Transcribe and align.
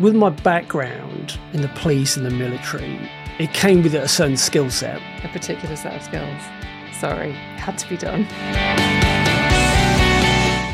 With 0.00 0.16
my 0.16 0.30
background 0.30 1.38
in 1.52 1.62
the 1.62 1.68
police 1.68 2.16
and 2.16 2.26
the 2.26 2.30
military, 2.30 3.08
it 3.38 3.52
came 3.54 3.80
with 3.80 3.94
a 3.94 4.08
certain 4.08 4.36
skill 4.36 4.68
set. 4.68 5.00
A 5.22 5.28
particular 5.28 5.76
set 5.76 5.94
of 5.94 6.02
skills. 6.02 6.42
Sorry, 6.98 7.30
had 7.30 7.78
to 7.78 7.88
be 7.88 7.96
done. 7.96 8.22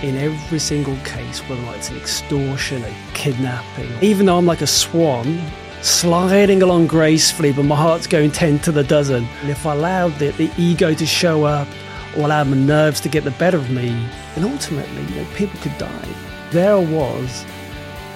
In 0.02 0.16
every 0.16 0.58
single 0.58 0.96
case, 1.04 1.40
whether 1.40 1.60
it's 1.76 1.90
an 1.90 1.98
extortion, 1.98 2.82
a 2.82 2.96
kidnapping, 3.12 3.90
even 4.00 4.24
though 4.24 4.38
I'm 4.38 4.46
like 4.46 4.62
a 4.62 4.66
swan 4.66 5.38
sliding 5.82 6.62
along 6.62 6.86
gracefully, 6.86 7.52
but 7.52 7.64
my 7.64 7.76
heart's 7.76 8.06
going 8.06 8.30
10 8.30 8.60
to 8.60 8.72
the 8.72 8.84
dozen. 8.84 9.26
And 9.42 9.50
if 9.50 9.66
I 9.66 9.74
allowed 9.74 10.14
the, 10.18 10.30
the 10.30 10.50
ego 10.56 10.94
to 10.94 11.04
show 11.04 11.44
up 11.44 11.68
or 12.16 12.24
allowed 12.24 12.48
my 12.48 12.56
nerves 12.56 13.00
to 13.00 13.10
get 13.10 13.24
the 13.24 13.32
better 13.32 13.58
of 13.58 13.68
me, 13.68 13.90
then 14.34 14.50
ultimately, 14.50 15.02
you 15.14 15.22
know, 15.22 15.26
people 15.34 15.60
could 15.60 15.76
die. 15.76 16.08
There 16.52 16.74
I 16.74 16.78
was, 16.78 17.44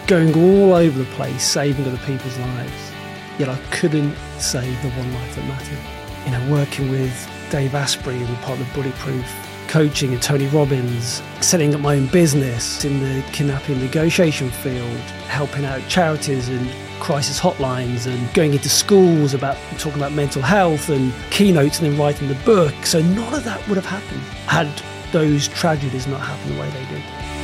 going 0.06 0.34
all 0.34 0.74
over 0.74 0.98
the 0.98 1.10
place, 1.12 1.42
saving 1.42 1.86
other 1.86 1.98
people's 1.98 2.36
lives. 2.38 2.92
Yet 3.38 3.48
I 3.48 3.56
couldn't 3.70 4.14
save 4.38 4.80
the 4.82 4.90
one 4.90 5.12
life 5.14 5.34
that 5.36 5.44
mattered. 5.46 5.78
You 6.24 6.32
know, 6.32 6.52
working 6.52 6.90
with 6.90 7.30
Dave 7.50 7.74
Asprey 7.74 8.16
and 8.16 8.36
part 8.38 8.60
of 8.60 8.72
Bulletproof 8.74 9.26
coaching 9.68 10.12
and 10.12 10.22
Tony 10.22 10.46
Robbins, 10.48 11.22
setting 11.40 11.74
up 11.74 11.80
my 11.80 11.96
own 11.96 12.06
business 12.08 12.84
in 12.84 13.00
the 13.00 13.24
kidnapping 13.32 13.80
negotiation 13.80 14.50
field, 14.50 15.00
helping 15.28 15.64
out 15.64 15.80
charities 15.88 16.48
and 16.48 16.70
crisis 17.00 17.40
hotlines 17.40 18.06
and 18.06 18.32
going 18.34 18.52
into 18.52 18.68
schools 18.68 19.34
about 19.34 19.56
talking 19.78 19.98
about 20.00 20.12
mental 20.12 20.42
health 20.42 20.88
and 20.90 21.12
keynotes 21.30 21.80
and 21.80 21.90
then 21.90 21.98
writing 21.98 22.28
the 22.28 22.34
book. 22.46 22.74
So 22.84 23.02
none 23.02 23.34
of 23.34 23.44
that 23.44 23.66
would 23.68 23.76
have 23.76 23.86
happened 23.86 24.20
had 24.46 24.68
those 25.12 25.48
tragedies 25.48 26.06
not 26.06 26.20
happened 26.20 26.56
the 26.56 26.60
way 26.60 26.70
they 26.70 26.84
did. 26.86 27.43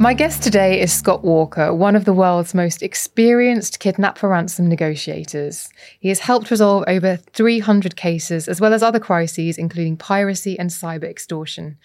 My 0.00 0.14
guest 0.14 0.42
today 0.42 0.80
is 0.80 0.90
Scott 0.90 1.22
Walker, 1.22 1.74
one 1.74 1.94
of 1.94 2.06
the 2.06 2.14
world's 2.14 2.54
most 2.54 2.82
experienced 2.82 3.80
kidnap 3.80 4.16
for 4.16 4.30
ransom 4.30 4.66
negotiators. 4.66 5.68
He 6.00 6.08
has 6.08 6.20
helped 6.20 6.50
resolve 6.50 6.84
over 6.88 7.16
300 7.16 7.96
cases, 7.96 8.48
as 8.48 8.62
well 8.62 8.72
as 8.72 8.82
other 8.82 8.98
crises, 8.98 9.58
including 9.58 9.98
piracy 9.98 10.58
and 10.58 10.70
cyber 10.70 11.04
extortion. 11.04 11.76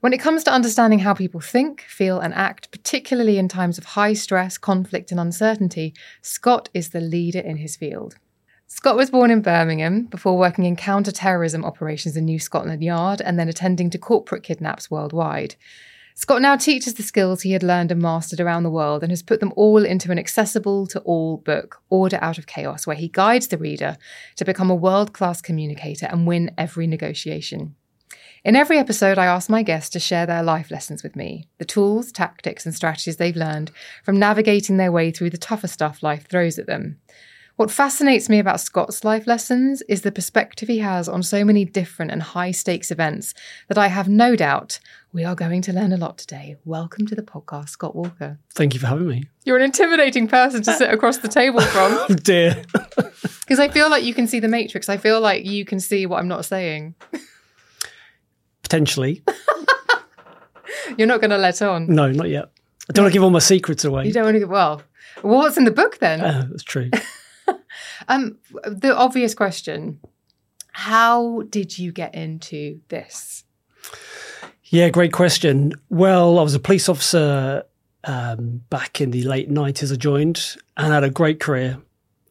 When 0.00 0.14
it 0.14 0.18
comes 0.18 0.44
to 0.44 0.50
understanding 0.50 1.00
how 1.00 1.12
people 1.12 1.42
think, 1.42 1.82
feel, 1.82 2.20
and 2.20 2.32
act, 2.32 2.70
particularly 2.70 3.36
in 3.36 3.48
times 3.48 3.76
of 3.76 3.84
high 3.84 4.14
stress, 4.14 4.56
conflict, 4.56 5.10
and 5.10 5.20
uncertainty, 5.20 5.92
Scott 6.22 6.70
is 6.72 6.88
the 6.88 7.02
leader 7.02 7.40
in 7.40 7.58
his 7.58 7.76
field. 7.76 8.14
Scott 8.66 8.96
was 8.96 9.10
born 9.10 9.30
in 9.30 9.42
Birmingham 9.42 10.06
before 10.06 10.38
working 10.38 10.64
in 10.64 10.74
counter-terrorism 10.74 11.66
operations 11.66 12.16
in 12.16 12.24
New 12.24 12.38
Scotland 12.38 12.82
Yard 12.82 13.20
and 13.20 13.38
then 13.38 13.50
attending 13.50 13.90
to 13.90 13.98
corporate 13.98 14.42
kidnaps 14.42 14.90
worldwide. 14.90 15.56
Scott 16.14 16.42
now 16.42 16.56
teaches 16.56 16.94
the 16.94 17.02
skills 17.02 17.42
he 17.42 17.52
had 17.52 17.62
learned 17.62 17.90
and 17.90 18.00
mastered 18.00 18.40
around 18.40 18.62
the 18.62 18.70
world 18.70 19.02
and 19.02 19.10
has 19.10 19.22
put 19.22 19.40
them 19.40 19.52
all 19.56 19.84
into 19.84 20.12
an 20.12 20.18
accessible 20.18 20.86
to 20.88 21.00
all 21.00 21.38
book, 21.38 21.82
Order 21.88 22.18
Out 22.20 22.38
of 22.38 22.46
Chaos, 22.46 22.86
where 22.86 22.96
he 22.96 23.08
guides 23.08 23.48
the 23.48 23.58
reader 23.58 23.96
to 24.36 24.44
become 24.44 24.70
a 24.70 24.74
world 24.74 25.12
class 25.12 25.40
communicator 25.40 26.06
and 26.06 26.26
win 26.26 26.50
every 26.58 26.86
negotiation. 26.86 27.74
In 28.44 28.56
every 28.56 28.76
episode, 28.76 29.18
I 29.18 29.26
ask 29.26 29.48
my 29.48 29.62
guests 29.62 29.90
to 29.90 30.00
share 30.00 30.26
their 30.26 30.42
life 30.42 30.70
lessons 30.70 31.02
with 31.02 31.14
me 31.14 31.48
the 31.58 31.64
tools, 31.64 32.10
tactics, 32.10 32.66
and 32.66 32.74
strategies 32.74 33.16
they've 33.16 33.36
learned 33.36 33.70
from 34.04 34.18
navigating 34.18 34.76
their 34.76 34.92
way 34.92 35.12
through 35.12 35.30
the 35.30 35.38
tougher 35.38 35.68
stuff 35.68 36.02
life 36.02 36.26
throws 36.28 36.58
at 36.58 36.66
them. 36.66 36.98
What 37.56 37.70
fascinates 37.70 38.30
me 38.30 38.38
about 38.38 38.60
Scott's 38.60 39.04
life 39.04 39.26
lessons 39.26 39.82
is 39.82 40.00
the 40.02 40.10
perspective 40.10 40.68
he 40.68 40.78
has 40.78 41.06
on 41.06 41.22
so 41.22 41.44
many 41.44 41.66
different 41.66 42.10
and 42.10 42.22
high 42.22 42.50
stakes 42.50 42.90
events 42.90 43.34
that 43.68 43.76
I 43.76 43.88
have 43.88 44.08
no 44.08 44.34
doubt 44.34 44.80
we 45.12 45.22
are 45.22 45.34
going 45.34 45.60
to 45.62 45.72
learn 45.72 45.92
a 45.92 45.98
lot 45.98 46.16
today. 46.16 46.56
Welcome 46.64 47.06
to 47.08 47.14
the 47.14 47.22
podcast, 47.22 47.68
Scott 47.68 47.94
Walker. 47.94 48.38
Thank 48.54 48.72
you 48.72 48.80
for 48.80 48.86
having 48.86 49.06
me. 49.06 49.24
You're 49.44 49.58
an 49.58 49.64
intimidating 49.64 50.28
person 50.28 50.62
to 50.62 50.72
sit 50.72 50.90
across 50.90 51.18
the 51.18 51.28
table 51.28 51.60
from. 51.60 51.92
Oh 51.92 52.06
dear. 52.22 52.64
Because 53.42 53.58
I 53.58 53.68
feel 53.68 53.90
like 53.90 54.04
you 54.04 54.14
can 54.14 54.26
see 54.26 54.40
the 54.40 54.48
matrix. 54.48 54.88
I 54.88 54.96
feel 54.96 55.20
like 55.20 55.44
you 55.44 55.66
can 55.66 55.78
see 55.78 56.06
what 56.06 56.20
I'm 56.20 56.28
not 56.28 56.46
saying. 56.46 56.94
Potentially. 58.62 59.22
You're 60.96 61.08
not 61.08 61.20
going 61.20 61.32
to 61.32 61.38
let 61.38 61.60
on. 61.60 61.86
No, 61.86 62.10
not 62.10 62.30
yet. 62.30 62.50
I 62.88 62.92
don't 62.94 63.04
want 63.04 63.12
to 63.12 63.16
give 63.16 63.22
all 63.22 63.30
my 63.30 63.40
secrets 63.40 63.84
away. 63.84 64.06
You 64.06 64.12
don't 64.12 64.24
want 64.24 64.38
to. 64.38 64.44
Well, 64.46 64.80
well, 65.22 65.38
what's 65.38 65.58
in 65.58 65.64
the 65.64 65.70
book 65.70 65.98
then? 65.98 66.22
Uh, 66.22 66.46
that's 66.50 66.62
true. 66.62 66.88
Um, 68.08 68.38
the 68.64 68.96
obvious 68.96 69.34
question: 69.34 70.00
How 70.72 71.42
did 71.48 71.78
you 71.78 71.92
get 71.92 72.14
into 72.14 72.80
this? 72.88 73.44
Yeah, 74.64 74.88
great 74.88 75.12
question. 75.12 75.74
Well, 75.90 76.38
I 76.38 76.42
was 76.42 76.54
a 76.54 76.58
police 76.58 76.88
officer 76.88 77.64
um, 78.04 78.62
back 78.70 79.00
in 79.02 79.10
the 79.10 79.22
late 79.24 79.50
90s. 79.50 79.92
I 79.92 79.96
joined 79.96 80.56
and 80.76 80.92
had 80.92 81.04
a 81.04 81.10
great 81.10 81.40
career. 81.40 81.78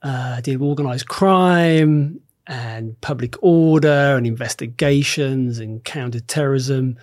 Uh, 0.01 0.41
did 0.41 0.59
organised 0.59 1.07
crime 1.07 2.19
and 2.47 2.99
public 3.01 3.35
order 3.43 4.17
and 4.17 4.25
investigations 4.25 5.59
and 5.59 5.83
counter-terrorism. 5.83 6.97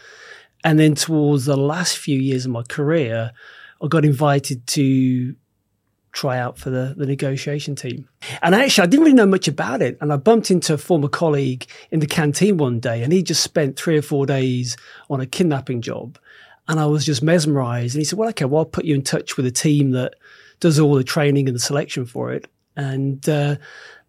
And 0.65 0.81
then 0.81 0.97
towards 0.97 1.45
the 1.45 1.57
last 1.57 1.97
few 1.97 2.19
years 2.19 2.45
of 2.45 2.51
my 2.51 2.65
career, 2.65 3.31
I 3.81 3.87
got 3.87 4.05
invited 4.05 4.67
to 4.67 5.37
try 6.19 6.37
out 6.37 6.59
for 6.59 6.69
the, 6.69 6.95
the 6.97 7.07
negotiation 7.07 7.77
team. 7.77 8.09
And 8.43 8.53
actually, 8.53 8.83
I 8.83 8.87
didn't 8.87 9.05
really 9.05 9.15
know 9.15 9.27
much 9.27 9.47
about 9.47 9.83
it. 9.83 9.97
And 10.01 10.13
I 10.13 10.17
bumped 10.17 10.51
into 10.51 10.75
a 10.75 10.79
former 10.79 11.07
colleague 11.07 11.65
in 11.93 12.01
the 12.01 12.09
canteen 12.09 12.57
one 12.57 12.81
day, 12.81 13.05
and 13.05 13.13
he 13.13 13.23
just 13.23 13.41
spent 13.43 13.79
three 13.79 13.97
or 13.97 14.03
four 14.03 14.27
days 14.27 14.77
on 15.09 15.21
a 15.21 15.27
kidnapping 15.27 15.81
job. 15.81 16.19
And 16.67 16.81
I 16.81 16.87
was 16.87 17.07
just 17.07 17.23
mesmerized. 17.23 17.95
And 17.95 18.01
he 18.01 18.05
said, 18.05 18.19
Well, 18.19 18.29
okay, 18.31 18.47
well, 18.47 18.61
I'll 18.61 18.65
put 18.65 18.85
you 18.85 18.97
in 18.97 19.03
touch 19.03 19.37
with 19.37 19.47
a 19.47 19.53
team 19.53 19.93
that 19.93 20.17
does 20.59 20.81
all 20.81 20.97
the 20.97 21.05
training 21.05 21.49
and 21.49 21.55
the 21.55 21.61
selection 21.61 22.05
for 22.05 22.33
it. 22.33 22.49
And 22.77 23.27
uh, 23.29 23.57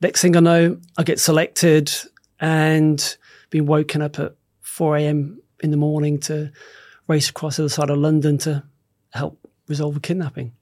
next 0.01 0.21
thing 0.21 0.35
I 0.35 0.39
know, 0.39 0.79
I 0.97 1.03
get 1.03 1.19
selected 1.19 1.91
and 2.39 3.17
being 3.51 3.67
woken 3.67 4.01
up 4.01 4.17
at 4.17 4.33
4 4.61 4.97
a.m. 4.97 5.41
in 5.61 5.69
the 5.69 5.77
morning 5.77 6.19
to 6.21 6.51
race 7.07 7.29
across 7.29 7.57
the 7.57 7.63
other 7.63 7.69
side 7.69 7.91
of 7.91 7.99
London 7.99 8.39
to 8.39 8.63
help 9.13 9.39
resolve 9.67 9.95
a 9.95 9.99
kidnapping. 9.99 10.53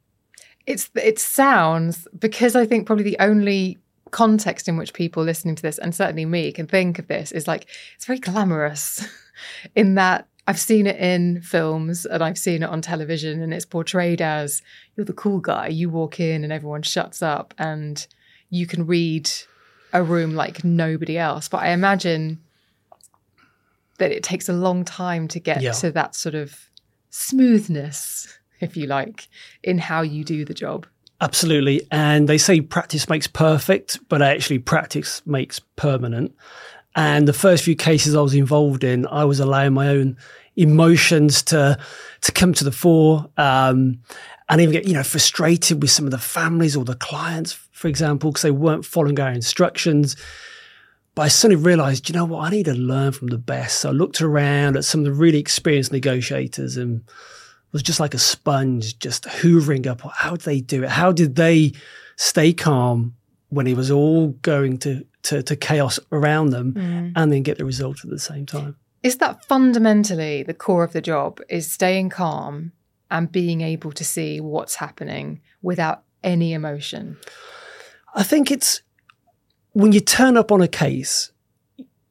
It's 0.67 0.89
it 0.95 1.17
sounds 1.17 2.07
because 2.19 2.55
I 2.55 2.65
think 2.67 2.85
probably 2.85 3.05
the 3.05 3.17
only 3.19 3.79
context 4.11 4.67
in 4.67 4.77
which 4.77 4.93
people 4.93 5.23
listening 5.23 5.55
to 5.55 5.61
this 5.61 5.77
and 5.79 5.93
certainly 5.95 6.25
me 6.25 6.51
can 6.51 6.65
think 6.67 6.97
of 6.99 7.07
this 7.07 7.31
is 7.33 7.45
like 7.47 7.67
it's 7.95 8.05
very 8.05 8.19
glamorous 8.19 9.05
in 9.75 9.95
that 9.95 10.27
I've 10.49 10.59
seen 10.59 10.87
it 10.87 10.95
in 10.95 11.41
films 11.41 12.05
and 12.05 12.23
I've 12.23 12.37
seen 12.37 12.63
it 12.63 12.69
on 12.69 12.81
television 12.81 13.41
and 13.41 13.53
it's 13.53 13.65
portrayed 13.65 14.21
as 14.21 14.61
you're 14.95 15.05
the 15.05 15.11
cool 15.11 15.39
guy. 15.39 15.67
You 15.67 15.89
walk 15.89 16.21
in 16.21 16.43
and 16.45 16.53
everyone 16.53 16.83
shuts 16.83 17.21
up 17.21 17.53
and 17.57 18.05
you 18.49 18.65
can 18.65 18.85
read 18.87 19.29
a 19.91 20.01
room 20.03 20.35
like 20.35 20.63
nobody 20.63 21.17
else. 21.17 21.49
But 21.49 21.63
I 21.63 21.71
imagine 21.71 22.39
that 23.97 24.11
it 24.13 24.23
takes 24.23 24.47
a 24.47 24.53
long 24.53 24.85
time 24.85 25.27
to 25.29 25.39
get 25.39 25.61
Yeah. 25.61 25.73
to 25.73 25.91
that 25.91 26.15
sort 26.15 26.35
of 26.35 26.69
smoothness 27.09 28.39
if 28.59 28.77
you 28.77 28.88
like, 28.88 29.27
in 29.63 29.77
how 29.77 30.01
you 30.01 30.24
do 30.24 30.45
the 30.45 30.54
job. 30.54 30.88
Absolutely. 31.19 31.81
And 31.92 32.30
they 32.30 32.38
say 32.38 32.62
practice 32.62 33.09
makes 33.09 33.27
perfect, 33.27 34.00
but 34.07 34.21
actually 34.21 34.59
practice 34.59 35.25
makes 35.25 35.59
permanent. 35.75 36.36
And 36.95 37.27
the 37.27 37.33
first 37.33 37.63
few 37.63 37.75
cases 37.75 38.15
I 38.15 38.21
was 38.21 38.33
involved 38.33 38.83
in, 38.83 39.07
I 39.07 39.25
was 39.25 39.39
allowing 39.39 39.74
my 39.74 39.89
own 39.89 40.18
emotions 40.56 41.44
to 41.44 41.77
to 42.21 42.31
come 42.31 42.54
to 42.54 42.63
the 42.63 42.71
fore, 42.71 43.30
um, 43.38 44.00
and 44.50 44.62
even 44.62 44.71
get 44.71 44.88
you 44.88 44.94
know 44.94 45.03
frustrated 45.03 45.81
with 45.81 45.92
some 45.92 46.06
of 46.06 46.12
the 46.12 46.18
families 46.18 46.75
or 46.75 46.83
the 46.83 46.95
clients, 46.95 47.53
for 47.71 47.88
example, 47.88 48.31
because 48.31 48.42
they 48.42 48.51
weren't 48.51 48.86
following 48.86 49.19
our 49.19 49.31
instructions. 49.31 50.15
But 51.13 51.24
I 51.24 51.27
suddenly 51.30 51.63
realised, 51.63 52.10
you 52.10 52.13
know 52.13 52.25
what, 52.25 52.45
I 52.45 52.50
need 52.51 52.65
to 52.65 52.74
learn 52.74 53.12
from 53.12 53.30
the 53.30 53.39
best. 53.39 53.80
So 53.80 53.89
I 53.89 53.92
looked 53.92 54.21
around 54.21 54.77
at 54.77 54.86
some 54.86 55.01
of 55.01 55.06
the 55.06 55.13
really 55.13 55.39
experienced 55.39 55.92
negotiators 55.92 56.77
and 56.77 57.03
was 57.77 57.83
just 57.83 58.00
like 58.00 58.15
a 58.15 58.19
sponge, 58.19 58.97
just 58.97 59.25
hoovering 59.25 59.85
up. 59.85 60.01
How 60.15 60.31
did 60.31 60.41
they 60.41 60.62
do 60.62 60.83
it? 60.83 60.89
How 60.89 61.12
did 61.12 61.35
they 61.35 61.74
stay 62.15 62.51
calm 62.51 63.15
when 63.50 63.68
it 63.68 63.77
was 63.77 63.91
all 63.91 64.29
going 64.41 64.79
to 64.79 65.06
to, 65.24 65.44
to 65.44 65.56
chaos 65.56 66.00
around 66.12 66.50
them, 66.50 66.74
mm. 66.74 67.12
and 67.15 67.31
then 67.31 67.44
get 67.44 67.59
the 67.59 67.65
result 67.65 68.03
at 68.03 68.09
the 68.09 68.19
same 68.19 68.45
time? 68.47 68.75
Is 69.03 69.18
that 69.18 69.45
fundamentally 69.45 70.41
the 70.41 70.53
core 70.53 70.83
of 70.83 70.94
the 70.94 71.01
job? 71.01 71.39
Is 71.50 71.69
staying 71.71 72.09
calm 72.09 72.71
and 73.12 73.31
being 73.31 73.62
able 73.62 73.91
to 73.91 74.03
see 74.03 74.41
what's 74.41 74.75
happening 74.75 75.41
without 75.62 76.01
any 76.24 76.53
emotion? 76.53 77.18
I 78.15 78.24
think 78.24 78.50
it's 78.50 78.81
when 79.74 79.91
you 79.91 80.00
turn 80.00 80.35
up 80.38 80.51
on 80.51 80.62
a 80.62 80.68
case, 80.68 81.31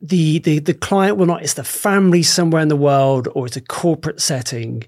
the, 0.00 0.38
the, 0.38 0.60
the 0.60 0.74
client 0.74 1.16
will 1.16 1.26
not, 1.26 1.42
it's 1.42 1.54
the 1.54 1.64
family 1.64 2.22
somewhere 2.22 2.62
in 2.62 2.68
the 2.68 2.76
world 2.76 3.28
or 3.34 3.46
it's 3.46 3.56
a 3.56 3.60
corporate 3.60 4.20
setting. 4.20 4.84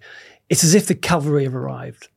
It's 0.48 0.64
as 0.64 0.74
if 0.74 0.86
the 0.86 0.94
cavalry 0.94 1.44
have 1.44 1.54
arrived. 1.54 2.08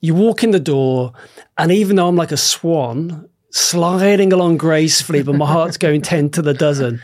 You 0.00 0.14
walk 0.14 0.42
in 0.42 0.50
the 0.50 0.60
door, 0.60 1.12
and 1.56 1.72
even 1.72 1.96
though 1.96 2.08
I'm 2.08 2.16
like 2.16 2.32
a 2.32 2.36
swan 2.36 3.28
sliding 3.50 4.32
along 4.32 4.58
gracefully, 4.58 5.22
but 5.22 5.34
my 5.34 5.46
heart's 5.46 5.76
going 5.76 6.02
10 6.02 6.30
to 6.30 6.42
the 6.42 6.54
dozen, 6.54 7.00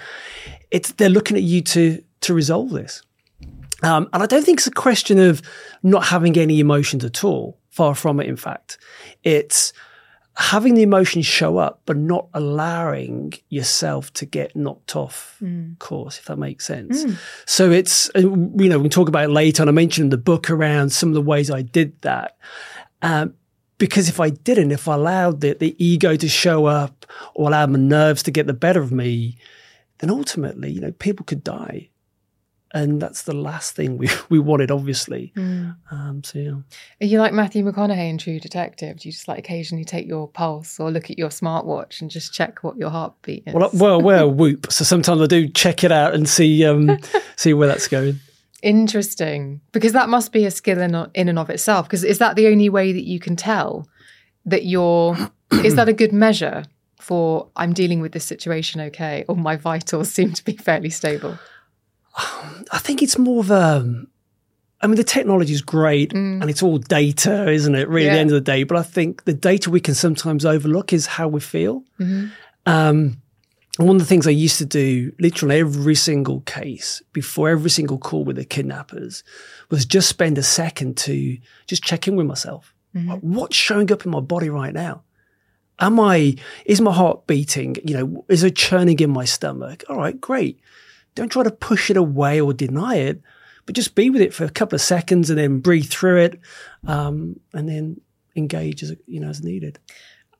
it's, 0.70 0.92
they're 0.92 1.08
looking 1.08 1.36
at 1.36 1.42
you 1.42 1.62
to, 1.62 2.02
to 2.20 2.34
resolve 2.34 2.70
this. 2.70 3.02
Um, 3.82 4.08
and 4.12 4.22
I 4.22 4.26
don't 4.26 4.44
think 4.44 4.58
it's 4.58 4.66
a 4.66 4.72
question 4.72 5.18
of 5.18 5.42
not 5.82 6.04
having 6.04 6.36
any 6.36 6.60
emotions 6.60 7.04
at 7.04 7.24
all. 7.24 7.58
Far 7.70 7.94
from 7.94 8.20
it, 8.20 8.26
in 8.26 8.36
fact. 8.36 8.78
It's 9.24 9.72
having 10.36 10.74
the 10.74 10.82
emotions 10.82 11.26
show 11.26 11.58
up, 11.58 11.82
but 11.84 11.96
not 11.96 12.28
allowing 12.32 13.34
yourself 13.50 14.12
to 14.14 14.24
get 14.24 14.56
knocked 14.56 14.96
off 14.96 15.36
mm. 15.42 15.78
course, 15.78 16.18
if 16.18 16.24
that 16.24 16.38
makes 16.38 16.66
sense. 16.66 17.04
Mm. 17.04 17.18
So 17.46 17.70
it's, 17.70 18.08
uh, 18.16 18.20
you 18.20 18.68
know, 18.68 18.78
we 18.78 18.84
can 18.84 18.90
talk 18.90 19.08
about 19.08 19.24
it 19.24 19.32
later. 19.32 19.62
And 19.62 19.68
I 19.68 19.72
mentioned 19.72 20.06
in 20.06 20.10
the 20.10 20.16
book 20.16 20.48
around 20.48 20.90
some 20.90 21.10
of 21.10 21.14
the 21.14 21.20
ways 21.20 21.50
I 21.50 21.62
did 21.62 22.00
that. 22.02 22.38
Um, 23.02 23.34
because 23.76 24.08
if 24.08 24.20
I 24.20 24.30
didn't, 24.30 24.70
if 24.70 24.88
I 24.88 24.94
allowed 24.94 25.40
the, 25.40 25.54
the 25.54 25.76
ego 25.84 26.16
to 26.16 26.28
show 26.28 26.66
up 26.66 27.04
or 27.34 27.48
allowed 27.48 27.70
my 27.70 27.78
nerves 27.78 28.22
to 28.22 28.30
get 28.30 28.46
the 28.46 28.54
better 28.54 28.80
of 28.80 28.92
me, 28.92 29.36
then 29.98 30.08
ultimately, 30.08 30.70
you 30.70 30.80
know, 30.80 30.92
people 30.92 31.26
could 31.26 31.44
die 31.44 31.90
and 32.74 33.02
that's 33.02 33.22
the 33.22 33.34
last 33.34 33.76
thing 33.76 33.98
we, 33.98 34.08
we 34.28 34.38
wanted, 34.38 34.70
obviously. 34.70 35.32
Mm. 35.36 35.76
Um, 35.90 36.24
so 36.24 36.38
yeah. 36.38 36.52
Are 37.00 37.06
you 37.06 37.18
like 37.18 37.32
Matthew 37.32 37.64
McConaughey 37.64 38.08
in 38.08 38.18
True 38.18 38.40
Detective? 38.40 38.98
Do 38.98 39.08
you 39.08 39.12
just 39.12 39.28
like 39.28 39.38
occasionally 39.38 39.84
take 39.84 40.06
your 40.06 40.28
pulse 40.28 40.80
or 40.80 40.90
look 40.90 41.10
at 41.10 41.18
your 41.18 41.28
smartwatch 41.28 42.00
and 42.00 42.10
just 42.10 42.32
check 42.32 42.62
what 42.64 42.76
your 42.76 42.90
heartbeat 42.90 43.44
is? 43.46 43.54
Well, 43.54 43.70
well, 43.74 44.00
we're 44.00 44.26
whoop, 44.26 44.72
so 44.72 44.84
sometimes 44.84 45.20
I 45.20 45.26
do 45.26 45.48
check 45.48 45.84
it 45.84 45.92
out 45.92 46.14
and 46.14 46.28
see 46.28 46.64
um, 46.64 46.98
see 47.36 47.52
where 47.54 47.68
that's 47.68 47.88
going. 47.88 48.18
Interesting, 48.62 49.60
because 49.72 49.92
that 49.92 50.08
must 50.08 50.32
be 50.32 50.46
a 50.46 50.50
skill 50.50 50.80
in 50.80 50.94
in 51.14 51.28
and 51.28 51.38
of 51.38 51.50
itself. 51.50 51.86
Because 51.86 52.04
is 52.04 52.18
that 52.18 52.36
the 52.36 52.46
only 52.46 52.68
way 52.68 52.92
that 52.92 53.04
you 53.04 53.20
can 53.20 53.36
tell 53.36 53.88
that 54.46 54.64
you're? 54.64 55.16
is 55.64 55.74
that 55.74 55.88
a 55.88 55.92
good 55.92 56.12
measure 56.12 56.64
for 56.98 57.48
I'm 57.56 57.72
dealing 57.72 58.00
with 58.00 58.12
this 58.12 58.24
situation 58.24 58.80
okay, 58.80 59.24
or 59.28 59.36
my 59.36 59.56
vitals 59.56 60.10
seem 60.10 60.32
to 60.32 60.44
be 60.44 60.56
fairly 60.56 60.90
stable? 60.90 61.36
I 62.14 62.78
think 62.78 63.02
it's 63.02 63.18
more 63.18 63.40
of 63.40 63.50
a. 63.50 64.04
I 64.80 64.86
mean, 64.88 64.96
the 64.96 65.04
technology 65.04 65.52
is 65.52 65.62
great 65.62 66.10
mm. 66.12 66.40
and 66.40 66.50
it's 66.50 66.62
all 66.62 66.78
data, 66.78 67.48
isn't 67.48 67.74
it? 67.74 67.88
Really, 67.88 68.06
yeah. 68.06 68.12
at 68.12 68.14
the 68.14 68.20
end 68.20 68.30
of 68.30 68.34
the 68.34 68.40
day. 68.40 68.64
But 68.64 68.78
I 68.78 68.82
think 68.82 69.24
the 69.24 69.32
data 69.32 69.70
we 69.70 69.80
can 69.80 69.94
sometimes 69.94 70.44
overlook 70.44 70.92
is 70.92 71.06
how 71.06 71.28
we 71.28 71.40
feel. 71.40 71.84
Mm-hmm. 72.00 72.26
Um, 72.66 73.22
and 73.78 73.88
one 73.88 73.96
of 73.96 74.02
the 74.02 74.06
things 74.06 74.26
I 74.26 74.30
used 74.30 74.58
to 74.58 74.66
do, 74.66 75.12
literally 75.18 75.60
every 75.60 75.94
single 75.94 76.40
case, 76.42 77.00
before 77.12 77.48
every 77.48 77.70
single 77.70 77.96
call 77.96 78.24
with 78.24 78.36
the 78.36 78.44
kidnappers, 78.44 79.24
was 79.70 79.86
just 79.86 80.08
spend 80.08 80.36
a 80.36 80.42
second 80.42 80.96
to 80.98 81.38
just 81.66 81.82
check 81.82 82.06
in 82.06 82.16
with 82.16 82.26
myself. 82.26 82.74
Mm-hmm. 82.94 83.10
Like, 83.10 83.20
what's 83.20 83.56
showing 83.56 83.90
up 83.90 84.04
in 84.04 84.10
my 84.10 84.20
body 84.20 84.50
right 84.50 84.74
now? 84.74 85.04
Am 85.78 85.98
I, 85.98 86.36
is 86.66 86.80
my 86.82 86.92
heart 86.92 87.26
beating? 87.26 87.76
You 87.84 87.96
know, 87.96 88.24
is 88.28 88.42
it 88.42 88.56
churning 88.56 89.00
in 89.00 89.10
my 89.10 89.24
stomach? 89.24 89.84
All 89.88 89.96
right, 89.96 90.20
great. 90.20 90.60
Don't 91.14 91.30
try 91.30 91.42
to 91.42 91.50
push 91.50 91.90
it 91.90 91.96
away 91.96 92.40
or 92.40 92.52
deny 92.54 92.96
it, 92.96 93.20
but 93.66 93.74
just 93.74 93.94
be 93.94 94.10
with 94.10 94.22
it 94.22 94.34
for 94.34 94.44
a 94.44 94.50
couple 94.50 94.74
of 94.74 94.80
seconds 94.80 95.30
and 95.30 95.38
then 95.38 95.60
breathe 95.60 95.90
through 95.90 96.20
it, 96.22 96.40
um, 96.86 97.38
and 97.52 97.68
then 97.68 98.00
engage 98.34 98.82
as 98.82 98.94
you 99.06 99.20
know 99.20 99.28
as 99.28 99.42
needed. 99.42 99.78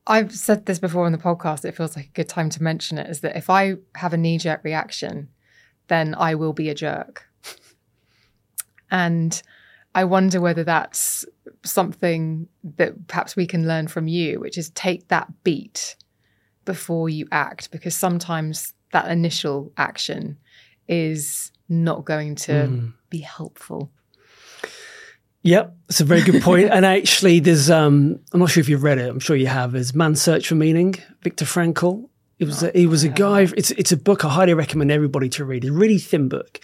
I've 0.07 0.33
said 0.33 0.67
this 0.67 0.79
before 0.79 1.07
on 1.07 1.13
the 1.13 1.19
podcast. 1.19 1.65
It 1.65 1.77
feels 1.77 1.95
like 1.95 2.07
a 2.07 2.15
good 2.15 2.29
time 2.29 2.51
to 2.51 2.63
mention 2.63 2.99
it. 2.99 3.09
Is 3.09 3.21
that 3.21 3.37
if 3.37 3.51
I 3.51 3.77
have 3.95 4.13
a 4.13 4.17
knee 4.17 4.39
jerk 4.39 4.65
reaction, 4.65 5.29
then 5.89 6.15
I 6.15 6.35
will 6.35 6.53
be 6.53 6.71
a 6.71 6.75
jerk, 6.75 7.29
and 8.91 9.43
I 9.95 10.05
wonder 10.05 10.41
whether 10.41 10.65
that's 10.65 11.27
something 11.65 12.49
that 12.77 13.07
perhaps 13.09 13.37
we 13.37 13.47
can 13.47 13.69
learn 13.69 13.89
from 13.89 14.09
you, 14.09 14.41
which 14.41 14.57
is 14.57 14.71
take 14.71 15.09
that 15.09 15.29
beat 15.45 15.97
before 16.65 17.09
you 17.09 17.29
act, 17.31 17.71
because 17.71 17.95
sometimes 17.95 18.73
that 18.93 19.11
initial 19.11 19.73
action 19.77 20.39
is 20.89 21.53
not 21.69 22.05
going 22.05 22.35
to 22.35 22.53
mm. 22.53 22.93
be 23.11 23.21
helpful. 23.21 23.91
Yep, 25.43 25.77
it's 25.89 26.01
a 26.01 26.05
very 26.05 26.23
good 26.23 26.43
point. 26.43 26.71
and 26.71 26.87
actually, 26.87 27.41
there's 27.41 27.71
um, 27.71 28.21
I'm 28.33 28.41
not 28.41 28.51
sure 28.51 28.61
if 28.61 28.69
you've 28.69 28.85
read 28.85 28.99
it. 28.99 29.09
I'm 29.09 29.21
sure 29.21 29.37
you 29.37 29.49
have. 29.49 29.75
Is 29.75 29.95
Man's 29.95 30.23
Search 30.23 30.49
for 30.49 30.55
Meaning, 30.55 30.95
Viktor 31.23 31.45
Frankl. 31.45 32.09
It 32.39 32.45
was 32.47 32.63
a, 32.63 32.71
he 32.73 32.87
was 32.87 33.05
a 33.05 33.09
guy. 33.09 33.43
It's 33.57 33.71
it's 33.73 33.93
a 33.93 33.97
book 33.97 34.25
I 34.25 34.29
highly 34.29 34.55
recommend 34.55 34.91
everybody 34.91 35.29
to 35.31 35.45
read. 35.45 35.65
It's 35.65 35.71
a 35.71 35.77
really 35.77 35.99
thin 35.99 36.29
book, 36.29 36.61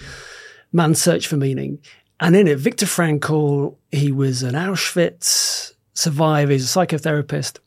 Man's 0.72 1.00
Search 1.02 1.26
for 1.26 1.36
Meaning. 1.36 1.80
And 2.20 2.34
in 2.34 2.48
it, 2.48 2.58
Viktor 2.58 2.86
Frankl, 2.86 3.76
he 3.92 4.10
was 4.10 4.42
an 4.42 4.54
Auschwitz 4.54 5.74
survivor. 5.94 6.52
He's 6.52 6.76
a 6.76 6.78
psychotherapist. 6.78 7.58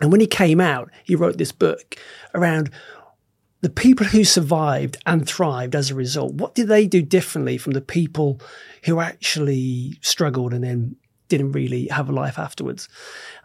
And 0.00 0.10
when 0.10 0.20
he 0.20 0.26
came 0.26 0.60
out, 0.60 0.90
he 1.04 1.14
wrote 1.14 1.38
this 1.38 1.52
book 1.52 1.96
around 2.34 2.70
the 3.64 3.70
people 3.70 4.04
who 4.04 4.24
survived 4.24 4.98
and 5.06 5.26
thrived 5.26 5.74
as 5.74 5.90
a 5.90 5.94
result, 5.94 6.34
what 6.34 6.54
did 6.54 6.68
they 6.68 6.86
do 6.86 7.00
differently 7.00 7.56
from 7.56 7.72
the 7.72 7.80
people 7.80 8.38
who 8.84 9.00
actually 9.00 9.96
struggled 10.02 10.52
and 10.52 10.62
then 10.62 10.96
didn't 11.28 11.52
really 11.52 11.86
have 11.86 12.10
a 12.10 12.12
life 12.12 12.38
afterwards? 12.38 12.90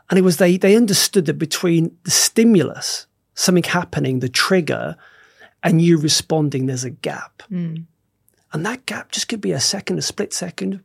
And 0.10 0.20
it 0.20 0.24
was 0.24 0.36
they 0.36 0.58
they 0.58 0.76
understood 0.76 1.26
that 1.28 1.36
between 1.36 1.96
the 2.04 2.12
stimulus, 2.12 3.08
something 3.34 3.64
happening, 3.64 4.20
the 4.20 4.28
trigger, 4.28 4.98
and 5.64 5.82
you 5.82 5.98
responding, 5.98 6.66
there's 6.66 6.84
a 6.84 6.90
gap. 6.90 7.42
Mm. 7.50 7.86
And 8.52 8.66
that 8.66 8.86
gap 8.86 9.14
just 9.14 9.30
could 9.30 9.40
be 9.40 9.54
a 9.54 9.60
second, 9.62 10.00
a 10.00 10.02
split 10.02 10.34
second. 10.34 10.84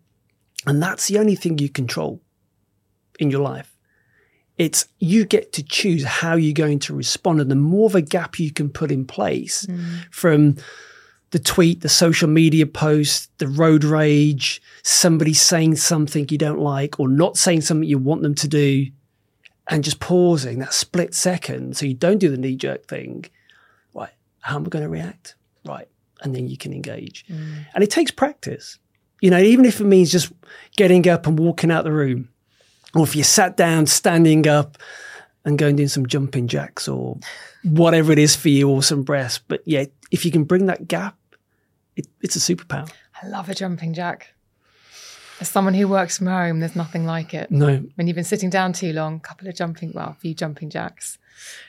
And 0.65 0.81
that's 0.81 1.09
the 1.09 1.19
only 1.19 1.35
thing 1.35 1.59
you 1.59 1.69
control 1.69 2.21
in 3.19 3.33
your 3.33 3.43
life. 3.43 3.74
It's 4.57 4.87
you 5.01 5.25
get 5.25 5.53
to 5.55 5.63
choose 5.63 6.05
how 6.05 6.37
you're 6.37 6.53
going 6.53 6.79
to 6.81 6.95
respond. 6.95 7.41
And 7.41 7.51
the 7.51 7.57
more 7.57 7.87
of 7.87 7.95
a 7.95 8.03
gap 8.03 8.39
you 8.39 8.53
can 8.53 8.71
put 8.71 8.91
in 8.93 9.05
place 9.05 9.67
mm. 9.67 10.05
from 10.13 10.57
the 11.31 11.41
tweet, 11.41 11.81
the 11.81 11.89
social 11.89 12.29
media 12.29 12.65
post, 12.65 13.29
the 13.39 13.49
road 13.49 13.83
rage, 13.83 14.63
somebody 14.85 15.35
saying 15.35 15.75
something 15.75 16.29
you 16.31 16.39
don't 16.39 16.61
like 16.61 17.01
or 17.01 17.09
not 17.09 17.37
saying 17.37 17.63
something 17.63 17.89
you 17.89 17.99
want 17.99 18.23
them 18.23 18.37
to 18.37 18.47
do, 18.47 18.87
and 19.69 19.83
just 19.83 19.99
pausing 19.99 20.61
that 20.61 20.73
split 20.73 21.15
second 21.15 21.77
so 21.77 21.87
you 21.87 21.95
don't 21.95 22.19
do 22.19 22.29
the 22.29 22.37
knee 22.37 22.55
jerk 22.55 22.87
thing. 22.87 23.25
Right, 23.95 24.13
how 24.41 24.57
am 24.57 24.67
I 24.67 24.69
going 24.69 24.85
to 24.85 24.89
react? 24.89 25.35
Right, 25.67 25.89
and 26.23 26.37
then 26.37 26.47
you 26.47 26.57
can 26.57 26.73
engage. 26.73 27.27
Mm. 27.27 27.67
And 27.75 27.83
it 27.83 27.91
takes 27.91 28.13
practice. 28.13 28.79
You 29.21 29.31
know, 29.31 29.39
even 29.39 29.65
if 29.65 29.81
it 29.81 29.85
means 29.85 30.13
just 30.13 30.33
getting 30.77 31.09
up 31.09 31.27
and 31.27 31.37
walking 31.37 31.73
out 31.73 31.83
the 31.83 31.93
room 31.93 32.29
or 32.95 33.03
if 33.03 33.17
you 33.17 33.25
sat 33.25 33.57
down, 33.57 33.87
standing 33.87 34.47
up, 34.47 34.79
and 35.45 35.59
going 35.59 35.77
doing 35.77 35.89
some 35.89 36.07
jumping 36.07 36.49
jacks 36.49 36.89
or 36.89 37.19
whatever 37.63 38.13
it 38.13 38.19
is 38.19 38.35
for 38.35 38.49
you, 38.49 38.69
or 38.69 38.83
some 38.83 39.03
breaths. 39.03 39.39
But 39.47 39.63
yeah, 39.67 39.85
if 40.11 40.25
you 40.25 40.31
can 40.31 40.45
bring 40.45 40.67
that 40.67 40.89
gap, 40.89 41.17
it, 41.97 42.07
it's 42.23 42.37
a 42.37 42.39
superpower. 42.39 42.91
I 43.23 43.27
love 43.29 43.49
a 43.49 43.55
jumping 43.55 43.95
jack. 43.95 44.35
As 45.41 45.49
someone 45.49 45.75
who 45.75 45.89
works 45.89 46.19
from 46.19 46.29
home, 46.29 46.61
there's 46.61 46.77
nothing 46.77 47.05
like 47.05 47.35
it. 47.35 47.51
No. 47.51 47.85
When 47.97 48.07
you've 48.07 48.15
been 48.15 48.25
sitting 48.25 48.51
down 48.51 48.73
too 48.73 48.93
long, 48.93 49.17
a 49.17 49.21
couple 49.21 49.49
of 49.49 49.55
jumping, 49.55 49.93
well, 49.93 50.11
a 50.11 50.15
few 50.15 50.33
jumping 50.33 50.71
jacks. 50.71 51.19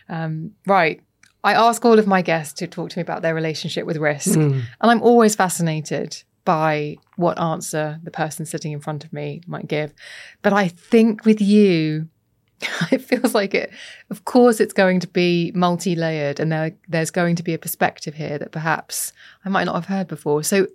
Um, 0.08 0.52
right. 0.66 1.02
I 1.44 1.54
ask 1.54 1.84
all 1.84 2.00
of 2.00 2.08
my 2.08 2.22
guests 2.22 2.54
to 2.60 2.68
talk 2.68 2.92
to 2.92 3.00
me 3.00 3.02
about 3.02 3.22
their 3.22 3.36
relationship 3.36 3.86
with 3.86 3.98
risk. 3.98 4.30
Mm. 4.30 4.64
And 4.82 4.92
I'm 4.92 5.02
always 5.02 5.36
fascinated 5.36 6.24
by 6.46 6.96
what 7.18 7.40
answer 7.40 8.00
the 8.04 8.12
person 8.12 8.46
sitting 8.46 8.72
in 8.72 8.80
front 8.80 9.04
of 9.04 9.12
me 9.12 9.42
might 9.48 9.68
give. 9.68 9.94
But 10.42 10.54
I 10.54 10.68
think 10.68 11.26
with 11.26 11.42
you, 11.42 12.08
it 12.92 13.02
feels 13.02 13.34
like 13.34 13.54
it, 13.54 13.72
of 14.10 14.26
course, 14.26 14.60
it's 14.60 14.74
going 14.74 15.00
to 15.02 15.08
be 15.08 15.52
multi 15.56 15.96
layered 15.96 16.40
and 16.40 16.52
there, 16.52 16.72
there's 16.88 17.12
going 17.12 17.36
to 17.36 17.44
be 17.44 17.54
a 17.54 17.58
perspective 17.58 18.14
here 18.14 18.38
that 18.38 18.52
perhaps 18.52 19.12
I 19.44 19.50
might 19.50 19.66
not 19.66 19.76
have 19.76 19.88
heard 19.88 20.08
before. 20.08 20.44
So, 20.44 20.68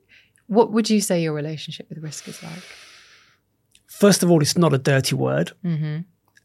what 0.49 0.73
would 0.73 0.91
you 0.91 1.01
say 1.01 1.23
your 1.23 1.33
relationship 1.33 1.89
with 1.89 1.99
risk 1.99 2.27
is 2.27 2.43
like? 2.43 2.65
First 3.87 4.23
of 4.23 4.31
all, 4.31 4.43
it's 4.43 4.59
not 4.59 4.75
a 4.75 4.79
dirty 4.79 5.15
word. 5.15 5.53
Mm-hmm. 5.65 5.99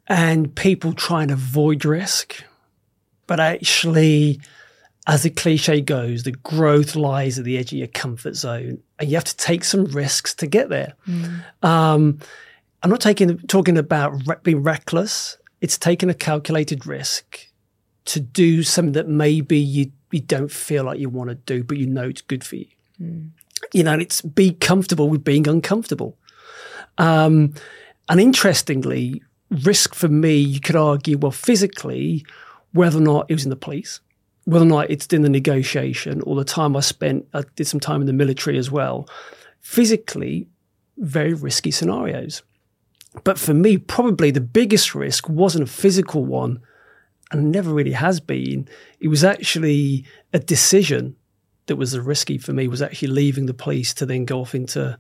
And 0.08 0.56
people 0.56 0.94
try 0.94 1.24
and 1.24 1.32
avoid 1.32 1.84
risk. 1.84 2.44
But 3.26 3.40
actually, 3.40 4.40
as 5.08 5.24
the 5.24 5.30
cliche 5.30 5.82
goes, 5.82 6.24
the 6.24 6.32
growth 6.32 6.96
lies 6.96 7.38
at 7.38 7.46
the 7.46 7.58
edge 7.58 7.72
of 7.72 7.78
your 7.78 7.88
comfort 7.88 8.36
zone, 8.36 8.82
and 9.00 9.10
you 9.10 9.16
have 9.16 9.24
to 9.26 9.38
take 9.38 9.64
some 9.64 9.86
risks 9.86 10.34
to 10.36 10.48
get 10.48 10.70
there. 10.70 10.94
Um, 11.62 12.20
I'm 12.82 12.90
not 12.90 13.02
taking 13.02 13.38
talking 13.48 13.78
about 13.78 14.28
re- 14.28 14.36
being 14.44 14.64
reckless. 14.64 15.38
It's 15.62 15.78
taking 15.78 16.10
a 16.10 16.14
calculated 16.14 16.86
risk 16.86 17.48
to 18.06 18.20
do 18.20 18.64
something 18.64 18.94
that 18.94 19.08
maybe 19.08 19.58
you 19.58 19.92
you 20.12 20.22
don't 20.22 20.52
feel 20.52 20.84
like 20.84 21.00
you 21.00 21.10
want 21.10 21.30
to 21.30 21.36
do, 21.36 21.64
but 21.64 21.78
you 21.78 21.88
know 21.88 22.10
it's 22.10 22.22
good 22.22 22.44
for 22.44 22.56
you. 22.56 22.68
You 23.74 23.84
know, 23.84 23.94
it's 23.94 24.22
be 24.22 24.52
comfortable 24.52 25.10
with 25.10 25.24
being 25.24 25.48
uncomfortable. 25.48 26.18
Um, 26.98 27.54
and 28.08 28.20
interestingly, 28.20 29.22
risk 29.50 29.96
for 29.96 30.08
me, 30.08 30.38
you 30.38 30.60
could 30.60 30.76
argue, 30.76 31.18
well, 31.18 31.32
physically, 31.32 32.26
whether 32.74 32.98
or 33.00 33.02
not 33.02 33.26
it 33.30 33.34
was 33.34 33.44
in 33.44 33.50
the 33.50 33.56
police, 33.56 34.00
whether 34.46 34.66
or 34.66 34.68
not 34.68 34.90
it's 34.90 35.08
in 35.08 35.22
the 35.22 35.30
negotiation, 35.30 36.22
or 36.22 36.36
the 36.36 36.44
time 36.44 36.76
I 36.76 36.80
spent, 36.80 37.28
I 37.34 37.44
did 37.56 37.68
some 37.68 37.80
time 37.80 38.02
in 38.02 38.08
the 38.08 38.14
military 38.14 38.58
as 38.58 38.72
well. 38.72 39.10
Physically, 39.60 40.48
very 40.98 41.34
risky 41.34 41.72
scenarios. 41.72 42.44
But 43.24 43.40
for 43.40 43.54
me, 43.54 43.78
probably 43.78 44.32
the 44.32 44.42
biggest 44.42 44.94
risk 44.94 45.28
wasn't 45.30 45.68
a 45.68 45.72
physical 45.72 46.26
one, 46.26 46.62
and 47.32 47.52
never 47.52 47.74
really 47.74 47.94
has 47.94 48.20
been. 48.20 48.68
It 49.00 49.08
was 49.08 49.24
actually 49.24 50.06
a 50.32 50.40
decision 50.40 51.16
that 51.66 51.78
was 51.78 51.98
risky 51.98 52.38
for 52.38 52.54
me, 52.54 52.68
was 52.68 52.82
actually 52.82 53.08
leaving 53.10 53.48
the 53.48 53.54
police 53.54 53.94
to 53.96 54.06
then 54.06 54.26
go 54.26 54.42
off 54.42 54.54
into 54.54 54.98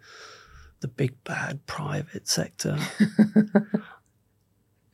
the 0.80 0.88
big 0.88 1.24
bad 1.24 1.66
private 1.68 2.28
sector. 2.28 2.78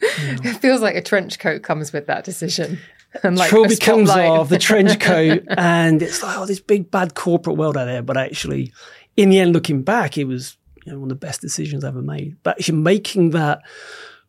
It 0.03 0.59
feels 0.59 0.81
like 0.81 0.95
a 0.95 1.01
trench 1.01 1.39
coat 1.39 1.61
comes 1.61 1.93
with 1.93 2.07
that 2.07 2.23
decision. 2.23 2.79
And 3.23 3.37
like 3.37 3.49
Trilby 3.49 3.75
comes 3.75 4.09
off, 4.09 4.47
the 4.47 4.57
trench 4.57 4.97
coat, 5.01 5.43
and 5.49 6.01
it's 6.01 6.23
like, 6.23 6.37
oh, 6.37 6.45
this 6.45 6.61
big 6.61 6.89
bad 6.89 7.13
corporate 7.13 7.57
world 7.57 7.75
out 7.75 7.85
there. 7.85 8.01
But 8.01 8.15
actually, 8.15 8.71
in 9.17 9.29
the 9.29 9.39
end, 9.39 9.51
looking 9.51 9.81
back, 9.83 10.17
it 10.17 10.25
was 10.25 10.57
you 10.85 10.93
know, 10.93 10.99
one 10.99 11.11
of 11.11 11.19
the 11.19 11.25
best 11.25 11.41
decisions 11.41 11.83
I 11.83 11.89
ever 11.89 12.01
made. 12.01 12.37
But 12.41 12.57
actually 12.57 12.77
making 12.77 13.31
that 13.31 13.63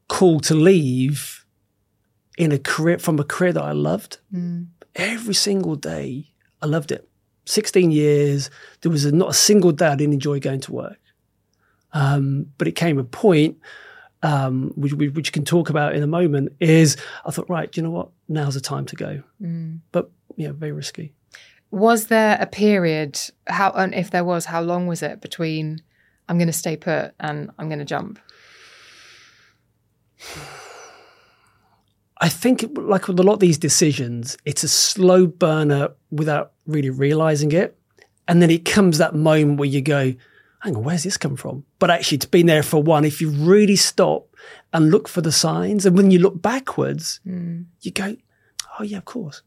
call 0.08 0.40
to 0.40 0.54
leave 0.54 1.44
in 2.36 2.50
a 2.50 2.58
career 2.58 2.98
from 2.98 3.18
a 3.18 3.24
career 3.24 3.52
that 3.52 3.62
I 3.62 3.72
loved 3.72 4.18
every 4.94 5.34
single 5.34 5.76
day, 5.76 6.32
I 6.60 6.66
loved 6.66 6.92
it. 6.92 7.08
16 7.44 7.90
years, 7.90 8.50
there 8.80 8.90
was 8.90 9.04
a, 9.04 9.12
not 9.12 9.30
a 9.30 9.34
single 9.34 9.72
day 9.72 9.86
I 9.86 9.96
didn't 9.96 10.14
enjoy 10.14 10.40
going 10.40 10.60
to 10.60 10.72
work. 10.72 10.98
Um, 11.92 12.46
but 12.58 12.68
it 12.68 12.72
came 12.72 12.98
a 12.98 13.04
point 13.04 13.58
um, 14.22 14.72
which, 14.76 14.92
we- 14.94 15.08
which 15.08 15.28
you 15.28 15.32
can 15.32 15.44
talk 15.44 15.70
about 15.70 15.94
in 15.94 16.02
a 16.02 16.06
moment, 16.06 16.52
is 16.60 16.96
I 17.24 17.30
thought, 17.30 17.48
right, 17.48 17.70
do 17.70 17.80
you 17.80 17.84
know 17.84 17.90
what? 17.90 18.08
Now's 18.28 18.54
the 18.54 18.60
time 18.60 18.86
to 18.86 18.96
go. 18.96 19.22
But, 19.92 20.10
you 20.36 20.46
know, 20.48 20.52
very 20.54 20.72
risky. 20.72 21.12
Was 21.70 22.08
there 22.08 22.36
a 22.40 22.46
period, 22.46 23.18
how, 23.46 23.70
and 23.72 23.94
if 23.94 24.10
there 24.10 24.24
was, 24.24 24.44
how 24.46 24.60
long 24.60 24.86
was 24.86 25.02
it 25.02 25.20
between 25.20 25.82
I'm 26.28 26.36
going 26.38 26.46
to 26.46 26.52
stay 26.52 26.76
put 26.76 27.14
and 27.18 27.50
I'm 27.58 27.68
going 27.68 27.78
to 27.78 27.84
jump? 27.84 28.18
I 32.20 32.28
think, 32.28 32.64
like 32.76 33.08
with 33.08 33.18
a 33.18 33.22
lot 33.24 33.32
of 33.34 33.40
these 33.40 33.58
decisions, 33.58 34.36
it's 34.44 34.62
a 34.62 34.68
slow 34.68 35.26
burner 35.26 35.88
without 36.10 36.52
really 36.66 36.90
realizing 36.90 37.50
it. 37.52 37.76
And 38.28 38.40
then 38.40 38.50
it 38.50 38.64
comes 38.64 38.98
that 38.98 39.14
moment 39.14 39.58
where 39.58 39.68
you 39.68 39.80
go, 39.80 40.14
hang 40.62 40.76
on, 40.76 40.84
where's 40.84 41.02
this 41.02 41.16
come 41.16 41.36
from? 41.36 41.64
But 41.78 41.90
actually, 41.90 42.16
it's 42.16 42.26
been 42.26 42.46
there 42.46 42.62
for 42.62 42.82
one. 42.82 43.04
If 43.04 43.20
you 43.20 43.30
really 43.30 43.76
stop 43.76 44.28
and 44.72 44.90
look 44.90 45.08
for 45.08 45.20
the 45.20 45.32
signs, 45.32 45.84
and 45.84 45.96
when 45.96 46.10
you 46.10 46.20
look 46.20 46.40
backwards, 46.40 47.20
you 47.80 47.90
go, 47.90 48.16
oh, 48.78 48.84
yeah, 48.84 48.98
of 48.98 49.04
course. 49.04 49.42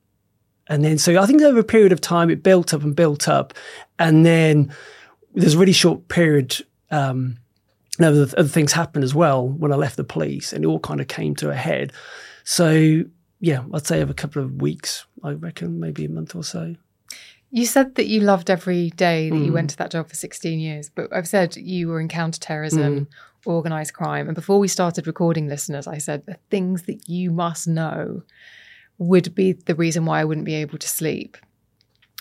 And 0.67 0.83
then, 0.83 0.97
so 0.97 1.21
I 1.21 1.25
think 1.25 1.41
over 1.41 1.59
a 1.59 1.63
period 1.63 1.91
of 1.91 2.01
time, 2.01 2.29
it 2.29 2.43
built 2.43 2.73
up 2.73 2.83
and 2.83 2.95
built 2.95 3.29
up. 3.29 3.53
And 3.97 4.25
then 4.25 4.73
there's 5.33 5.53
a 5.53 5.57
really 5.57 5.71
short 5.71 6.07
period, 6.09 6.57
um, 6.91 7.37
and 7.97 8.07
other, 8.07 8.27
other 8.37 8.49
things 8.49 8.73
happened 8.73 9.05
as 9.05 9.15
well 9.15 9.47
when 9.47 9.71
I 9.71 9.75
left 9.75 9.95
the 9.95 10.03
police, 10.03 10.51
and 10.51 10.65
it 10.65 10.67
all 10.67 10.79
kind 10.79 10.99
of 10.99 11.07
came 11.07 11.33
to 11.35 11.49
a 11.49 11.55
head. 11.55 11.93
So, 12.43 13.03
yeah, 13.39 13.63
I'd 13.73 13.87
say 13.87 14.01
over 14.01 14.11
a 14.11 14.15
couple 14.15 14.41
of 14.41 14.61
weeks, 14.61 15.05
I 15.23 15.31
reckon, 15.31 15.79
maybe 15.79 16.03
a 16.03 16.09
month 16.09 16.35
or 16.35 16.43
so. 16.43 16.75
You 17.51 17.65
said 17.65 17.95
that 17.95 18.07
you 18.07 18.21
loved 18.21 18.49
every 18.49 18.89
day 18.91 19.29
that 19.29 19.37
you 19.37 19.53
went 19.53 19.67
mm. 19.67 19.71
to 19.71 19.77
that 19.77 19.91
job 19.91 20.09
for 20.09 20.15
16 20.15 20.59
years, 20.59 20.89
but 20.89 21.13
I've 21.13 21.27
said 21.27 21.55
you 21.55 21.87
were 21.87 21.99
in 21.99 22.09
counterterrorism, 22.09 23.05
mm. 23.05 23.07
organized 23.45 23.93
crime. 23.93 24.27
And 24.27 24.35
before 24.35 24.59
we 24.59 24.67
started 24.67 25.07
recording, 25.07 25.47
listeners, 25.47 25.87
I 25.87 25.99
said 25.99 26.25
the 26.25 26.37
things 26.49 26.83
that 26.83 27.07
you 27.07 27.31
must 27.31 27.67
know 27.67 28.23
would 28.97 29.35
be 29.35 29.53
the 29.53 29.75
reason 29.75 30.05
why 30.05 30.19
I 30.19 30.25
wouldn't 30.25 30.45
be 30.45 30.55
able 30.55 30.77
to 30.77 30.87
sleep. 30.87 31.37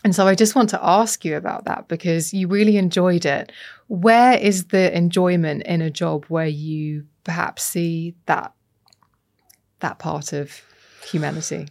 And 0.05 0.15
so 0.15 0.27
I 0.27 0.35
just 0.35 0.55
want 0.55 0.69
to 0.71 0.85
ask 0.85 1.25
you 1.25 1.37
about 1.37 1.65
that 1.65 1.89
because 1.89 2.35
you 2.35 2.47
really 2.47 2.77
enjoyed 2.77 3.25
it. 3.25 3.51
Where 3.89 4.37
is 4.37 4.67
the 4.67 4.95
enjoyment 4.95 5.63
in 5.63 5.81
a 5.81 5.91
job 5.91 6.27
where 6.27 6.47
you 6.47 7.07
perhaps 7.25 7.63
see 7.63 8.15
that 8.27 8.53
that 9.81 9.99
part 9.99 10.33
of 10.35 10.61
humanity? 11.11 11.69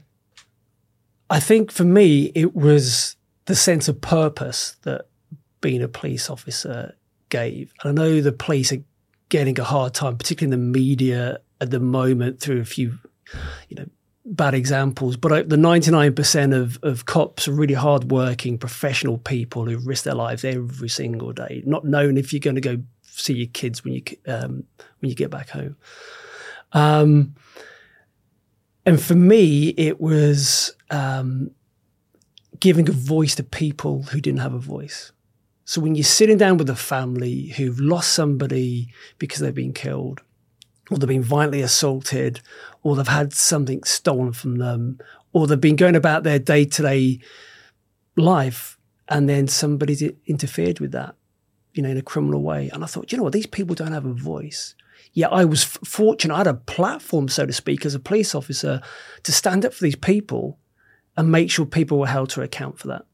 I 1.30 1.40
think 1.40 1.72
for 1.72 1.84
me, 1.84 2.32
it 2.34 2.56
was 2.56 3.16
the 3.46 3.56
sense 3.56 3.88
of 3.88 4.02
purpose 4.02 4.78
that 4.84 5.08
being 5.62 5.82
a 5.82 5.88
police 5.88 6.30
officer 6.30 6.96
gave. 7.30 7.74
And 7.84 8.00
I 8.00 8.04
know 8.04 8.22
the 8.22 8.32
police 8.32 8.72
are 8.72 8.84
getting 9.30 9.60
a 9.60 9.64
hard 9.64 9.94
time, 9.94 10.18
particularly 10.18 10.54
in 10.54 10.60
the 10.60 10.80
media 10.80 11.40
at 11.60 11.72
the 11.72 11.80
moment, 11.80 12.40
through 12.40 12.62
a 12.62 12.66
few, 12.66 13.00
you 13.70 13.76
know, 13.76 13.86
bad 14.26 14.54
examples. 14.54 15.18
But 15.18 15.32
I, 15.32 15.42
the 15.44 15.56
99% 15.56 16.56
of, 16.56 16.80
of 16.84 17.06
cops 17.06 17.48
are 17.48 17.54
really 17.54 17.74
hardworking, 17.74 18.58
professional 18.58 19.18
people 19.18 19.66
who 19.66 19.78
risk 19.78 20.04
their 20.04 20.16
lives 20.16 20.46
every 20.46 20.90
single 20.90 21.34
day, 21.34 21.64
not 21.66 21.86
knowing 21.86 22.18
if 22.18 22.32
you're 22.32 22.40
going 22.40 22.56
to 22.56 22.62
go 22.62 22.78
see 23.02 23.34
your 23.34 23.48
kids 23.48 23.84
when 23.84 23.94
you 23.94 24.04
um, 24.28 24.64
when 25.00 25.10
you 25.10 25.16
get 25.16 25.30
back 25.30 25.50
home. 25.50 25.76
Um, 26.72 27.36
and 28.86 29.02
for 29.02 29.16
me, 29.16 29.70
it 29.70 30.02
was 30.02 30.76
um, 30.90 31.52
giving 32.64 32.88
a 32.88 32.94
voice 32.94 33.36
to 33.36 33.44
people 33.44 34.04
who 34.04 34.22
didn't 34.22 34.40
have 34.40 34.54
a 34.54 34.58
voice. 34.58 35.12
So 35.66 35.82
when 35.82 35.96
you're 35.96 36.06
sitting 36.06 36.38
down 36.38 36.56
with 36.56 36.70
a 36.70 36.78
family 36.78 37.48
who've 37.58 37.78
lost 37.78 38.14
somebody 38.14 38.88
because 39.18 39.40
they've 39.40 39.54
been 39.54 39.74
killed, 39.74 40.22
or 40.90 40.98
they've 40.98 41.10
been 41.10 41.22
violently 41.22 41.62
assaulted, 41.62 42.40
or 42.82 42.96
they've 42.96 43.06
had 43.06 43.34
something 43.34 43.84
stolen 43.84 44.32
from 44.32 44.60
them, 44.60 44.98
or 45.34 45.46
they've 45.46 45.60
been 45.60 45.76
going 45.76 45.98
about 45.98 46.24
their 46.24 46.40
day 46.40 46.64
to 46.64 46.82
day 46.82 47.20
life, 48.16 48.78
and 49.10 49.28
then 49.28 49.50
somebody's 49.50 50.02
interfered 50.26 50.80
with 50.80 50.94
that, 50.94 51.16
you 51.74 51.84
know, 51.84 51.90
in 51.90 51.98
a 51.98 52.02
criminal 52.02 52.44
way. 52.44 52.70
And 52.70 52.82
I 52.82 52.88
thought, 52.88 53.12
you 53.12 53.18
know 53.18 53.26
what, 53.26 53.34
these 53.34 53.46
people 53.46 53.76
don't 53.76 53.92
have 53.92 54.06
a 54.06 54.14
voice. 54.14 54.74
Yeah, 55.12 55.28
I 55.28 55.44
was 55.44 55.66
fortunate. 55.66 56.34
I 56.34 56.38
had 56.38 56.48
a 56.48 56.54
platform, 56.54 57.28
so 57.28 57.46
to 57.46 57.52
speak, 57.52 57.86
as 57.86 57.94
a 57.94 58.00
police 58.00 58.34
officer 58.34 58.80
to 59.24 59.32
stand 59.34 59.66
up 59.66 59.74
for 59.74 59.84
these 59.84 59.98
people 59.98 60.60
and 61.16 61.32
make 61.32 61.52
sure 61.52 61.66
people 61.66 62.00
were 62.00 62.08
held 62.08 62.30
to 62.32 62.42
account 62.42 62.80
for 62.80 62.88
that. 62.88 63.06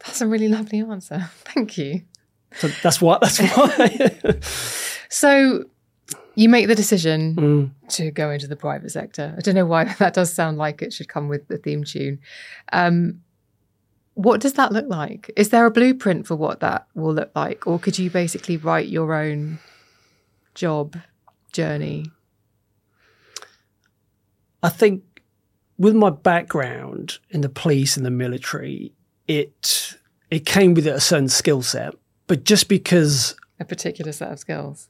That's 0.00 0.20
a 0.20 0.26
really 0.26 0.48
lovely 0.48 0.80
answer. 0.80 1.30
Thank 1.54 1.78
you. 1.78 2.02
So 2.56 2.68
that's 2.82 3.00
what, 3.00 3.20
that's 3.20 3.38
why. 3.40 4.40
So 5.12 5.66
you 6.36 6.48
make 6.48 6.68
the 6.68 6.74
decision 6.74 7.74
to 7.90 8.10
go 8.10 8.30
into 8.30 8.46
the 8.46 8.56
private 8.56 8.90
sector. 8.90 9.34
I 9.36 9.42
don't 9.42 9.54
know 9.54 9.66
why 9.66 9.84
that 9.98 10.14
does 10.14 10.32
sound 10.32 10.56
like 10.56 10.80
it 10.80 10.94
should 10.94 11.08
come 11.08 11.28
with 11.28 11.46
the 11.48 11.58
theme 11.58 11.84
tune. 11.84 12.18
Um, 12.72 13.20
what 14.14 14.40
does 14.40 14.54
that 14.54 14.72
look 14.72 14.86
like? 14.88 15.30
Is 15.36 15.50
there 15.50 15.66
a 15.66 15.70
blueprint 15.70 16.26
for 16.26 16.34
what 16.34 16.60
that 16.60 16.86
will 16.94 17.12
look 17.12 17.30
like? 17.34 17.66
Or 17.66 17.78
could 17.78 17.98
you 17.98 18.08
basically 18.08 18.56
write 18.56 18.88
your 18.88 19.14
own 19.14 19.58
job 20.54 20.96
journey? 21.52 22.06
I 24.62 24.70
think 24.70 25.02
with 25.82 25.96
my 25.96 26.10
background 26.10 27.18
in 27.30 27.40
the 27.40 27.48
police 27.48 27.96
and 27.96 28.06
the 28.06 28.10
military, 28.10 28.92
it 29.26 29.96
it 30.30 30.46
came 30.46 30.74
with 30.74 30.86
a 30.86 31.00
certain 31.00 31.28
skill 31.28 31.60
set. 31.60 31.94
But 32.28 32.44
just 32.44 32.68
because 32.68 33.34
A 33.58 33.64
particular 33.64 34.12
set 34.12 34.30
of 34.30 34.38
skills? 34.38 34.88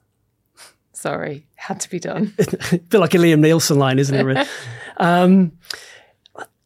Sorry, 0.93 1.49
had 1.57 1.81
to 1.81 1.91
be 1.91 1.99
done. 1.99 2.35
a 2.39 2.79
bit 2.79 2.99
like 2.99 3.15
a 3.15 3.17
Liam 3.17 3.41
Neeson 3.41 3.79
line, 3.79 3.99
isn't 3.99 4.15
it? 4.15 4.23
really? 4.23 4.47
um, 4.99 5.53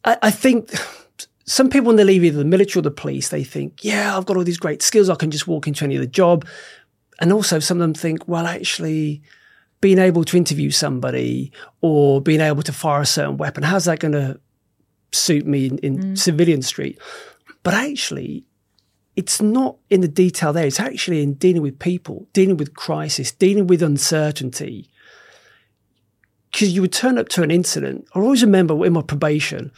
I, 0.03 0.17
I 0.23 0.31
think 0.31 0.71
some 1.45 1.69
people, 1.69 1.87
when 1.87 1.95
they 1.95 2.03
leave 2.03 2.25
either 2.25 2.39
the 2.39 2.45
military 2.45 2.81
or 2.81 2.83
the 2.83 2.91
police, 2.91 3.29
they 3.29 3.45
think, 3.45 3.83
yeah, 3.83 4.15
I've 4.15 4.25
got 4.25 4.35
all 4.35 4.43
these 4.43 4.57
great 4.59 4.81
skills. 4.81 5.09
I 5.09 5.15
can 5.15 5.31
just 5.31 5.47
walk 5.47 5.67
into 5.67 5.85
any 5.85 5.95
other 5.95 6.05
job. 6.05 6.45
And 7.19 7.31
also, 7.31 7.59
some 7.59 7.77
of 7.77 7.81
them 7.81 7.93
think, 7.93 8.27
well, 8.27 8.45
actually, 8.45 9.23
being 9.81 9.99
able 9.99 10.23
to 10.23 10.37
interview 10.37 10.71
somebody 10.71 11.51
or 11.81 12.21
being 12.21 12.41
able 12.41 12.63
to 12.63 12.73
fire 12.73 13.01
a 13.01 13.05
certain 13.05 13.37
weapon, 13.37 13.63
how's 13.63 13.85
that 13.85 13.99
going 13.99 14.13
to 14.13 14.39
suit 15.11 15.45
me 15.45 15.67
in, 15.67 15.77
in 15.79 15.97
mm. 15.97 16.17
civilian 16.17 16.61
street? 16.61 16.99
But 17.63 17.73
actually, 17.73 18.45
it's 19.15 19.41
not 19.41 19.77
in 19.89 20.01
the 20.01 20.07
detail 20.07 20.53
there. 20.53 20.65
It's 20.65 20.79
actually 20.79 21.21
in 21.21 21.33
dealing 21.33 21.61
with 21.61 21.79
people, 21.79 22.27
dealing 22.33 22.57
with 22.57 22.75
crisis, 22.75 23.31
dealing 23.31 23.67
with 23.67 23.81
uncertainty. 23.81 24.89
Because 26.51 26.73
you 26.73 26.81
would 26.81 26.93
turn 26.93 27.17
up 27.17 27.27
to 27.29 27.43
an 27.43 27.51
incident. 27.51 28.07
I 28.15 28.19
always 28.19 28.43
remember 28.43 28.85
in 28.85 28.93
my 28.93 29.01
probation, 29.01 29.71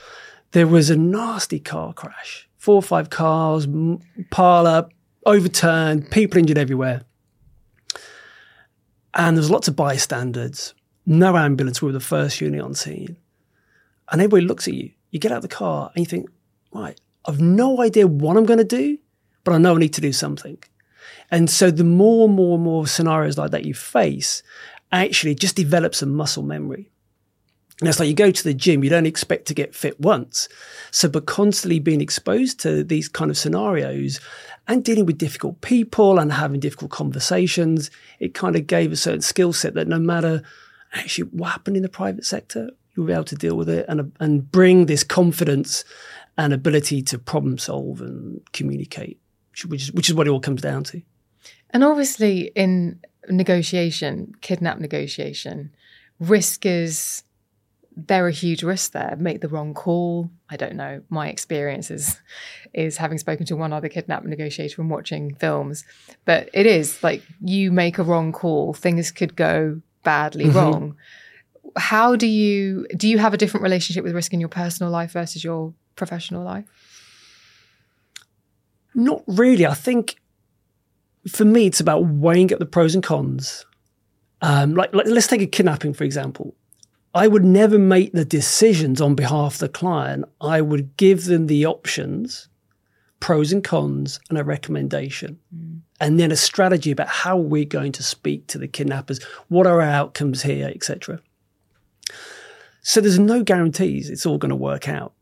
there 0.52 0.68
was 0.68 0.90
a 0.90 0.98
nasty 0.98 1.60
car 1.60 1.94
crash. 1.94 2.48
Four 2.58 2.76
or 2.76 2.82
five 2.82 3.10
cars 3.10 3.68
pile 4.30 4.68
up, 4.68 4.92
overturned, 5.26 6.12
people 6.12 6.38
injured 6.38 6.58
everywhere. 6.58 7.04
And 9.20 9.36
there 9.36 9.42
was 9.42 9.52
lots 9.52 9.68
of 9.68 9.76
bystanders. 9.76 10.74
No 11.06 11.36
ambulance. 11.36 11.82
We 11.82 11.88
were 11.88 11.92
the 11.92 12.00
first 12.00 12.40
unit 12.40 12.62
on 12.62 12.74
scene. 12.74 13.18
And 14.10 14.22
everybody 14.22 14.46
looks 14.46 14.66
at 14.66 14.74
you. 14.74 14.92
You 15.12 15.20
get 15.20 15.34
out 15.34 15.40
of 15.40 15.42
the 15.42 15.50
car 15.50 15.92
and 15.94 16.02
you 16.02 16.10
think, 16.10 16.30
right, 16.72 16.98
I've 17.26 17.42
no 17.42 17.82
idea 17.82 18.08
what 18.08 18.38
I'm 18.38 18.46
going 18.46 18.60
to 18.60 18.64
do, 18.64 18.98
but 19.44 19.54
I 19.54 19.58
know 19.58 19.76
I 19.76 19.80
need 19.80 19.94
to 19.96 20.02
do 20.02 20.14
something. 20.14 20.58
And 21.30 21.50
so 21.50 21.70
the 21.70 21.84
more 21.84 22.28
and 22.28 22.36
more 22.36 22.56
and 22.56 22.64
more 22.64 22.88
scenarios 22.88 23.38
like 23.38 23.52
that 23.52 23.66
you 23.66 23.74
face, 23.74 24.42
actually 24.94 25.36
just 25.36 25.58
develops 25.58 26.02
a 26.02 26.06
muscle 26.06 26.44
memory. 26.44 26.90
And 27.82 27.90
it's 27.90 28.00
like 28.00 28.08
you 28.08 28.16
go 28.16 28.32
to 28.32 28.44
the 28.44 28.54
gym, 28.54 28.86
you 28.86 28.90
don't 28.90 29.06
expect 29.06 29.48
to 29.48 29.54
get 29.54 29.76
fit 29.76 30.00
once. 30.00 30.48
So, 30.92 31.10
but 31.10 31.26
constantly 31.26 31.80
being 31.80 32.02
exposed 32.02 32.62
to 32.62 32.86
these 32.86 33.10
kind 33.10 33.30
of 33.30 33.38
scenarios 33.38 34.22
and 34.70 34.86
dealing 34.86 35.08
with 35.08 35.18
difficult 35.18 35.60
people 35.62 36.20
and 36.20 36.32
having 36.32 36.60
difficult 36.60 36.92
conversations, 36.92 37.90
it 38.20 38.36
kind 38.36 38.56
of 38.56 38.68
gave 38.68 38.92
a 38.92 38.96
certain 38.96 39.22
skill 39.22 39.52
set 39.52 39.74
that 39.74 39.88
no 39.88 39.98
matter 39.98 40.44
actually 40.94 41.28
what 41.32 41.52
happened 41.52 41.76
in 41.76 41.82
the 41.82 41.90
private 41.90 42.24
sector, 42.24 42.70
you'll 42.96 43.08
be 43.08 43.14
able 43.14 43.24
to 43.24 43.36
deal 43.36 43.58
with 43.58 43.68
it 43.68 43.86
and, 43.90 44.12
and 44.20 44.52
bring 44.52 44.86
this 44.86 45.04
confidence 45.04 45.84
and 46.38 46.54
ability 46.54 47.02
to 47.02 47.18
problem 47.18 47.58
solve 47.58 48.00
and 48.00 48.42
communicate, 48.54 49.20
which 49.68 49.82
is, 49.82 49.92
which 49.92 50.08
is 50.08 50.14
what 50.14 50.28
it 50.28 50.30
all 50.30 50.40
comes 50.40 50.62
down 50.62 50.84
to. 50.84 51.02
And 51.72 51.84
obviously, 51.84 52.52
in 52.56 53.00
negotiation, 53.28 54.34
kidnap 54.42 54.78
negotiation, 54.78 55.72
risk 56.20 56.68
is 56.68 57.24
there 58.08 58.26
are 58.26 58.32
huge 58.32 58.64
risks 58.64 58.90
there. 58.90 59.16
Make 59.20 59.42
the 59.42 59.48
wrong 59.48 59.74
call. 59.74 60.30
I 60.50 60.58
don't 60.58 60.76
know. 60.76 61.02
My 61.10 61.30
experience 61.30 61.92
is, 61.92 62.20
is 62.74 62.98
having 62.98 63.18
spoken 63.18 63.46
to 63.48 63.56
one 63.56 63.74
other 63.74 63.90
kidnap 63.90 64.24
negotiator 64.24 64.82
and 64.82 64.90
watching 64.90 65.36
films. 65.36 65.84
But 66.26 66.50
it 66.54 66.66
is 66.66 67.02
like 67.04 67.24
you 67.42 67.72
make 67.72 67.98
a 67.98 68.04
wrong 68.04 68.32
call, 68.32 68.74
things 68.74 69.12
could 69.12 69.36
go 69.36 69.82
badly 70.04 70.46
mm-hmm. 70.46 70.58
wrong. 70.58 70.96
How 71.78 72.16
do 72.16 72.28
you 72.28 72.88
do 72.96 73.08
you 73.08 73.20
have 73.20 73.34
a 73.34 73.38
different 73.38 73.64
relationship 73.64 74.04
with 74.04 74.16
risk 74.16 74.34
in 74.34 74.40
your 74.40 74.50
personal 74.50 74.92
life 74.92 75.12
versus 75.12 75.44
your 75.44 75.74
professional 75.96 76.44
life? 76.44 76.66
Not 78.96 79.24
really. 79.28 79.66
I 79.66 79.76
think 79.76 80.16
for 81.28 81.46
me 81.46 81.68
it's 81.68 81.80
about 81.80 82.06
weighing 82.06 82.52
up 82.52 82.60
the 82.60 82.66
pros 82.66 82.96
and 82.96 83.04
cons. 83.04 83.66
Um, 84.42 84.74
like, 84.74 84.94
like 84.94 85.06
let's 85.08 85.28
take 85.28 85.42
a 85.42 85.48
kidnapping 85.48 85.94
for 85.94 86.06
example 86.06 86.56
I 87.14 87.28
would 87.28 87.44
never 87.44 87.80
make 87.80 88.14
the 88.14 88.26
decisions 88.26 89.02
on 89.02 89.16
behalf 89.16 89.56
of 89.56 89.60
the 89.60 89.70
client. 89.70 90.26
I 90.42 90.62
would 90.62 90.96
give 90.98 91.26
them 91.26 91.48
the 91.48 91.66
options, 91.66 92.48
pros 93.20 93.52
and 93.52 93.64
cons, 93.64 94.20
and 94.30 94.38
a 94.38 94.44
recommendation. 94.44 95.40
Mm. 95.56 95.80
And 96.02 96.20
then 96.20 96.32
a 96.32 96.36
strategy 96.36 96.92
about 96.92 97.08
how 97.08 97.36
we're 97.38 97.66
going 97.66 97.92
to 97.94 98.04
speak 98.04 98.48
to 98.48 98.58
the 98.58 98.68
kidnappers, 98.68 99.22
what 99.50 99.68
are 99.68 99.82
our 99.82 99.90
outcomes 99.90 100.44
here, 100.44 100.72
etc. 100.74 101.20
So 102.82 103.02
there's 103.02 103.20
no 103.20 103.44
guarantees 103.44 104.10
it's 104.10 104.26
all 104.26 104.38
going 104.38 104.50
to 104.50 104.56
work 104.56 104.88
out. 104.88 105.14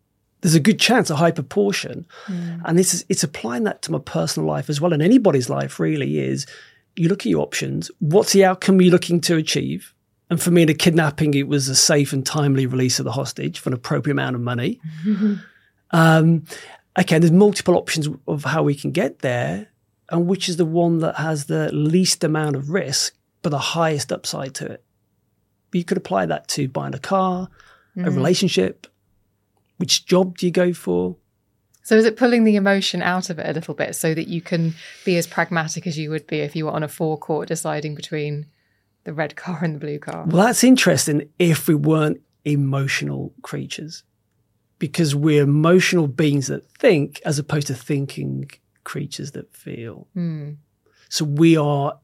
There's 0.41 0.55
a 0.55 0.59
good 0.59 0.79
chance, 0.79 1.09
a 1.09 1.15
high 1.15 1.31
proportion. 1.31 2.05
Mm. 2.27 2.61
And 2.65 2.77
this 2.77 2.93
is 2.93 3.05
it's 3.09 3.23
applying 3.23 3.63
that 3.63 3.81
to 3.83 3.91
my 3.91 3.99
personal 3.99 4.47
life 4.47 4.69
as 4.69 4.79
well, 4.81 4.93
and 4.93 5.01
anybody's 5.01 5.49
life 5.49 5.79
really 5.79 6.19
is 6.19 6.45
you 6.97 7.07
look 7.07 7.21
at 7.21 7.29
your 7.29 7.41
options, 7.41 7.89
what's 7.99 8.33
the 8.33 8.43
outcome 8.43 8.81
you're 8.81 8.91
looking 8.91 9.21
to 9.21 9.37
achieve? 9.37 9.93
And 10.29 10.41
for 10.41 10.51
me, 10.51 10.65
the 10.65 10.73
kidnapping, 10.73 11.33
it 11.33 11.47
was 11.47 11.69
a 11.69 11.75
safe 11.75 12.11
and 12.11 12.25
timely 12.25 12.65
release 12.65 12.99
of 12.99 13.05
the 13.05 13.13
hostage 13.13 13.59
for 13.59 13.69
an 13.69 13.73
appropriate 13.73 14.13
amount 14.13 14.35
of 14.35 14.41
money. 14.41 14.81
um, 15.91 16.43
okay, 16.99 17.17
there's 17.17 17.31
multiple 17.31 17.75
options 17.75 18.09
of 18.27 18.43
how 18.43 18.63
we 18.63 18.75
can 18.75 18.91
get 18.91 19.19
there, 19.19 19.67
and 20.09 20.27
which 20.27 20.49
is 20.49 20.57
the 20.57 20.65
one 20.65 20.99
that 20.99 21.15
has 21.15 21.45
the 21.45 21.71
least 21.71 22.23
amount 22.23 22.55
of 22.55 22.69
risk, 22.69 23.15
but 23.41 23.49
the 23.49 23.57
highest 23.57 24.11
upside 24.11 24.53
to 24.55 24.65
it. 24.65 24.83
But 25.71 25.77
you 25.77 25.85
could 25.85 25.97
apply 25.97 26.25
that 26.25 26.47
to 26.49 26.67
buying 26.67 26.93
a 26.93 26.99
car, 26.99 27.49
mm. 27.95 28.05
a 28.05 28.11
relationship. 28.11 28.87
Which 29.77 30.05
job 30.05 30.37
do 30.37 30.45
you 30.45 30.51
go 30.51 30.73
for? 30.73 31.15
So 31.83 31.95
is 31.95 32.03
it 32.03 32.17
pulling 32.17 32.43
the 32.43 32.57
emotion 32.57 33.01
out 33.01 33.29
of 33.29 33.39
it 33.39 33.47
a 33.47 33.53
little 33.53 33.73
bit 33.73 33.95
so 33.95 34.13
that 34.13 34.27
you 34.27 34.41
can 34.41 34.73
be 35.05 35.15
as 35.17 35.25
pragmatic 35.25 35.87
as 35.87 35.97
you 35.97 36.09
would 36.09 36.27
be 36.27 36.39
if 36.39 36.53
you 36.53 36.65
were 36.65 36.71
on 36.71 36.83
a 36.83 36.89
forecourt 36.89 37.47
deciding 37.47 37.95
between 37.95 38.47
the 39.07 39.13
red 39.13 39.37
car 39.37 39.59
and 39.63 39.75
the 39.75 39.79
blue 39.79 39.97
car. 39.97 40.25
Well, 40.27 40.45
that's 40.45 40.65
interesting 40.65 41.29
if 41.39 41.69
we 41.69 41.75
weren't 41.75 42.21
emotional 42.43 43.33
creatures, 43.41 44.03
because 44.79 45.15
we're 45.15 45.43
emotional 45.43 46.07
beings 46.07 46.47
that 46.47 46.69
think 46.73 47.21
as 47.23 47.39
opposed 47.39 47.67
to 47.67 47.73
thinking 47.73 48.51
creatures 48.83 49.31
that 49.31 49.55
feel. 49.55 50.07
Mm. 50.13 50.57
So 51.07 51.23
we 51.23 51.55
are, 51.55 51.97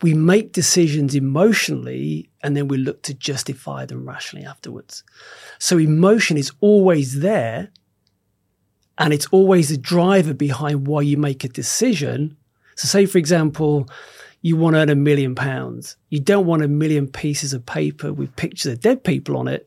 we 0.00 0.14
make 0.14 0.52
decisions 0.52 1.16
emotionally 1.16 2.30
and 2.40 2.56
then 2.56 2.68
we 2.68 2.76
look 2.76 3.02
to 3.02 3.14
justify 3.14 3.84
them 3.84 4.06
rationally 4.06 4.46
afterwards. 4.46 5.02
So 5.58 5.76
emotion 5.76 6.36
is 6.36 6.52
always 6.60 7.18
there 7.18 7.70
and 8.96 9.12
it's 9.12 9.26
always 9.32 9.70
the 9.70 9.76
driver 9.76 10.34
behind 10.34 10.86
why 10.86 11.00
you 11.00 11.16
make 11.16 11.42
a 11.42 11.48
decision. 11.48 12.36
So, 12.76 12.86
say, 12.86 13.06
for 13.06 13.18
example, 13.18 13.88
you 14.44 14.58
want 14.58 14.74
to 14.74 14.80
earn 14.80 14.90
a 14.90 14.94
million 14.94 15.34
pounds. 15.34 15.96
You 16.10 16.20
don't 16.20 16.44
want 16.44 16.62
a 16.62 16.68
million 16.68 17.08
pieces 17.08 17.54
of 17.54 17.64
paper 17.64 18.12
with 18.12 18.36
pictures 18.36 18.70
of 18.70 18.80
dead 18.82 19.02
people 19.02 19.38
on 19.38 19.48
it. 19.48 19.66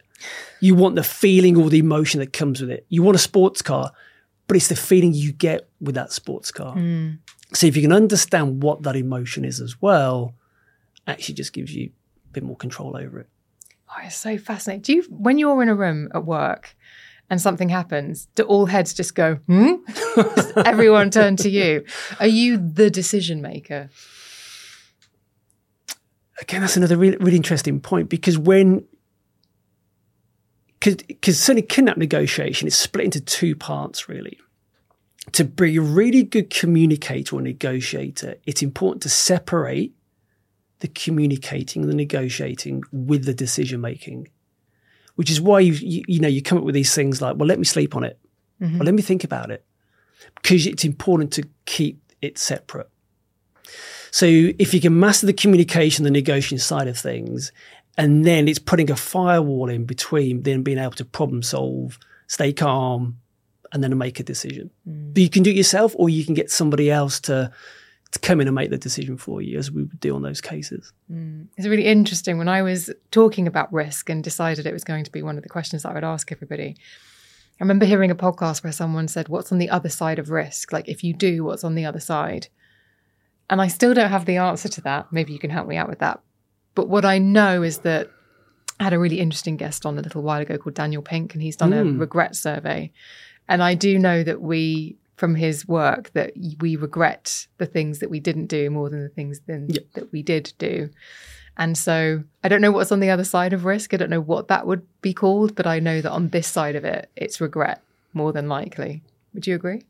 You 0.60 0.76
want 0.76 0.96
the 0.96 1.04
feeling 1.04 1.58
or 1.58 1.72
the 1.72 1.80
emotion 1.80 2.20
that 2.20 2.32
comes 2.32 2.62
with 2.62 2.70
it. 2.70 2.86
You 2.88 3.02
want 3.02 3.16
a 3.16 3.20
sports 3.20 3.64
car, 3.64 3.92
but 4.46 4.56
it's 4.56 4.68
the 4.68 4.76
feeling 4.76 5.16
you 5.16 5.32
get 5.32 5.68
with 5.82 5.96
that 5.96 6.12
sports 6.12 6.52
car. 6.52 6.76
Mm. 6.76 7.18
So 7.54 7.66
if 7.66 7.76
you 7.76 7.82
can 7.82 7.92
understand 7.92 8.62
what 8.62 8.84
that 8.84 8.96
emotion 8.96 9.46
is 9.46 9.60
as 9.62 9.82
well, 9.82 10.36
actually 11.08 11.34
just 11.34 11.54
gives 11.54 11.74
you 11.74 11.90
a 12.30 12.34
bit 12.34 12.44
more 12.44 12.56
control 12.56 12.96
over 12.96 13.22
it. 13.22 13.30
Oh, 13.90 14.02
it's 14.04 14.16
so 14.16 14.38
fascinating. 14.38 14.82
Do 14.84 14.94
you, 14.94 15.04
when 15.10 15.40
you're 15.40 15.64
in 15.64 15.70
a 15.70 15.76
room 15.76 16.10
at 16.14 16.24
work 16.24 16.76
and 17.32 17.42
something 17.42 17.70
happens, 17.70 18.28
do 18.36 18.44
all 18.44 18.68
heads 18.68 18.94
just 18.94 19.16
go, 19.16 19.40
hmm? 19.48 19.74
everyone 20.68 21.10
turn 21.10 21.36
to 21.38 21.50
you? 21.50 21.84
Are 22.20 22.28
you 22.28 22.58
the 22.58 22.92
decision 22.92 23.42
maker? 23.42 23.90
Again, 26.42 26.62
that's 26.62 26.78
another 26.78 26.98
really, 26.98 27.18
really 27.18 27.38
interesting 27.38 27.80
point 27.80 28.10
because 28.10 28.38
when 28.38 28.86
because 30.80 31.40
certainly 31.40 31.64
kidnap 31.64 31.98
negotiation 31.98 32.68
is 32.68 32.78
split 32.78 33.06
into 33.06 33.20
two 33.20 33.56
parts 33.56 34.08
really. 34.08 34.38
To 35.34 35.44
be 35.44 35.76
a 35.76 35.82
really 35.82 36.24
good 36.24 36.50
communicator 36.50 37.36
or 37.36 37.42
negotiator, 37.42 38.36
it's 38.46 38.62
important 38.62 39.02
to 39.04 39.10
separate 39.10 39.94
the 40.80 40.88
communicating 40.88 41.82
and 41.82 41.92
the 41.92 41.96
negotiating 41.96 42.84
with 42.92 43.26
the 43.26 43.34
decision 43.34 43.82
making, 43.82 44.30
which 45.16 45.30
is 45.30 45.42
why 45.42 45.60
you, 45.60 45.74
you, 45.74 46.04
you 46.08 46.20
know 46.20 46.28
you 46.28 46.42
come 46.42 46.60
up 46.60 46.64
with 46.64 46.76
these 46.76 46.94
things 46.94 47.22
like, 47.22 47.36
well, 47.36 47.48
let 47.48 47.60
me 47.60 47.66
sleep 47.66 47.96
on 47.96 48.04
it, 48.06 48.20
mm-hmm. 48.62 48.80
or 48.80 48.86
let 48.86 48.94
me 48.94 49.02
think 49.02 49.24
about 49.26 49.52
it, 49.52 49.66
because 50.36 50.66
it's 50.66 50.86
important 50.86 51.34
to 51.34 51.44
keep 51.66 52.00
it 52.22 52.38
separate. 52.38 52.90
So 54.18 54.26
if 54.26 54.74
you 54.74 54.82
can 54.82 55.00
master 55.00 55.28
the 55.28 55.34
communication, 55.34 56.04
the 56.04 56.10
negotiation 56.10 56.58
side 56.58 56.88
of 56.88 56.98
things, 56.98 57.52
and 58.00 58.26
then 58.26 58.48
it's 58.48 58.58
putting 58.58 58.90
a 58.90 58.96
firewall 58.96 59.70
in 59.70 59.86
between, 59.86 60.42
then 60.42 60.64
being 60.64 60.80
able 60.80 60.94
to 60.94 61.06
problem 61.06 61.44
solve, 61.44 62.00
stay 62.26 62.52
calm, 62.52 63.20
and 63.72 63.84
then 63.84 63.96
make 63.96 64.20
a 64.20 64.24
decision. 64.24 64.72
Mm. 64.90 65.14
But 65.14 65.22
you 65.22 65.30
can 65.30 65.44
do 65.44 65.52
it 65.52 65.56
yourself, 65.56 65.94
or 66.00 66.10
you 66.10 66.26
can 66.26 66.34
get 66.34 66.50
somebody 66.50 66.90
else 66.90 67.20
to 67.22 67.52
to 68.12 68.20
come 68.20 68.42
in 68.42 68.48
and 68.48 68.56
make 68.56 68.72
the 68.72 68.80
decision 68.80 69.18
for 69.18 69.40
you, 69.40 69.60
as 69.60 69.70
we 69.70 69.84
would 69.84 70.00
do 70.00 70.16
on 70.16 70.24
those 70.24 70.42
cases. 70.42 70.92
Mm. 71.12 71.46
It's 71.56 71.68
really 71.68 71.86
interesting. 71.86 72.40
When 72.40 72.50
I 72.50 72.64
was 72.64 72.90
talking 73.12 73.46
about 73.46 73.72
risk 73.72 74.10
and 74.10 74.24
decided 74.24 74.66
it 74.66 74.74
was 74.74 74.84
going 74.84 75.04
to 75.04 75.12
be 75.12 75.22
one 75.22 75.38
of 75.38 75.44
the 75.44 75.50
questions 75.50 75.84
that 75.84 75.90
I 75.90 75.94
would 75.94 76.04
ask 76.04 76.32
everybody, 76.32 76.76
I 77.60 77.64
remember 77.64 77.86
hearing 77.86 78.10
a 78.10 78.16
podcast 78.16 78.64
where 78.64 78.74
someone 78.74 79.10
said, 79.10 79.30
What's 79.30 79.52
on 79.52 79.60
the 79.60 79.70
other 79.70 79.90
side 79.90 80.18
of 80.18 80.32
risk? 80.32 80.74
Like, 80.74 80.90
if 80.90 81.04
you 81.04 81.14
do, 81.14 81.44
what's 81.44 81.64
on 81.64 81.76
the 81.76 81.86
other 81.86 82.00
side? 82.00 82.48
And 83.50 83.62
I 83.62 83.68
still 83.68 83.94
don't 83.94 84.10
have 84.10 84.26
the 84.26 84.38
answer 84.38 84.68
to 84.70 84.82
that. 84.82 85.12
Maybe 85.12 85.34
you 85.34 85.40
can 85.40 85.50
help 85.50 85.68
me 85.68 85.78
out 85.78 85.90
with 85.90 86.00
that. 86.00 86.20
But 86.76 86.90
what 86.90 87.06
I 87.06 87.18
know 87.18 87.64
is 87.64 87.80
that 87.80 88.10
I 88.80 88.84
had 88.84 88.94
a 88.94 89.00
really 89.00 89.20
interesting 89.20 89.58
guest 89.58 89.86
on 89.86 89.98
a 89.98 90.02
little 90.02 90.22
while 90.22 90.42
ago 90.42 90.58
called 90.58 90.76
Daniel 90.76 91.02
Pink, 91.02 91.34
and 91.34 91.42
he's 91.42 91.56
done 91.56 91.72
mm. 91.72 91.96
a 91.96 92.00
regret 92.00 92.36
survey. 92.36 92.92
And 93.48 93.64
I 93.64 93.74
do 93.74 93.98
know 93.98 94.24
that 94.24 94.42
we, 94.42 94.98
from 95.16 95.36
his 95.36 95.68
work, 95.68 96.12
that 96.14 96.34
we 96.60 96.76
regret 96.76 97.48
the 97.58 97.66
things 97.66 98.00
that 98.00 98.10
we 98.10 98.20
didn't 98.20 98.48
do 98.48 98.70
more 98.70 98.90
than 98.90 99.02
the 99.02 99.10
things 99.10 99.40
than, 99.48 99.70
Yep. 99.70 99.84
that 99.94 100.12
we 100.12 100.22
did 100.22 100.54
do. 100.58 100.90
And 101.58 101.76
so 101.76 102.24
I 102.44 102.50
don't 102.50 102.62
know 102.62 102.72
what's 102.72 102.92
on 102.92 103.00
the 103.00 103.10
other 103.10 103.24
side 103.24 103.54
of 103.54 103.66
risk. 103.66 103.94
I 103.94 103.98
don't 103.98 104.12
know 104.12 104.22
what 104.22 104.48
that 104.50 104.68
would 104.68 104.86
be 105.02 105.14
called, 105.14 105.56
but 105.56 105.66
I 105.66 105.80
know 105.80 106.02
that 106.02 106.12
on 106.12 106.30
this 106.30 106.48
side 106.48 106.76
of 106.76 106.86
it, 106.86 107.10
it's 107.16 107.42
regret 107.42 107.82
more 108.14 108.32
than 108.32 108.48
likely. 108.48 109.02
Would 109.34 109.48
you 109.48 109.56
agree? 109.56 109.82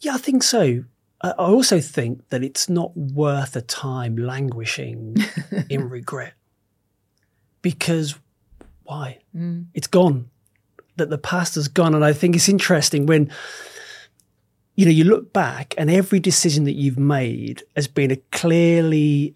Yeah, 0.00 0.14
I 0.14 0.18
think 0.18 0.44
so. 0.44 0.84
I 1.20 1.30
also 1.30 1.80
think 1.80 2.28
that 2.28 2.44
it's 2.44 2.68
not 2.68 2.96
worth 2.96 3.56
a 3.56 3.60
time 3.60 4.16
languishing 4.16 5.16
in 5.68 5.88
regret. 5.88 6.34
Because 7.60 8.14
why? 8.84 9.18
Mm. 9.34 9.66
It's 9.74 9.88
gone. 9.88 10.30
That 10.96 11.10
the 11.10 11.18
past 11.18 11.56
has 11.56 11.68
gone. 11.68 11.94
And 11.94 12.04
I 12.04 12.12
think 12.12 12.36
it's 12.36 12.48
interesting 12.48 13.06
when, 13.06 13.30
you 14.76 14.84
know, 14.84 14.92
you 14.92 15.04
look 15.04 15.32
back 15.32 15.74
and 15.76 15.90
every 15.90 16.20
decision 16.20 16.64
that 16.64 16.74
you've 16.74 16.98
made 16.98 17.64
has 17.74 17.88
been 17.88 18.12
a 18.12 18.16
clearly 18.30 19.34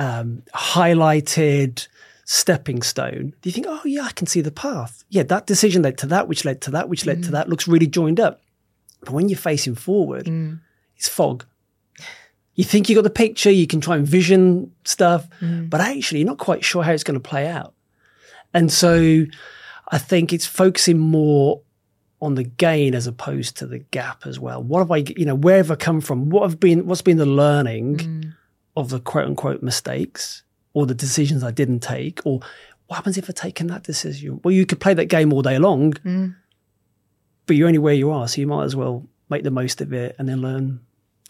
um, 0.00 0.42
highlighted 0.54 1.86
stepping 2.24 2.82
stone. 2.82 3.34
Do 3.40 3.48
you 3.48 3.52
think, 3.52 3.66
oh, 3.68 3.80
yeah, 3.84 4.02
I 4.02 4.12
can 4.12 4.26
see 4.26 4.40
the 4.40 4.50
path? 4.50 5.04
Yeah, 5.10 5.22
that 5.24 5.46
decision 5.46 5.82
led 5.82 5.98
to 5.98 6.06
that, 6.06 6.26
which 6.26 6.44
led 6.44 6.62
to 6.62 6.70
that, 6.72 6.88
which 6.88 7.06
led 7.06 7.22
to 7.24 7.28
mm. 7.28 7.32
that, 7.32 7.48
looks 7.48 7.68
really 7.68 7.86
joined 7.86 8.18
up. 8.18 8.40
But 9.00 9.10
when 9.10 9.28
you're 9.28 9.38
facing 9.38 9.74
forward, 9.74 10.26
mm. 10.26 10.60
It's 11.00 11.08
fog. 11.08 11.46
You 12.56 12.64
think 12.64 12.90
you 12.90 12.94
got 12.94 13.04
the 13.04 13.10
picture, 13.10 13.50
you 13.50 13.66
can 13.66 13.80
try 13.80 13.96
and 13.96 14.06
vision 14.06 14.70
stuff, 14.84 15.26
mm. 15.40 15.70
but 15.70 15.80
actually, 15.80 16.20
you're 16.20 16.28
not 16.28 16.36
quite 16.36 16.62
sure 16.62 16.82
how 16.82 16.92
it's 16.92 17.04
going 17.04 17.18
to 17.18 17.26
play 17.26 17.48
out. 17.48 17.72
And 18.52 18.70
so 18.70 19.24
I 19.88 19.96
think 19.96 20.34
it's 20.34 20.44
focusing 20.44 20.98
more 20.98 21.62
on 22.20 22.34
the 22.34 22.44
gain 22.44 22.94
as 22.94 23.06
opposed 23.06 23.56
to 23.56 23.66
the 23.66 23.78
gap 23.78 24.26
as 24.26 24.38
well. 24.38 24.62
What 24.62 24.80
have 24.80 24.90
I, 24.90 24.98
you 25.16 25.24
know, 25.24 25.34
where 25.34 25.56
have 25.56 25.70
I 25.70 25.76
come 25.76 26.02
from? 26.02 26.28
What 26.28 26.42
have 26.42 26.60
been, 26.60 26.86
what's 26.86 27.00
been 27.00 27.16
the 27.16 27.24
learning 27.24 27.96
mm. 27.96 28.34
of 28.76 28.90
the 28.90 29.00
quote 29.00 29.24
unquote 29.24 29.62
mistakes 29.62 30.42
or 30.74 30.84
the 30.84 30.94
decisions 30.94 31.42
I 31.42 31.50
didn't 31.50 31.80
take? 31.80 32.20
Or 32.26 32.40
what 32.88 32.96
happens 32.96 33.16
if 33.16 33.30
I've 33.30 33.36
taken 33.36 33.68
that 33.68 33.84
decision? 33.84 34.38
Well, 34.44 34.52
you 34.52 34.66
could 34.66 34.80
play 34.80 34.92
that 34.92 35.06
game 35.06 35.32
all 35.32 35.40
day 35.40 35.58
long, 35.58 35.94
mm. 35.94 36.36
but 37.46 37.56
you're 37.56 37.68
only 37.68 37.78
where 37.78 37.94
you 37.94 38.10
are. 38.10 38.28
So 38.28 38.42
you 38.42 38.46
might 38.46 38.64
as 38.64 38.76
well 38.76 39.06
make 39.30 39.44
the 39.44 39.50
most 39.50 39.80
of 39.80 39.94
it 39.94 40.14
and 40.18 40.28
then 40.28 40.42
learn 40.42 40.80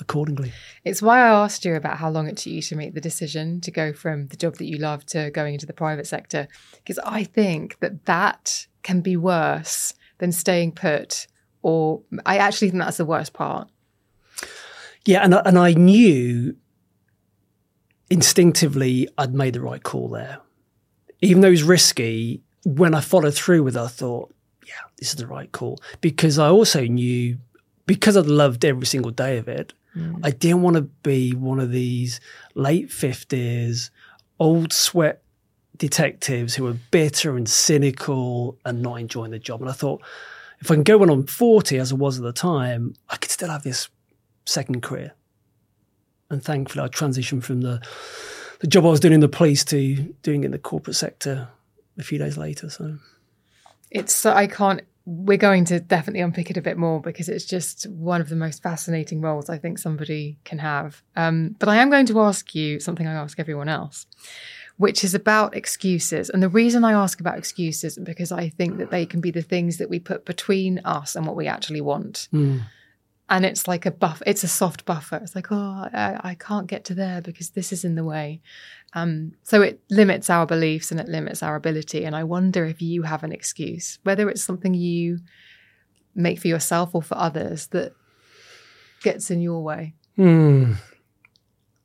accordingly. 0.00 0.52
It's 0.84 1.02
why 1.02 1.20
I 1.20 1.28
asked 1.28 1.64
you 1.64 1.74
about 1.74 1.98
how 1.98 2.10
long 2.10 2.28
it 2.28 2.36
took 2.36 2.52
you 2.52 2.62
to 2.62 2.76
make 2.76 2.94
the 2.94 3.00
decision 3.00 3.60
to 3.62 3.70
go 3.70 3.92
from 3.92 4.28
the 4.28 4.36
job 4.36 4.56
that 4.56 4.66
you 4.66 4.78
love 4.78 5.04
to 5.06 5.30
going 5.30 5.54
into 5.54 5.66
the 5.66 5.72
private 5.72 6.06
sector. 6.06 6.48
Because 6.76 6.98
I 7.00 7.24
think 7.24 7.78
that 7.80 8.06
that 8.06 8.66
can 8.82 9.00
be 9.00 9.16
worse 9.16 9.94
than 10.18 10.32
staying 10.32 10.72
put, 10.72 11.26
or 11.62 12.02
I 12.24 12.38
actually 12.38 12.70
think 12.70 12.82
that's 12.82 12.96
the 12.98 13.04
worst 13.04 13.32
part. 13.32 13.68
Yeah, 15.06 15.24
and 15.24 15.34
and 15.34 15.58
I 15.58 15.72
knew 15.72 16.56
instinctively 18.10 19.08
I'd 19.16 19.34
made 19.34 19.54
the 19.54 19.60
right 19.60 19.82
call 19.82 20.08
there, 20.08 20.38
even 21.20 21.40
though 21.40 21.48
it 21.48 21.52
was 21.52 21.62
risky. 21.62 22.42
When 22.64 22.94
I 22.94 23.00
followed 23.00 23.34
through 23.34 23.62
with, 23.62 23.76
it, 23.76 23.80
I 23.80 23.86
thought, 23.86 24.34
yeah, 24.66 24.74
this 24.98 25.08
is 25.08 25.16
the 25.16 25.26
right 25.26 25.50
call 25.50 25.80
because 26.02 26.38
I 26.38 26.48
also 26.48 26.84
knew 26.84 27.38
because 27.86 28.16
I'd 28.16 28.26
loved 28.26 28.64
every 28.64 28.86
single 28.86 29.10
day 29.10 29.38
of 29.38 29.48
it. 29.48 29.72
I 30.22 30.30
didn't 30.30 30.62
want 30.62 30.76
to 30.76 30.82
be 30.82 31.34
one 31.34 31.58
of 31.58 31.72
these 31.72 32.20
late 32.54 32.92
fifties 32.92 33.90
old 34.40 34.72
sweat 34.72 35.22
detectives 35.76 36.54
who 36.54 36.64
were 36.64 36.76
bitter 36.90 37.36
and 37.36 37.48
cynical 37.48 38.58
and 38.64 38.82
not 38.82 38.96
enjoying 38.96 39.30
the 39.30 39.38
job. 39.38 39.60
And 39.60 39.70
I 39.70 39.74
thought, 39.74 40.02
if 40.60 40.70
I 40.70 40.74
can 40.74 40.82
go 40.82 40.98
when 40.98 41.10
I'm 41.10 41.26
40, 41.26 41.78
as 41.78 41.92
I 41.92 41.94
was 41.94 42.18
at 42.18 42.24
the 42.24 42.32
time, 42.32 42.94
I 43.08 43.16
could 43.16 43.30
still 43.30 43.50
have 43.50 43.62
this 43.62 43.88
second 44.46 44.82
career. 44.82 45.14
And 46.30 46.42
thankfully, 46.42 46.84
I 46.84 46.88
transitioned 46.88 47.44
from 47.44 47.60
the, 47.62 47.82
the 48.60 48.66
job 48.66 48.84
I 48.84 48.90
was 48.90 49.00
doing 49.00 49.14
in 49.14 49.20
the 49.20 49.28
police 49.28 49.64
to 49.66 49.96
doing 50.22 50.42
it 50.42 50.46
in 50.46 50.52
the 50.52 50.58
corporate 50.58 50.96
sector 50.96 51.48
a 51.98 52.02
few 52.02 52.18
days 52.18 52.36
later. 52.36 52.70
So, 52.70 52.98
It's 53.90 54.24
I 54.26 54.46
can't. 54.46 54.82
We're 55.06 55.38
going 55.38 55.64
to 55.66 55.80
definitely 55.80 56.20
unpick 56.20 56.50
it 56.50 56.56
a 56.56 56.62
bit 56.62 56.76
more 56.76 57.00
because 57.00 57.28
it's 57.28 57.44
just 57.44 57.88
one 57.88 58.20
of 58.20 58.28
the 58.28 58.36
most 58.36 58.62
fascinating 58.62 59.20
roles 59.20 59.48
I 59.48 59.58
think 59.58 59.78
somebody 59.78 60.38
can 60.44 60.58
have. 60.58 61.02
Um, 61.16 61.56
but 61.58 61.68
I 61.68 61.76
am 61.76 61.90
going 61.90 62.06
to 62.06 62.20
ask 62.20 62.54
you 62.54 62.80
something 62.80 63.06
I 63.06 63.14
ask 63.14 63.40
everyone 63.40 63.68
else, 63.68 64.06
which 64.76 65.02
is 65.02 65.14
about 65.14 65.56
excuses. 65.56 66.30
And 66.30 66.42
the 66.42 66.48
reason 66.48 66.84
I 66.84 66.92
ask 66.92 67.18
about 67.18 67.38
excuses 67.38 67.96
is 67.96 68.04
because 68.04 68.30
I 68.30 68.50
think 68.50 68.78
that 68.78 68.90
they 68.90 69.06
can 69.06 69.20
be 69.20 69.30
the 69.30 69.42
things 69.42 69.78
that 69.78 69.90
we 69.90 69.98
put 69.98 70.24
between 70.24 70.80
us 70.84 71.16
and 71.16 71.26
what 71.26 71.36
we 71.36 71.46
actually 71.46 71.80
want. 71.80 72.28
And 73.32 73.46
it's 73.46 73.68
like 73.68 73.86
a 73.86 73.92
buff. 73.92 74.22
It's 74.26 74.42
a 74.42 74.48
soft 74.48 74.84
buffer. 74.84 75.16
It's 75.16 75.36
like, 75.36 75.52
oh, 75.52 75.88
I, 75.92 76.20
I 76.30 76.34
can't 76.34 76.66
get 76.66 76.84
to 76.86 76.94
there 76.94 77.20
because 77.22 77.50
this 77.50 77.72
is 77.72 77.84
in 77.84 77.94
the 77.94 78.02
way. 78.02 78.40
Um, 78.92 79.32
so 79.42 79.62
it 79.62 79.80
limits 79.88 80.28
our 80.30 80.46
beliefs 80.46 80.90
and 80.90 80.98
it 81.00 81.08
limits 81.08 81.42
our 81.42 81.54
ability. 81.54 82.04
And 82.04 82.16
I 82.16 82.24
wonder 82.24 82.64
if 82.64 82.82
you 82.82 83.02
have 83.02 83.22
an 83.22 83.32
excuse, 83.32 83.98
whether 84.02 84.28
it's 84.28 84.42
something 84.42 84.74
you 84.74 85.20
make 86.14 86.40
for 86.40 86.48
yourself 86.48 86.94
or 86.94 87.02
for 87.02 87.16
others 87.16 87.68
that 87.68 87.92
gets 89.02 89.30
in 89.30 89.40
your 89.40 89.62
way. 89.62 89.94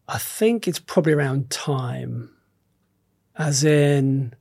I 0.08 0.18
think 0.18 0.68
it's 0.68 0.80
probably 0.80 1.14
around 1.14 1.50
time, 1.50 2.30
as 3.38 3.64
in 3.64 4.34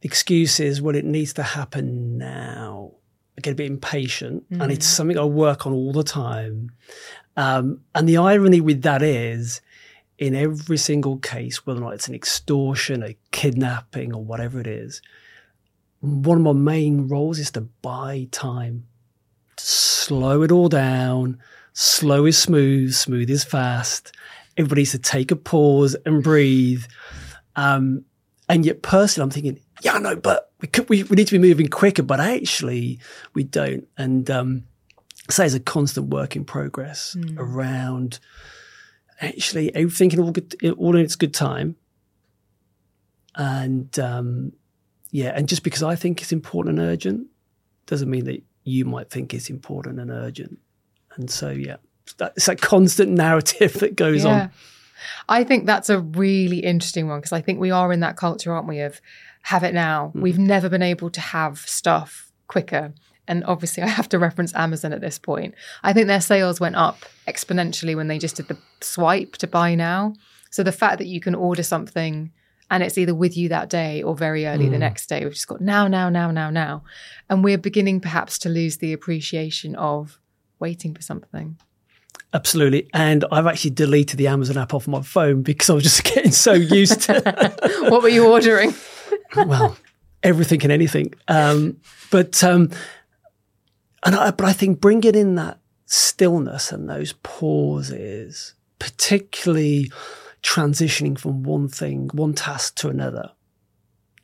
the 0.00 0.06
excuse 0.06 0.60
is, 0.60 0.80
well, 0.80 0.96
it 0.96 1.04
needs 1.04 1.32
to 1.34 1.42
happen 1.42 2.18
now. 2.18 2.92
I 3.36 3.40
get 3.40 3.52
a 3.52 3.56
bit 3.56 3.70
impatient, 3.70 4.44
and 4.50 4.70
it's 4.70 4.86
something 4.86 5.18
I 5.18 5.24
work 5.24 5.66
on 5.66 5.72
all 5.72 5.92
the 5.92 6.04
time. 6.04 6.70
Um, 7.36 7.80
and 7.94 8.08
the 8.08 8.16
irony 8.16 8.60
with 8.60 8.82
that 8.82 9.02
is, 9.02 9.60
in 10.18 10.34
every 10.34 10.76
single 10.76 11.18
case, 11.18 11.66
whether 11.66 11.80
or 11.80 11.84
not 11.84 11.94
it's 11.94 12.08
an 12.08 12.14
extortion, 12.14 13.02
a 13.02 13.16
kidnapping, 13.30 14.14
or 14.14 14.22
whatever 14.22 14.60
it 14.60 14.66
is, 14.66 15.02
one 16.00 16.38
of 16.38 16.44
my 16.44 16.52
main 16.52 17.08
roles 17.08 17.38
is 17.38 17.50
to 17.52 17.62
buy 17.62 18.28
time, 18.30 18.86
to 19.56 19.64
slow 19.64 20.42
it 20.42 20.52
all 20.52 20.68
down. 20.68 21.38
Slow 21.72 22.26
is 22.26 22.38
smooth, 22.38 22.92
smooth 22.92 23.30
is 23.30 23.42
fast. 23.42 24.12
Everybody 24.56 24.82
needs 24.82 24.92
to 24.92 24.98
take 24.98 25.30
a 25.30 25.36
pause 25.36 25.96
and 26.06 26.22
breathe. 26.22 26.84
Um, 27.56 28.04
and 28.48 28.64
yet, 28.64 28.82
personally, 28.82 29.24
I'm 29.24 29.30
thinking, 29.30 29.60
yeah, 29.82 29.98
no, 29.98 30.14
but 30.14 30.52
we 30.60 30.68
could, 30.68 30.88
we, 30.88 31.02
we 31.04 31.16
need 31.16 31.26
to 31.26 31.38
be 31.38 31.48
moving 31.48 31.68
quicker, 31.68 32.02
but 32.02 32.20
actually, 32.20 33.00
we 33.32 33.42
don't. 33.42 33.88
And 33.96 34.30
um, 34.30 34.64
so 35.30 35.42
it's 35.42 35.54
a 35.54 35.60
constant 35.60 36.08
work 36.08 36.36
in 36.36 36.44
progress 36.44 37.16
around 37.38 38.18
actually 39.20 39.74
everything 39.74 40.12
in 40.12 40.20
all 40.20 40.30
good, 40.30 40.54
all 40.78 40.96
in 40.96 41.02
its 41.02 41.16
good 41.16 41.34
time. 41.34 41.76
And 43.36 43.98
um, 43.98 44.52
yeah, 45.10 45.32
and 45.34 45.48
just 45.48 45.62
because 45.62 45.82
I 45.82 45.96
think 45.96 46.20
it's 46.20 46.32
important 46.32 46.78
and 46.78 46.88
urgent 46.88 47.26
doesn't 47.86 48.10
mean 48.10 48.24
that 48.24 48.42
you 48.64 48.84
might 48.84 49.10
think 49.10 49.34
it's 49.34 49.50
important 49.50 50.00
and 50.00 50.10
urgent. 50.10 50.58
And 51.16 51.30
so, 51.30 51.50
yeah, 51.50 51.76
that, 52.18 52.32
it's 52.36 52.46
that 52.46 52.60
constant 52.60 53.12
narrative 53.12 53.72
that 53.80 53.96
goes 53.96 54.24
on. 54.24 54.50
I 55.28 55.44
think 55.44 55.66
that's 55.66 55.90
a 55.90 56.00
really 56.00 56.58
interesting 56.58 57.08
one 57.08 57.18
because 57.18 57.32
I 57.32 57.40
think 57.40 57.60
we 57.60 57.70
are 57.70 57.92
in 57.92 58.00
that 58.00 58.16
culture, 58.16 58.52
aren't 58.52 58.68
we, 58.68 58.80
of 58.80 59.00
have 59.42 59.62
it 59.62 59.74
now. 59.74 60.10
We've 60.14 60.38
never 60.38 60.68
been 60.68 60.82
able 60.82 61.10
to 61.10 61.20
have 61.20 61.58
stuff 61.58 62.32
quicker. 62.46 62.94
And 63.26 63.44
obviously, 63.44 63.82
I 63.82 63.88
have 63.88 64.08
to 64.10 64.18
reference 64.18 64.54
Amazon 64.54 64.92
at 64.92 65.00
this 65.00 65.18
point. 65.18 65.54
I 65.82 65.92
think 65.92 66.06
their 66.06 66.20
sales 66.20 66.60
went 66.60 66.76
up 66.76 67.04
exponentially 67.26 67.96
when 67.96 68.08
they 68.08 68.18
just 68.18 68.36
did 68.36 68.48
the 68.48 68.58
swipe 68.80 69.36
to 69.36 69.46
buy 69.46 69.74
now. 69.74 70.14
So 70.50 70.62
the 70.62 70.72
fact 70.72 70.98
that 70.98 71.06
you 71.06 71.20
can 71.20 71.34
order 71.34 71.62
something 71.62 72.30
and 72.70 72.82
it's 72.82 72.98
either 72.98 73.14
with 73.14 73.36
you 73.36 73.48
that 73.50 73.68
day 73.68 74.02
or 74.02 74.14
very 74.14 74.46
early 74.46 74.68
the 74.68 74.78
next 74.78 75.06
day, 75.06 75.22
we've 75.22 75.34
just 75.34 75.46
got 75.46 75.60
now, 75.60 75.86
now, 75.86 76.08
now, 76.08 76.30
now, 76.30 76.50
now. 76.50 76.82
And 77.28 77.44
we're 77.44 77.58
beginning 77.58 78.00
perhaps 78.00 78.38
to 78.38 78.48
lose 78.48 78.78
the 78.78 78.92
appreciation 78.92 79.74
of 79.76 80.18
waiting 80.58 80.94
for 80.94 81.02
something. 81.02 81.58
Absolutely. 82.32 82.88
And 82.92 83.24
I've 83.30 83.46
actually 83.46 83.72
deleted 83.72 84.18
the 84.18 84.26
Amazon 84.26 84.58
app 84.58 84.74
off 84.74 84.88
my 84.88 85.02
phone 85.02 85.42
because 85.42 85.70
I 85.70 85.74
was 85.74 85.84
just 85.84 86.04
getting 86.14 86.32
so 86.32 86.52
used 86.52 87.02
to 87.02 87.20
what 87.90 88.02
were 88.02 88.08
you 88.08 88.26
ordering? 88.26 88.74
well, 89.36 89.76
everything 90.22 90.62
and 90.62 90.72
anything. 90.72 91.14
Um, 91.28 91.76
but 92.10 92.42
um, 92.42 92.70
and 94.04 94.14
I, 94.14 94.30
but 94.30 94.46
I 94.46 94.52
think 94.52 94.80
bringing 94.80 95.14
in 95.14 95.34
that 95.36 95.58
stillness 95.86 96.72
and 96.72 96.88
those 96.88 97.12
pauses, 97.22 98.54
particularly 98.78 99.90
transitioning 100.42 101.18
from 101.18 101.42
one 101.42 101.68
thing, 101.68 102.10
one 102.12 102.34
task 102.34 102.76
to 102.76 102.88
another. 102.88 103.32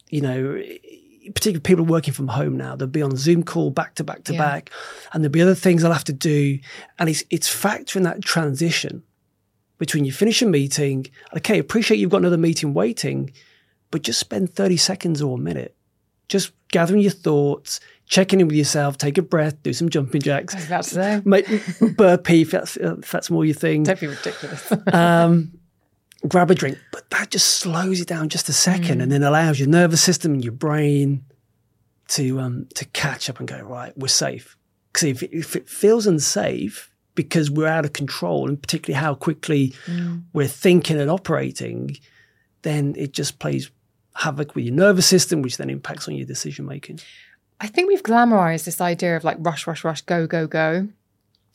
You 0.09 0.21
know, 0.23 0.63
particularly 1.35 1.61
people 1.61 1.85
working 1.85 2.13
from 2.13 2.29
home 2.29 2.57
now, 2.57 2.75
they'll 2.77 2.89
be 2.89 3.03
on 3.03 3.17
Zoom 3.17 3.43
call 3.43 3.71
back 3.71 3.95
to 3.97 4.05
back 4.05 4.25
to 4.25 4.33
Yeah. 4.35 4.39
back, 4.39 4.71
and 5.13 5.23
there'll 5.23 5.33
be 5.33 5.41
other 5.43 5.55
things 5.55 5.83
they'll 5.83 5.93
have 5.93 6.05
to 6.05 6.13
do, 6.13 6.59
and 6.99 7.09
it's 7.09 7.25
it's 7.31 7.49
factoring 7.49 8.03
that 8.05 8.23
transition 8.23 9.03
between 9.79 10.05
you 10.05 10.13
finish 10.13 10.43
a 10.43 10.47
meeting, 10.47 11.07
okay, 11.35 11.59
appreciate 11.59 11.97
you've 11.99 12.11
got 12.11 12.19
another 12.19 12.37
meeting 12.37 12.75
waiting, 12.75 13.33
but 13.91 14.03
just 14.03 14.21
spend 14.21 14.53
30 14.55 14.77
seconds 14.77 15.23
or 15.23 15.39
a 15.39 15.41
minute 15.41 15.75
just 16.29 16.53
gathering 16.69 17.01
your 17.01 17.11
thoughts, 17.11 17.81
checking 18.11 18.41
in 18.41 18.49
with 18.49 18.57
yourself, 18.57 18.99
take 18.99 19.17
a 19.17 19.23
breath, 19.23 19.63
do 19.63 19.73
some 19.73 19.89
jumping 19.89 20.21
jacks, 20.21 20.53
I 20.53 20.59
was 20.59 20.67
about 20.67 20.83
to 20.83 20.91
say. 20.91 21.23
make 21.25 21.47
burpee 21.97 22.43
if 22.43 22.51
that's, 22.51 22.77
if 22.77 23.11
that's 23.11 23.31
more 23.31 23.45
your 23.45 23.55
thing. 23.55 23.85
Don't 23.85 23.99
be 23.99 24.09
ridiculous. 24.09 24.71
Um, 24.93 25.53
grab 26.27 26.51
a 26.51 26.55
drink, 26.55 26.77
but 26.93 27.09
that 27.11 27.31
just 27.31 27.47
slows 27.47 28.01
you 28.01 28.05
down 28.05 28.29
just 28.29 28.49
a 28.49 28.53
second, 28.53 29.01
and 29.01 29.11
then 29.11 29.23
allows 29.23 29.59
your 29.59 29.69
nervous 29.69 30.03
system 30.03 30.35
and 30.35 30.45
your 30.45 30.53
brain 30.53 31.25
to 32.09 32.41
um, 32.41 32.67
to 32.75 32.85
catch 32.87 33.31
up 33.31 33.39
and 33.39 33.47
go 33.47 33.61
right. 33.61 33.97
We're 33.97 34.09
safe 34.09 34.57
because 34.93 35.23
if, 35.23 35.23
if 35.23 35.57
it 35.57 35.69
feels 35.69 36.07
unsafe 36.07 36.91
because 37.15 37.51
we're 37.51 37.69
out 37.69 37.85
of 37.85 37.93
control, 37.93 38.49
and 38.49 38.61
particularly 38.61 39.01
how 39.01 39.15
quickly 39.15 39.73
we're 40.33 40.49
thinking 40.49 41.01
and 41.01 41.11
operating, 41.11 41.97
then 42.63 42.95
it 42.99 43.13
just 43.13 43.39
plays 43.39 43.71
havoc 44.17 44.55
with 44.55 44.65
your 44.65 44.75
nervous 44.75 45.07
system, 45.07 45.43
which 45.43 45.57
then 45.57 45.71
impacts 45.71 46.09
on 46.09 46.17
your 46.17 46.27
decision 46.27 46.67
making. 46.67 46.99
I 47.61 47.67
think 47.67 47.89
we've 47.89 48.03
glamorized 48.03 48.65
this 48.65 48.81
idea 48.81 49.17
of 49.17 49.25
like 49.25 49.37
rush, 49.41 49.67
rush, 49.67 49.85
rush, 49.85 50.01
go, 50.03 50.27
go, 50.27 50.47
go. 50.47 50.89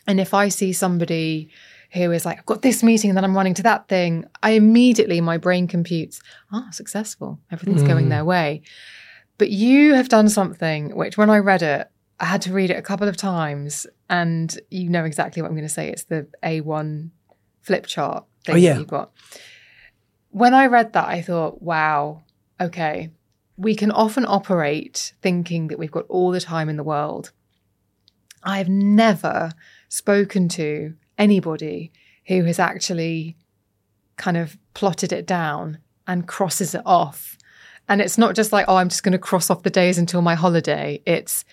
And 0.07 0.19
if 0.19 0.33
I 0.33 0.49
see 0.49 0.71
somebody 0.71 1.49
who 1.93 2.11
is 2.11 2.25
like, 2.25 2.37
I've 2.37 2.45
got 2.45 2.61
this 2.61 2.83
meeting 2.83 3.09
and 3.09 3.17
then 3.17 3.23
I'm 3.23 3.35
running 3.35 3.55
to 3.55 3.63
that 3.63 3.87
thing, 3.87 4.25
I 4.43 4.51
immediately, 4.51 5.19
my 5.21 5.37
brain 5.37 5.67
computes, 5.67 6.21
ah, 6.51 6.67
successful. 6.71 7.39
Everything's 7.51 7.83
going 7.83 8.09
their 8.09 8.23
way. 8.25 8.61
But 9.37 9.49
you 9.49 9.95
have 9.95 10.09
done 10.09 10.29
something 10.29 10.95
which, 10.95 11.17
when 11.17 11.29
I 11.29 11.39
read 11.39 11.61
it, 11.63 11.89
I 12.19 12.25
had 12.25 12.41
to 12.43 12.53
read 12.53 12.69
it 12.69 12.77
a 12.77 12.81
couple 12.83 13.07
of 13.07 13.17
times. 13.17 13.87
And 14.09 14.55
you 14.69 14.89
know 14.89 15.05
exactly 15.05 15.41
what 15.41 15.47
I'm 15.47 15.55
going 15.55 15.67
to 15.67 15.73
say. 15.73 15.89
It's 15.89 16.03
the 16.03 16.27
A1 16.43 17.09
flip 17.61 17.87
chart 17.87 18.25
thing 18.45 18.55
Oh, 18.55 18.57
yeah. 18.59 18.73
that 18.73 18.79
you've 18.79 18.87
got. 18.87 19.11
When 20.29 20.53
I 20.53 20.67
read 20.67 20.93
that, 20.93 21.07
I 21.07 21.21
thought, 21.21 21.61
wow, 21.63 22.23
okay, 22.61 23.09
we 23.57 23.75
can 23.75 23.91
often 23.91 24.25
operate 24.25 25.13
thinking 25.21 25.67
that 25.67 25.79
we've 25.79 25.91
got 25.91 26.05
all 26.09 26.31
the 26.31 26.41
time 26.41 26.69
in 26.69 26.77
the 26.77 26.83
world. 26.83 27.31
I've 28.43 28.69
never 28.69 29.51
spoken 29.89 30.49
to 30.49 30.93
anybody 31.17 31.91
who 32.27 32.43
has 32.43 32.59
actually 32.59 33.37
kind 34.17 34.37
of 34.37 34.57
plotted 34.73 35.11
it 35.11 35.25
down 35.25 35.79
and 36.07 36.27
crosses 36.27 36.75
it 36.75 36.81
off. 36.85 37.37
And 37.87 38.01
it's 38.01 38.17
not 38.17 38.35
just 38.35 38.51
like, 38.51 38.65
oh, 38.67 38.77
I'm 38.77 38.89
just 38.89 39.03
going 39.03 39.13
to 39.13 39.19
cross 39.19 39.49
off 39.49 39.63
the 39.63 39.69
days 39.69 39.97
until 39.97 40.21
my 40.21 40.35
holiday. 40.35 41.01
It's 41.05 41.45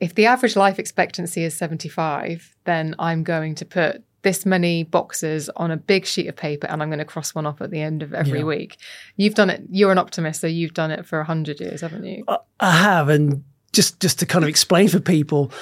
if 0.00 0.14
the 0.14 0.26
average 0.26 0.56
life 0.56 0.78
expectancy 0.78 1.44
is 1.44 1.56
75, 1.56 2.56
then 2.64 2.94
I'm 2.98 3.22
going 3.22 3.54
to 3.56 3.64
put 3.64 4.02
this 4.24 4.44
many 4.44 4.82
boxes 4.82 5.48
on 5.56 5.70
a 5.70 5.76
big 5.76 6.04
sheet 6.04 6.26
of 6.26 6.34
paper 6.34 6.66
and 6.66 6.82
I'm 6.82 6.88
going 6.88 6.98
to 6.98 7.04
cross 7.04 7.34
one 7.34 7.46
off 7.46 7.60
at 7.60 7.70
the 7.70 7.80
end 7.80 8.02
of 8.02 8.12
every 8.12 8.40
Yeah. 8.40 8.44
week. 8.46 8.76
You've 9.16 9.34
done 9.36 9.48
it, 9.50 9.62
you're 9.70 9.92
an 9.92 9.98
optimist, 9.98 10.40
so 10.40 10.48
you've 10.48 10.74
done 10.74 10.90
it 10.90 11.06
for 11.06 11.18
100 11.20 11.60
years, 11.60 11.80
haven't 11.82 12.04
you? 12.04 12.24
I- 12.60 12.70
have, 12.72 13.08
and 13.08 13.44
just 13.72 14.00
just 14.00 14.18
to 14.20 14.26
kind 14.26 14.44
of 14.44 14.48
explain 14.48 14.88
for 14.88 14.98
people, 15.00 15.52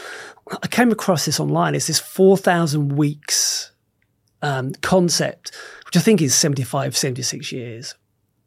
I 0.62 0.66
came 0.68 0.90
across 0.90 1.25
this 1.27 1.38
online. 1.40 1.75
It's 1.75 1.87
this 1.87 1.98
four 1.98 2.37
thousand 2.37 2.96
weeks 2.96 3.70
um, 4.42 4.72
concept, 4.83 5.53
which 5.87 5.96
I 5.96 6.01
think 6.01 6.20
is 6.22 6.35
75, 6.35 6.96
76 6.96 7.53
years. 7.53 7.94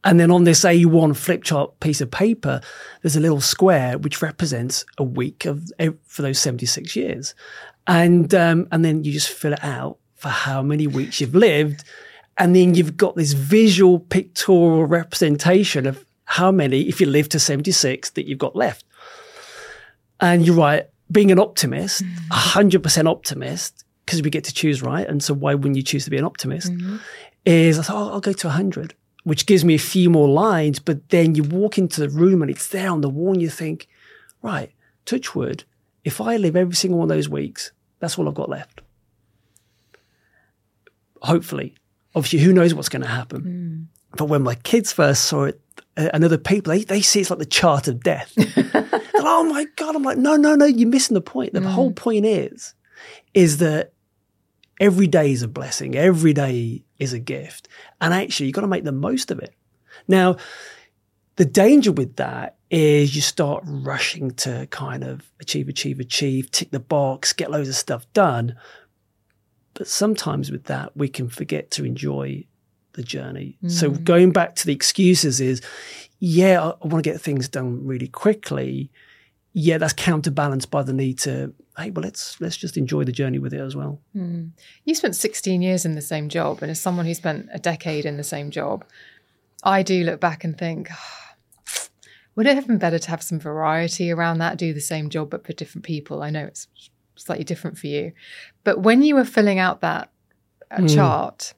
And 0.03 0.19
then 0.19 0.29
on 0.29 0.43
this 0.43 0.61
A1 0.63 1.15
flip 1.17 1.43
chart 1.43 1.79
piece 1.79 1.99
of 1.99 2.11
paper, 2.11 2.61
there's 3.01 3.15
a 3.15 3.19
little 3.19 3.41
square 3.41 3.97
which 3.97 4.21
represents 4.21 4.85
a 4.99 5.03
week 5.03 5.45
of 5.45 5.71
for 6.05 6.21
those 6.21 6.37
76 6.39 6.95
years, 6.95 7.33
and 7.87 8.33
um, 8.35 8.67
and 8.71 8.85
then 8.85 9.03
you 9.03 9.11
just 9.11 9.29
fill 9.29 9.53
it 9.53 9.63
out 9.63 9.97
for 10.15 10.29
how 10.29 10.61
many 10.61 10.87
weeks 10.87 11.21
you've 11.21 11.35
lived, 11.35 11.83
and 12.37 12.55
then 12.55 12.73
you've 12.73 12.97
got 12.97 13.15
this 13.15 13.33
visual 13.33 13.99
pictorial 13.99 14.85
representation 14.85 15.85
of 15.85 16.03
how 16.25 16.51
many, 16.51 16.81
if 16.81 16.99
you 16.99 17.07
live 17.07 17.29
to 17.29 17.39
76, 17.39 18.09
that 18.11 18.27
you've 18.27 18.39
got 18.39 18.55
left. 18.55 18.83
And 20.19 20.45
you're 20.45 20.55
right, 20.55 20.87
being 21.11 21.31
an 21.31 21.39
optimist, 21.39 22.03
mm. 22.03 22.17
a 22.31 22.33
100% 22.33 23.07
optimist, 23.07 23.85
because 24.05 24.21
we 24.21 24.29
get 24.29 24.43
to 24.45 24.53
choose, 24.53 24.81
right? 24.81 25.07
And 25.07 25.23
so 25.23 25.33
why 25.33 25.53
wouldn't 25.53 25.75
you 25.75 25.83
choose 25.83 26.03
to 26.05 26.09
be 26.09 26.17
an 26.17 26.25
optimist? 26.25 26.71
Mm-hmm. 26.71 26.97
Is 27.45 27.77
I 27.77 27.83
thought, 27.83 27.95
oh, 27.95 28.13
I'll 28.13 28.21
go 28.21 28.33
to 28.33 28.47
100, 28.47 28.95
which 29.23 29.45
gives 29.45 29.63
me 29.63 29.75
a 29.75 29.79
few 29.79 30.09
more 30.09 30.27
lines. 30.27 30.79
But 30.79 31.09
then 31.09 31.35
you 31.35 31.43
walk 31.43 31.77
into 31.77 32.01
the 32.01 32.09
room 32.09 32.41
and 32.41 32.49
it's 32.49 32.67
there 32.67 32.89
on 32.89 33.01
the 33.01 33.09
wall 33.09 33.33
and 33.33 33.41
you 33.41 33.49
think, 33.49 33.87
right, 34.41 34.71
touch 35.05 35.35
wood, 35.35 35.63
if 36.03 36.19
I 36.21 36.37
live 36.37 36.55
every 36.55 36.75
single 36.75 36.99
one 36.99 37.09
of 37.11 37.15
those 37.15 37.29
weeks, 37.29 37.71
that's 37.99 38.17
all 38.17 38.27
I've 38.27 38.35
got 38.35 38.49
left. 38.49 38.81
Hopefully. 41.25 41.75
Obviously, 42.15 42.39
who 42.39 42.53
knows 42.53 42.73
what's 42.73 42.89
going 42.89 43.01
to 43.01 43.07
happen. 43.07 43.41
But 44.17 44.25
when 44.25 44.43
my 44.43 44.55
kids 44.55 44.93
first 44.93 45.25
saw 45.25 45.45
it, 45.45 45.59
uh, 45.97 46.09
and 46.13 46.23
other 46.23 46.37
people, 46.37 46.71
they, 46.71 46.83
they 46.83 47.01
see 47.01 47.21
it's 47.21 47.29
like 47.29 47.39
the 47.39 47.45
chart 47.45 47.87
of 47.87 48.03
death. 48.03 48.33
Like, 49.15 49.23
oh 49.25 49.43
my 49.45 49.65
God. 49.77 49.95
I'm 49.95 50.03
like, 50.03 50.17
no, 50.17 50.35
no, 50.35 50.55
no, 50.55 50.65
you're 50.65 50.89
missing 50.89 51.15
the 51.15 51.21
point. 51.21 51.53
The 51.53 51.61
whole 51.61 51.91
point 51.91 52.25
is, 52.25 52.75
is 53.33 53.57
that 53.57 53.93
every 54.79 55.07
day 55.07 55.31
is 55.31 55.41
a 55.41 55.47
blessing. 55.47 55.95
Every 55.95 56.33
day 56.33 56.83
is 56.99 57.13
a 57.13 57.19
gift. 57.19 57.67
And 58.01 58.13
actually, 58.13 58.47
you've 58.47 58.55
got 58.55 58.61
to 58.61 58.67
make 58.67 58.83
the 58.83 58.91
most 58.91 59.31
of 59.31 59.39
it. 59.39 59.55
Now, 60.07 60.35
the 61.37 61.45
danger 61.45 61.91
with 61.91 62.17
that 62.17 62.57
is 62.69 63.15
you 63.15 63.21
start 63.21 63.63
rushing 63.65 64.31
to 64.31 64.67
kind 64.69 65.03
of 65.03 65.31
achieve, 65.39 65.69
achieve, 65.69 65.99
achieve, 65.99 66.51
tick 66.51 66.71
the 66.71 66.79
box, 66.79 67.33
get 67.33 67.51
loads 67.51 67.69
of 67.69 67.75
stuff 67.75 68.05
done. 68.13 68.55
But 69.75 69.87
sometimes 69.87 70.51
with 70.51 70.63
that, 70.65 70.95
we 70.97 71.07
can 71.07 71.29
forget 71.29 71.69
to 71.71 71.85
enjoy 71.85 72.45
the 72.93 73.03
journey. 73.03 73.57
So 73.67 73.91
going 73.91 74.31
back 74.31 74.55
to 74.55 74.65
the 74.65 74.73
excuses 74.73 75.39
is, 75.41 75.61
yeah, 76.19 76.63
I, 76.63 76.69
I 76.69 76.87
want 76.87 77.03
to 77.03 77.09
get 77.11 77.21
things 77.21 77.47
done 77.49 77.85
really 77.85 78.07
quickly. 78.07 78.89
Yeah, 79.51 79.77
that's 79.77 79.93
counterbalanced 79.93 80.71
by 80.71 80.81
the 80.83 80.93
need 80.93 81.19
to, 81.19 81.53
hey, 81.77 81.91
well, 81.91 82.03
let's 82.03 82.39
let's 82.41 82.57
just 82.57 82.77
enjoy 82.77 83.03
the 83.03 83.11
journey 83.11 83.37
with 83.37 83.53
it 83.53 83.59
as 83.59 83.75
well. 83.75 84.01
You 84.85 84.95
spent 84.95 85.15
16 85.15 85.61
years 85.61 85.85
in 85.85 85.95
the 85.95 86.01
same 86.01 86.29
job, 86.29 86.61
and 86.61 86.71
as 86.71 86.79
someone 86.79 87.05
who 87.05 87.13
spent 87.13 87.49
a 87.53 87.59
decade 87.59 88.05
in 88.05 88.17
the 88.17 88.23
same 88.23 88.51
job, 88.51 88.85
I 89.63 89.83
do 89.83 90.03
look 90.03 90.19
back 90.21 90.43
and 90.45 90.57
think, 90.57 90.89
"Ah, 90.91 91.35
would 92.35 92.47
it 92.47 92.55
have 92.55 92.67
been 92.67 92.77
better 92.77 92.99
to 92.99 93.09
have 93.09 93.23
some 93.23 93.39
variety 93.39 94.11
around 94.11 94.39
that, 94.39 94.57
do 94.57 94.73
the 94.73 94.81
same 94.81 95.09
job 95.09 95.29
but 95.29 95.45
for 95.45 95.53
different 95.53 95.85
people? 95.85 96.21
I 96.21 96.29
know 96.29 96.45
it's 96.45 96.67
slightly 97.15 97.45
different 97.45 97.77
for 97.77 97.87
you. 97.87 98.11
But 98.65 98.81
when 98.81 99.01
you 99.01 99.15
were 99.15 99.23
filling 99.23 99.59
out 99.59 99.79
that 99.79 100.11
uh, 100.69 100.85
chart 100.87 101.53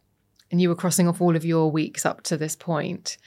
and 0.52 0.62
you 0.62 0.70
were 0.70 0.76
crossing 0.76 1.08
off 1.08 1.20
all 1.20 1.36
of 1.36 1.44
your 1.44 1.72
weeks 1.72 2.06
up 2.06 2.22
to 2.24 2.38
this 2.38 2.56
point, 2.56 3.18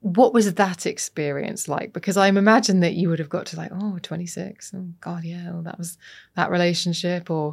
what 0.00 0.32
was 0.32 0.54
that 0.54 0.86
experience 0.86 1.68
like? 1.68 1.92
Because 1.92 2.16
I 2.16 2.28
imagine 2.28 2.80
that 2.80 2.94
you 2.94 3.10
would 3.10 3.18
have 3.18 3.28
got 3.28 3.44
to 3.46 3.56
like, 3.56 3.70
oh, 3.74 3.98
26. 4.00 4.72
Oh, 4.74 4.86
God, 5.00 5.24
yeah, 5.24 5.50
well, 5.50 5.62
that 5.62 5.76
was 5.76 5.98
that 6.36 6.50
relationship. 6.50 7.30
Or 7.30 7.52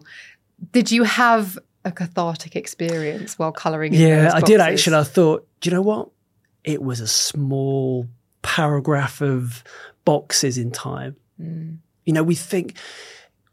did 0.71 0.91
you 0.91 1.03
have 1.03 1.59
a 1.83 1.91
cathartic 1.91 2.55
experience 2.55 3.37
while 3.37 3.51
colouring 3.51 3.93
in 3.93 4.01
Yeah, 4.01 4.31
I 4.33 4.41
did 4.41 4.61
actually. 4.61 4.95
I 4.95 5.03
thought, 5.03 5.47
do 5.59 5.69
you 5.69 5.75
know 5.75 5.81
what? 5.81 6.09
It 6.63 6.81
was 6.81 6.99
a 6.99 7.07
small 7.07 8.07
paragraph 8.41 9.21
of 9.21 9.63
boxes 10.05 10.57
in 10.57 10.71
time. 10.71 11.15
You 12.05 12.13
know, 12.13 12.23
we 12.23 12.35
think 12.35 12.77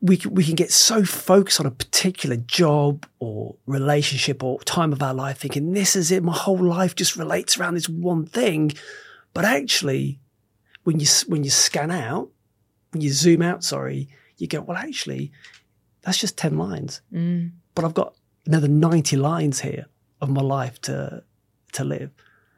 we 0.04 0.20
we 0.30 0.44
can 0.44 0.54
get 0.54 0.70
so 0.70 1.02
focused 1.02 1.60
on 1.60 1.64
a 1.64 1.70
particular 1.70 2.36
job 2.36 3.06
or 3.20 3.56
relationship 3.64 4.44
or 4.44 4.60
time 4.60 4.92
of 4.92 5.02
our 5.02 5.14
life, 5.14 5.38
thinking 5.38 5.72
this 5.72 5.96
is 5.96 6.10
it. 6.10 6.22
My 6.22 6.36
whole 6.36 6.62
life 6.62 6.94
just 6.94 7.16
relates 7.16 7.58
around 7.58 7.72
this 7.72 7.88
one 7.88 8.26
thing. 8.26 8.72
But 9.32 9.46
actually, 9.46 10.20
when 10.82 11.00
you 11.00 11.06
when 11.26 11.42
you 11.42 11.48
scan 11.48 11.90
out, 11.90 12.28
when 12.92 13.00
you 13.00 13.12
zoom 13.12 13.40
out, 13.40 13.64
sorry, 13.64 14.10
you 14.36 14.46
go, 14.46 14.60
well, 14.60 14.76
actually, 14.76 15.32
that's 16.02 16.18
just 16.18 16.36
ten 16.36 16.58
lines 16.58 17.00
mm. 17.10 17.50
but 17.74 17.86
I've 17.86 17.94
got 17.94 18.14
another 18.46 18.68
90 18.68 19.16
lines 19.16 19.60
here 19.60 19.86
of 20.20 20.28
my 20.28 20.42
life 20.42 20.78
to 20.82 21.22
to 21.72 21.84
live. 21.84 22.10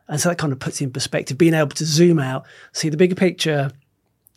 And 0.08 0.20
so 0.20 0.28
that 0.28 0.38
kind 0.38 0.52
of 0.52 0.58
puts 0.58 0.80
in 0.80 0.90
perspective, 0.90 1.38
being 1.38 1.54
able 1.54 1.70
to 1.70 1.84
zoom 1.84 2.18
out, 2.18 2.44
see 2.72 2.88
the 2.88 2.96
bigger 2.96 3.14
picture, 3.14 3.70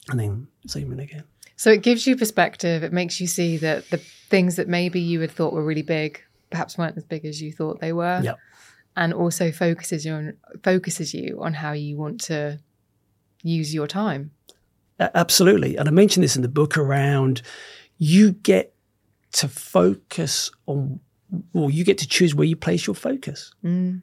and 0.10 0.20
then 0.20 0.48
zoom 0.68 0.92
in 0.92 1.00
again. 1.00 1.24
So 1.60 1.72
it 1.72 1.82
gives 1.82 2.08
you 2.08 2.16
perspective. 2.16 2.84
It 2.84 2.94
makes 2.94 3.20
you 3.20 3.28
see 3.28 3.58
that 3.58 3.90
the 3.90 3.98
things 3.98 4.56
that 4.56 4.70
maybe 4.70 5.02
you 5.02 5.20
had 5.20 5.30
thought 5.30 5.52
were 5.52 5.62
really 5.62 5.82
big 5.82 6.22
perhaps 6.50 6.78
weren't 6.78 6.96
as 6.96 7.04
big 7.04 7.26
as 7.26 7.42
you 7.42 7.52
thought 7.52 7.82
they 7.82 7.92
were. 7.92 8.22
Yep. 8.24 8.38
And 8.96 9.14
also 9.14 9.52
focuses 9.52 10.06
you 10.06 10.14
on 10.14 10.38
focuses 10.64 11.14
you 11.14 11.38
on 11.42 11.54
how 11.54 11.74
you 11.74 11.98
want 11.98 12.22
to 12.22 12.60
use 13.44 13.74
your 13.74 13.88
time. 13.88 14.32
Absolutely. 15.02 15.76
And 15.76 15.90
I 15.90 15.92
mentioned 15.92 16.24
this 16.24 16.38
in 16.38 16.44
the 16.44 16.48
book 16.48 16.78
around 16.78 17.42
you 17.98 18.32
get 18.32 18.74
to 19.34 19.50
focus 19.50 20.52
on, 20.66 21.02
well, 21.52 21.70
you 21.70 21.84
get 21.84 21.98
to 21.98 22.08
choose 22.08 22.34
where 22.34 22.48
you 22.48 22.56
place 22.56 22.88
your 22.88 22.96
focus. 22.96 23.52
Mm. 23.66 24.02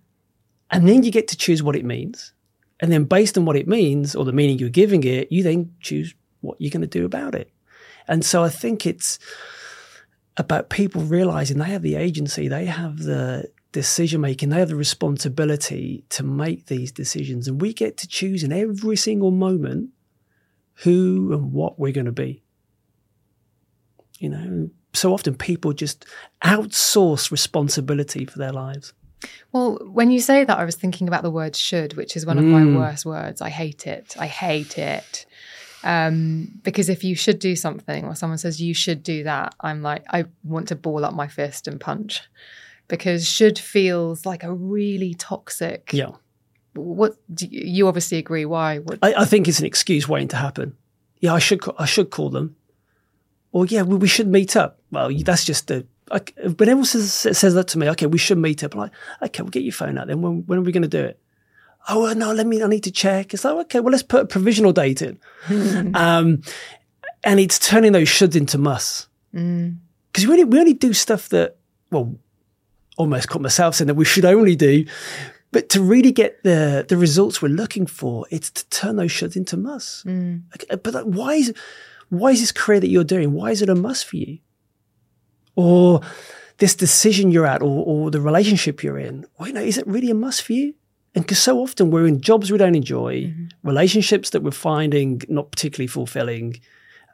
And 0.70 0.86
then 0.86 1.04
you 1.04 1.10
get 1.10 1.26
to 1.28 1.36
choose 1.38 1.62
what 1.62 1.74
it 1.74 1.86
means. 1.86 2.34
And 2.80 2.92
then 2.92 3.04
based 3.04 3.38
on 3.38 3.46
what 3.46 3.56
it 3.56 3.66
means 3.66 4.14
or 4.14 4.26
the 4.26 4.32
meaning 4.34 4.58
you're 4.58 4.68
giving 4.68 5.04
it, 5.04 5.32
you 5.32 5.42
then 5.42 5.72
choose 5.80 6.14
what 6.46 6.60
you're 6.60 6.70
going 6.70 6.80
to 6.80 6.86
do 6.86 7.04
about 7.04 7.34
it. 7.34 7.50
And 8.08 8.24
so 8.24 8.44
I 8.44 8.48
think 8.48 8.86
it's 8.86 9.18
about 10.36 10.68
people 10.68 11.02
realizing 11.02 11.58
they 11.58 11.64
have 11.64 11.82
the 11.82 11.96
agency, 11.96 12.46
they 12.48 12.66
have 12.66 12.98
the 12.98 13.50
decision 13.72 14.20
making, 14.20 14.50
they 14.50 14.58
have 14.58 14.68
the 14.68 14.76
responsibility 14.76 16.04
to 16.10 16.22
make 16.22 16.66
these 16.66 16.92
decisions. 16.92 17.48
And 17.48 17.60
we 17.60 17.72
get 17.72 17.96
to 17.98 18.08
choose 18.08 18.42
in 18.44 18.52
every 18.52 18.96
single 18.96 19.30
moment 19.30 19.90
who 20.84 21.32
and 21.32 21.52
what 21.52 21.78
we're 21.78 21.92
going 21.92 22.06
to 22.06 22.12
be. 22.12 22.42
You 24.18 24.28
know, 24.30 24.70
so 24.92 25.12
often 25.12 25.34
people 25.34 25.72
just 25.72 26.06
outsource 26.42 27.30
responsibility 27.30 28.24
for 28.24 28.38
their 28.38 28.52
lives. 28.52 28.92
Well, 29.52 29.78
when 29.90 30.10
you 30.10 30.20
say 30.20 30.44
that, 30.44 30.58
I 30.58 30.64
was 30.64 30.76
thinking 30.76 31.08
about 31.08 31.22
the 31.22 31.30
word 31.30 31.56
should, 31.56 31.94
which 31.94 32.16
is 32.16 32.26
one 32.26 32.38
of 32.38 32.44
my 32.44 32.62
Mm. 32.62 32.76
worst 32.76 33.04
words. 33.04 33.40
I 33.40 33.48
hate 33.48 33.86
it. 33.86 34.14
I 34.18 34.26
hate 34.26 34.78
it. 34.78 35.26
Um, 35.84 36.60
because 36.62 36.88
if 36.88 37.04
you 37.04 37.14
should 37.14 37.38
do 37.38 37.54
something 37.54 38.04
or 38.04 38.14
someone 38.14 38.38
says 38.38 38.60
you 38.60 38.74
should 38.74 39.02
do 39.02 39.24
that, 39.24 39.54
I'm 39.60 39.82
like, 39.82 40.04
I 40.10 40.24
want 40.42 40.68
to 40.68 40.76
ball 40.76 41.04
up 41.04 41.14
my 41.14 41.28
fist 41.28 41.68
and 41.68 41.80
punch 41.80 42.22
because 42.88 43.28
should 43.28 43.58
feels 43.58 44.26
like 44.26 44.42
a 44.42 44.52
really 44.52 45.14
toxic. 45.14 45.90
Yeah. 45.92 46.12
What 46.74 47.16
do 47.32 47.46
you, 47.46 47.62
you 47.64 47.88
obviously 47.88 48.18
agree? 48.18 48.44
Why? 48.44 48.78
What, 48.78 48.98
I, 49.02 49.14
I 49.14 49.24
think 49.24 49.48
it's 49.48 49.60
an 49.60 49.66
excuse 49.66 50.08
waiting 50.08 50.28
to 50.28 50.36
happen. 50.36 50.76
Yeah, 51.20 51.34
I 51.34 51.38
should. 51.38 51.62
I 51.78 51.86
should 51.86 52.10
call 52.10 52.30
them. 52.30 52.56
Or 53.52 53.64
yeah, 53.66 53.82
we, 53.82 53.96
we 53.96 54.08
should 54.08 54.28
meet 54.28 54.56
up. 54.56 54.80
Well, 54.90 55.10
that's 55.24 55.44
just 55.44 55.70
a. 55.70 55.86
I, 56.10 56.20
when 56.44 56.68
everyone 56.68 56.84
says, 56.84 57.12
says 57.12 57.54
that 57.54 57.68
to 57.68 57.78
me, 57.78 57.88
okay, 57.90 58.06
we 58.06 58.18
should 58.18 58.38
meet 58.38 58.62
up. 58.62 58.74
I'm 58.74 58.80
like, 58.80 58.92
okay, 59.22 59.42
we'll 59.42 59.50
get 59.50 59.62
your 59.62 59.72
phone 59.72 59.98
out. 59.98 60.06
Then 60.06 60.20
when, 60.20 60.44
when 60.46 60.58
are 60.58 60.62
we 60.62 60.72
going 60.72 60.82
to 60.82 60.88
do 60.88 61.02
it? 61.02 61.18
Oh 61.88 62.06
uh, 62.06 62.14
no, 62.14 62.32
let 62.32 62.46
me. 62.46 62.62
I 62.62 62.66
need 62.66 62.84
to 62.84 62.90
check. 62.90 63.32
It's 63.34 63.44
like 63.44 63.54
okay, 63.66 63.80
well 63.80 63.92
let's 63.92 64.02
put 64.02 64.22
a 64.22 64.26
provisional 64.26 64.72
date 64.72 65.02
in. 65.02 65.18
um, 65.94 66.42
and 67.24 67.40
it's 67.40 67.58
turning 67.58 67.92
those 67.92 68.08
shoulds 68.08 68.36
into 68.36 68.58
musts 68.58 69.08
because 69.32 70.26
we 70.26 70.32
only 70.32 70.44
we 70.44 70.58
only 70.58 70.72
do 70.74 70.92
stuff 70.92 71.28
that 71.30 71.56
well, 71.90 72.16
almost 72.96 73.28
caught 73.28 73.42
myself 73.42 73.74
saying 73.74 73.86
that 73.88 73.94
we 73.94 74.04
should 74.04 74.24
only 74.24 74.56
do. 74.56 74.86
But 75.52 75.68
to 75.70 75.82
really 75.82 76.12
get 76.12 76.42
the 76.42 76.84
the 76.88 76.96
results 76.96 77.40
we're 77.40 77.48
looking 77.48 77.86
for, 77.86 78.26
it's 78.30 78.50
to 78.50 78.68
turn 78.68 78.96
those 78.96 79.10
shoulds 79.10 79.36
into 79.36 79.56
musts. 79.56 80.04
Like, 80.52 80.64
uh, 80.70 80.76
but 80.76 80.94
like, 80.94 81.04
why 81.04 81.34
is 81.34 81.54
why 82.08 82.30
is 82.30 82.40
this 82.40 82.52
career 82.52 82.80
that 82.80 82.88
you're 82.88 83.04
doing? 83.04 83.32
Why 83.32 83.50
is 83.50 83.62
it 83.62 83.68
a 83.68 83.74
must 83.74 84.06
for 84.06 84.16
you? 84.16 84.38
Or 85.54 86.00
this 86.58 86.74
decision 86.74 87.30
you're 87.30 87.46
at, 87.46 87.62
or, 87.62 87.84
or 87.86 88.10
the 88.10 88.20
relationship 88.20 88.82
you're 88.82 88.98
in? 88.98 89.26
Well, 89.38 89.48
you 89.48 89.54
know, 89.54 89.62
is 89.62 89.78
it 89.78 89.86
really 89.86 90.10
a 90.10 90.14
must 90.14 90.42
for 90.42 90.52
you? 90.52 90.74
And 91.16 91.24
because 91.24 91.42
so 91.42 91.58
often 91.60 91.90
we're 91.90 92.06
in 92.06 92.20
jobs 92.20 92.52
we 92.52 92.58
don't 92.58 92.74
enjoy, 92.74 93.22
mm-hmm. 93.22 93.46
relationships 93.68 94.30
that 94.30 94.42
we're 94.42 94.50
finding 94.50 95.22
not 95.28 95.50
particularly 95.50 95.86
fulfilling, 95.88 96.60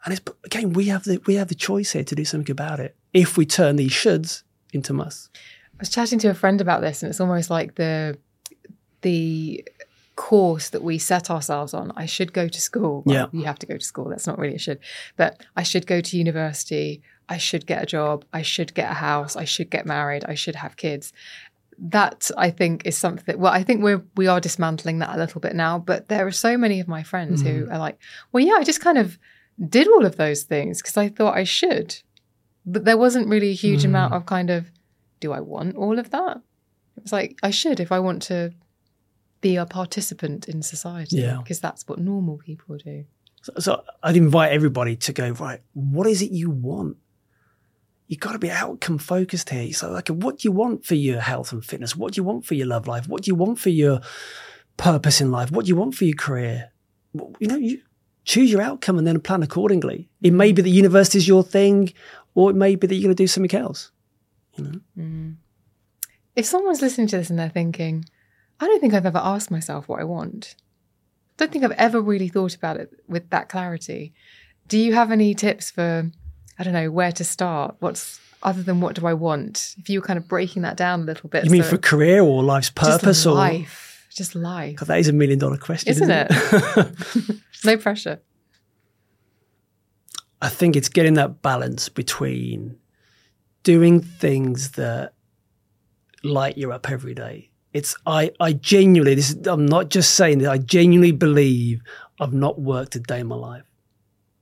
and 0.05 0.13
it's 0.13 0.23
again 0.45 0.73
we 0.73 0.87
have 0.87 1.05
the 1.05 1.23
we 1.27 1.37
have 1.37 1.49
the 1.49 1.55
choice 1.55 1.93
here 1.93 2.05
to 2.05 2.15
do 2.15 2.25
something 2.25 2.51
about 2.51 2.81
it 2.81 2.97
if 3.15 3.37
we 3.37 3.47
turn 3.47 3.77
these 3.77 3.93
shoulds 3.93 4.43
into 4.73 4.93
musts. 4.93 5.31
I 5.35 5.77
was 5.79 5.89
chatting 5.89 6.19
to 6.19 6.29
a 6.29 6.35
friend 6.35 6.61
about 6.61 6.81
this, 6.81 7.03
and 7.03 7.11
it's 7.11 7.21
almost 7.21 7.49
like 7.49 7.77
the 7.77 8.19
the 9.03 9.65
course 10.17 10.71
that 10.71 10.83
we 10.83 10.99
set 10.99 11.31
ourselves 11.31 11.73
on. 11.73 11.93
I 11.97 12.07
should 12.07 12.33
go 12.33 12.49
to 12.49 12.61
school. 12.61 13.03
Well, 13.07 13.17
Yeah. 13.17 13.27
you 13.33 13.45
have 13.45 13.59
to 13.61 13.67
go 13.67 13.77
to 13.77 13.85
school. 13.85 14.09
That's 14.09 14.27
not 14.27 14.39
really 14.39 14.57
a 14.57 14.59
should, 14.59 14.81
but 15.17 15.45
I 15.57 15.63
should 15.63 15.87
go 15.87 16.01
to 16.01 16.19
university. 16.19 17.03
I 17.29 17.39
should 17.39 17.67
get 17.67 17.83
a 17.83 17.87
job. 17.87 18.25
I 18.33 18.43
should 18.43 18.75
get 18.75 18.91
a 18.91 18.95
house. 18.95 19.37
I 19.37 19.45
should 19.45 19.71
get 19.71 19.87
married. 19.87 20.25
I 20.27 20.35
should 20.35 20.57
have 20.57 20.77
kids. 20.77 21.13
That 21.87 22.31
I 22.37 22.51
think 22.51 22.87
is 22.87 22.97
something. 22.97 23.25
That, 23.27 23.39
well, 23.39 23.53
I 23.53 23.63
think 23.65 23.83
we're 23.83 24.05
we 24.17 24.29
are 24.29 24.41
dismantling 24.41 25.01
that 25.01 25.15
a 25.15 25.19
little 25.19 25.41
bit 25.41 25.55
now. 25.55 25.79
But 25.79 26.09
there 26.09 26.27
are 26.27 26.33
so 26.33 26.57
many 26.57 26.81
of 26.81 26.87
my 26.87 27.03
friends 27.03 27.43
who 27.43 27.65
mm-hmm. 27.65 27.73
are 27.73 27.79
like, 27.79 27.99
"Well, 28.31 28.45
yeah, 28.45 28.55
I 28.55 28.65
just 28.65 28.81
kind 28.81 28.99
of 28.99 29.19
did 29.69 29.89
all 29.89 30.07
of 30.07 30.17
those 30.17 30.45
things 30.45 30.81
because 30.81 30.97
I 30.97 31.09
thought 31.09 31.37
I 31.37 31.45
should." 31.45 32.01
But 32.65 32.85
there 32.85 32.97
wasn't 32.97 33.29
really 33.29 33.51
a 33.51 33.55
huge 33.55 33.85
amount 33.85 34.13
mm. 34.13 34.17
of 34.17 34.27
kind 34.27 34.49
of 34.49 34.71
do 35.19 35.33
I 35.33 35.41
want 35.41 35.77
all 35.77 35.99
of 35.99 36.11
that? 36.11 36.41
It's 36.99 37.13
like 37.13 37.39
I 37.43 37.51
should 37.51 37.81
if 37.81 37.91
I 37.91 37.99
want 37.99 38.23
to 38.23 38.53
be 39.41 39.57
a 39.57 39.67
participant 39.67 40.49
in 40.49 40.63
society 40.63 41.17
Yeah. 41.17 41.39
because 41.39 41.61
that's 41.61 41.87
what 41.89 41.99
normal 41.99 42.39
people 42.39 42.77
do. 42.77 43.05
So, 43.43 43.53
so 43.59 43.85
I'd 44.03 44.17
invite 44.17 44.53
everybody 44.53 44.97
to 44.97 45.13
go 45.13 45.31
right. 45.31 45.61
What 45.75 46.07
is 46.07 46.23
it 46.23 46.31
you 46.31 46.51
want? 46.51 46.97
You 48.13 48.19
got 48.19 48.33
to 48.33 48.39
be 48.39 48.51
outcome 48.51 48.99
focused 48.99 49.49
here. 49.49 49.73
So, 49.73 49.91
like, 49.91 50.09
what 50.09 50.41
do 50.41 50.47
you 50.47 50.53
want 50.53 50.85
for 50.85 50.95
your 50.95 51.19
health 51.19 51.51
and 51.51 51.65
fitness? 51.65 51.97
What 51.97 52.13
do 52.13 52.19
you 52.19 52.25
want 52.25 52.45
for 52.45 52.53
your 52.53 52.67
love 52.67 52.87
life? 52.87 53.09
What 53.09 53.23
do 53.23 53.31
you 53.31 53.35
want 53.35 53.59
for 53.59 53.71
your 53.71 54.03
purpose 54.77 55.23
in 55.23 55.31
life? 55.31 55.51
What 55.51 55.65
do 55.65 55.71
you 55.71 55.77
want 55.77 55.95
for 55.95 56.05
your 56.05 56.17
career? 56.17 56.73
You 57.15 57.49
know, 57.49 57.57
you 57.57 57.81
choose 58.27 58.53
your 58.53 58.61
outcome 58.61 58.99
and 58.99 59.07
then 59.07 59.19
plan 59.19 59.43
accordingly. 59.43 60.11
It 60.21 60.35
may 60.35 60.53
be 60.53 60.61
that 60.61 60.69
university 60.69 61.17
is 61.17 61.27
your 61.27 61.43
thing, 61.43 61.95
or 62.35 62.51
it 62.51 62.55
may 62.55 62.75
be 62.75 62.87
that 62.87 62.95
you're 62.95 63.05
going 63.05 63.17
to 63.17 63.23
do 63.23 63.27
something 63.27 63.59
else. 63.59 63.91
You 64.57 64.65
know. 64.65 64.81
Mm. 64.99 65.37
If 66.37 66.45
someone's 66.45 66.83
listening 66.83 67.07
to 67.07 67.17
this 67.17 67.31
and 67.31 67.39
they're 67.39 67.49
thinking, 67.49 68.05
I 68.61 68.67
don't 68.67 68.81
think 68.81 68.93
I've 68.93 69.07
ever 69.07 69.23
asked 69.25 69.51
myself 69.51 69.89
what 69.89 70.01
I 70.01 70.05
want. 70.05 70.55
I 70.59 70.65
don't 71.39 71.51
think 71.51 71.65
I've 71.65 71.73
ever 71.73 71.99
really 71.99 72.29
thought 72.29 72.55
about 72.55 72.77
it 72.77 72.93
with 73.09 73.31
that 73.31 73.49
clarity. 73.49 74.13
Do 74.69 74.77
you 74.77 74.93
have 74.93 75.11
any 75.11 75.35
tips 75.35 75.71
for, 75.71 76.11
I 76.59 76.65
don't 76.65 76.73
know, 76.73 76.91
where 76.91 77.13
to 77.13 77.25
start? 77.25 77.77
What's 77.81 78.21
other 78.43 78.63
than 78.63 78.81
what 78.81 78.95
do 78.97 79.07
I 79.07 79.15
want? 79.15 79.75
If 79.79 79.89
you 79.89 80.01
were 80.01 80.07
kind 80.07 80.19
of 80.19 80.29
breaking 80.29 80.63
that 80.63 80.77
down 80.77 81.01
a 81.01 81.05
little 81.05 81.29
bit. 81.29 81.45
You 81.45 81.51
mean 81.51 81.63
so 81.63 81.71
for 81.71 81.79
career 81.79 82.23
or 82.23 82.43
life's 82.43 82.71
purpose 82.71 83.19
just 83.19 83.27
or 83.27 83.35
life, 83.35 84.07
just 84.15 84.35
life, 84.35 84.77
God, 84.77 84.89
that 84.89 84.99
is 84.99 85.09
a 85.09 85.13
million 85.13 85.39
dollar 85.39 85.57
question, 85.57 85.91
isn't 85.91 86.11
isn't, 86.11 86.77
it? 86.77 87.37
no 87.65 87.77
pressure. 87.77 88.21
I 90.41 90.49
think 90.49 90.75
it's 90.75 90.89
getting 90.89 91.15
that 91.15 91.41
balance 91.41 91.89
between 91.89 92.77
doing 93.63 94.01
things 94.01 94.73
that 94.73 95.15
light 96.25 96.59
you 96.59 96.73
up 96.73 96.91
every 96.91 97.15
day. 97.15 97.51
It's 97.73 97.97
I 98.07 98.33
I 98.41 98.53
genuinely 98.53 99.15
this 99.15 99.31
is, 99.31 99.47
I'm 99.47 99.67
not 99.67 99.89
just 99.89 100.15
saying 100.15 100.39
that 100.39 100.51
I 100.51 100.59
genuinely 100.59 101.13
believe 101.13 101.81
I've 102.21 102.35
not 102.35 102.61
worked 102.61 102.97
a 102.97 103.01
day 103.01 103.21
in 103.21 103.29
my 103.29 103.37
life 103.37 103.65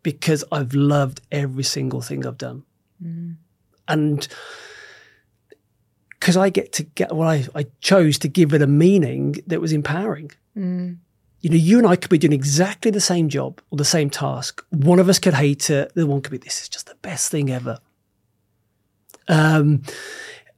because 0.03 0.45
I've 0.51 0.75
loved 0.75 1.21
every 1.31 1.65
single 1.65 2.01
thing 2.01 2.27
I've 2.27 2.39
done. 2.39 2.65
And 3.89 4.29
because 6.19 6.37
I 6.37 6.51
get 6.51 6.73
to 6.75 6.83
get 6.83 7.15
well, 7.15 7.29
I, 7.29 7.47
I 7.55 7.67
chose 7.81 8.19
to 8.19 8.29
give 8.29 8.53
it 8.55 8.63
a 8.63 8.67
meaning 8.67 9.37
that 9.47 9.61
was 9.61 9.73
empowering. 9.73 10.31
You 11.41 11.49
know, 11.51 11.57
you 11.57 11.79
and 11.79 11.87
I 11.87 11.97
could 11.97 12.11
be 12.11 12.19
doing 12.19 12.35
exactly 12.35 12.91
the 12.91 13.01
same 13.01 13.31
job 13.31 13.63
or 13.71 13.79
the 13.79 13.85
same 13.85 14.11
task. 14.11 14.63
One 14.71 14.99
of 14.99 15.09
us 15.09 15.19
could 15.19 15.35
hate 15.35 15.71
it. 15.71 15.95
The 15.95 16.07
one 16.07 16.21
could 16.21 16.33
be, 16.33 16.39
this 16.39 16.61
is 16.61 16.69
just 16.69 16.87
the 16.87 16.97
best 16.97 17.31
thing 17.31 17.51
ever. 17.51 17.79
Um, 19.27 19.83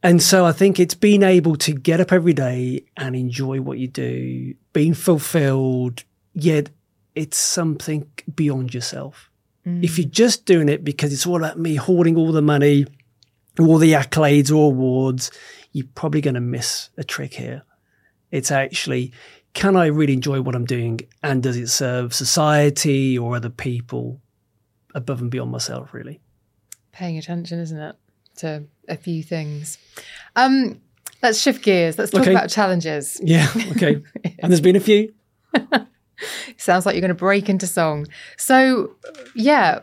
and 0.02 0.20
so 0.20 0.44
I 0.44 0.50
think 0.50 0.80
it's 0.80 0.94
being 0.94 1.22
able 1.22 1.54
to 1.56 1.72
get 1.72 2.00
up 2.00 2.10
every 2.12 2.32
day 2.32 2.84
and 2.96 3.14
enjoy 3.14 3.60
what 3.60 3.78
you 3.78 3.86
do, 3.86 4.54
being 4.72 4.94
fulfilled, 4.94 6.02
yet 6.34 6.70
it's 7.14 7.38
something 7.38 8.10
beyond 8.34 8.74
yourself. 8.74 9.30
If 9.64 9.96
you're 9.96 10.08
just 10.08 10.44
doing 10.44 10.68
it 10.68 10.82
because 10.82 11.12
it's 11.12 11.24
all 11.26 11.36
about 11.36 11.56
me 11.58 11.76
hoarding 11.76 12.16
all 12.16 12.32
the 12.32 12.42
money, 12.42 12.84
all 13.60 13.78
the 13.78 13.92
accolades 13.92 14.50
or 14.50 14.66
awards, 14.72 15.30
you're 15.70 15.86
probably 15.94 16.20
going 16.20 16.34
to 16.34 16.40
miss 16.40 16.88
a 16.98 17.04
trick 17.04 17.34
here. 17.34 17.62
It's 18.32 18.50
actually, 18.50 19.12
can 19.54 19.76
I 19.76 19.86
really 19.86 20.14
enjoy 20.14 20.40
what 20.40 20.56
I'm 20.56 20.64
doing? 20.64 21.00
And 21.22 21.42
does 21.44 21.56
it 21.56 21.68
serve 21.68 22.12
society 22.12 23.16
or 23.16 23.36
other 23.36 23.50
people 23.50 24.20
above 24.94 25.20
and 25.20 25.30
beyond 25.30 25.52
myself, 25.52 25.94
really? 25.94 26.20
Paying 26.90 27.16
attention, 27.18 27.60
isn't 27.60 27.78
it, 27.78 27.94
to 28.38 28.64
a 28.88 28.96
few 28.96 29.22
things. 29.22 29.78
Um, 30.34 30.80
let's 31.22 31.40
shift 31.40 31.62
gears. 31.62 31.98
Let's 31.98 32.10
talk 32.10 32.22
Okay. 32.22 32.32
about 32.32 32.50
challenges. 32.50 33.20
Yeah. 33.22 33.46
Okay. 33.72 34.02
and 34.40 34.50
there's 34.50 34.60
been 34.60 34.76
a 34.76 34.80
few. 34.80 35.14
Sounds 36.56 36.86
like 36.86 36.94
you're 36.94 37.00
going 37.00 37.08
to 37.08 37.14
break 37.14 37.48
into 37.48 37.66
song. 37.66 38.06
So, 38.36 38.96
yeah, 39.34 39.80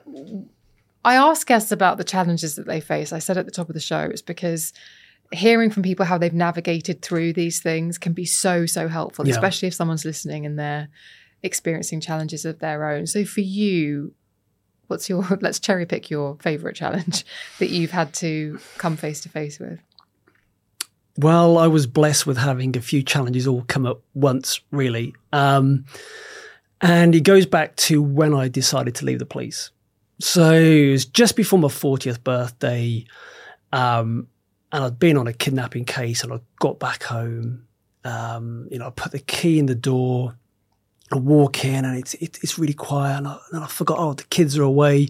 I 1.05 1.15
asked 1.15 1.47
guests 1.47 1.71
about 1.71 1.97
the 1.97 2.03
challenges 2.03 2.55
that 2.55 2.67
they 2.67 2.79
face. 2.81 3.11
I 3.13 3.19
said 3.19 3.37
at 3.37 3.45
the 3.45 3.51
top 3.51 3.69
of 3.69 3.73
the 3.73 3.79
show, 3.79 4.01
it's 4.01 4.21
because 4.21 4.73
hearing 5.31 5.69
from 5.69 5.83
people 5.83 6.05
how 6.05 6.17
they've 6.17 6.33
navigated 6.33 7.01
through 7.01 7.33
these 7.33 7.59
things 7.61 7.97
can 7.97 8.13
be 8.13 8.25
so, 8.25 8.65
so 8.65 8.87
helpful, 8.87 9.27
Yeah. 9.27 9.33
especially 9.35 9.67
if 9.67 9.73
someone's 9.73 10.05
listening 10.05 10.45
and 10.45 10.57
they're 10.57 10.89
experiencing 11.43 12.01
challenges 12.01 12.45
of 12.45 12.59
their 12.59 12.89
own. 12.89 13.07
So, 13.07 13.23
for 13.25 13.41
you, 13.41 14.13
what's 14.87 15.07
your, 15.09 15.23
let's 15.41 15.59
cherry 15.59 15.85
pick 15.85 16.09
your 16.09 16.37
favorite 16.41 16.75
challenge 16.75 17.25
that 17.59 17.69
you've 17.69 17.91
had 17.91 18.13
to 18.15 18.59
come 18.77 18.97
face 18.97 19.21
to 19.21 19.29
face 19.29 19.59
with? 19.59 19.79
Well, 21.21 21.57
I 21.57 21.67
was 21.67 21.85
blessed 21.85 22.25
with 22.25 22.37
having 22.37 22.77
a 22.77 22.81
few 22.81 23.03
challenges 23.03 23.45
all 23.45 23.63
come 23.67 23.85
up 23.85 23.99
once, 24.13 24.61
really. 24.71 25.13
Um, 25.33 25.83
and 26.79 27.13
it 27.13 27.25
goes 27.25 27.45
back 27.45 27.75
to 27.75 28.01
when 28.01 28.33
I 28.33 28.47
decided 28.47 28.95
to 28.95 29.05
leave 29.05 29.19
the 29.19 29.25
police. 29.25 29.69
So 30.21 30.53
it 30.53 30.91
was 30.91 31.03
just 31.03 31.35
before 31.35 31.59
my 31.59 31.67
40th 31.67 32.23
birthday. 32.23 33.03
Um, 33.73 34.27
and 34.71 34.85
I'd 34.85 34.97
been 34.97 35.17
on 35.17 35.27
a 35.27 35.33
kidnapping 35.33 35.83
case 35.83 36.23
and 36.23 36.31
I 36.31 36.39
got 36.59 36.79
back 36.79 37.03
home. 37.03 37.65
Um, 38.05 38.69
you 38.71 38.79
know, 38.79 38.87
I 38.87 38.91
put 38.91 39.11
the 39.11 39.19
key 39.19 39.59
in 39.59 39.65
the 39.65 39.75
door. 39.75 40.37
I 41.11 41.17
walk 41.17 41.65
in 41.65 41.83
and 41.83 41.97
it's 41.97 42.13
it, 42.13 42.39
it's 42.41 42.57
really 42.57 42.73
quiet. 42.73 43.17
And 43.17 43.27
I, 43.27 43.37
and 43.51 43.61
I 43.65 43.67
forgot, 43.67 43.99
oh, 43.99 44.13
the 44.13 44.23
kids 44.23 44.57
are 44.57 44.63
away 44.63 45.09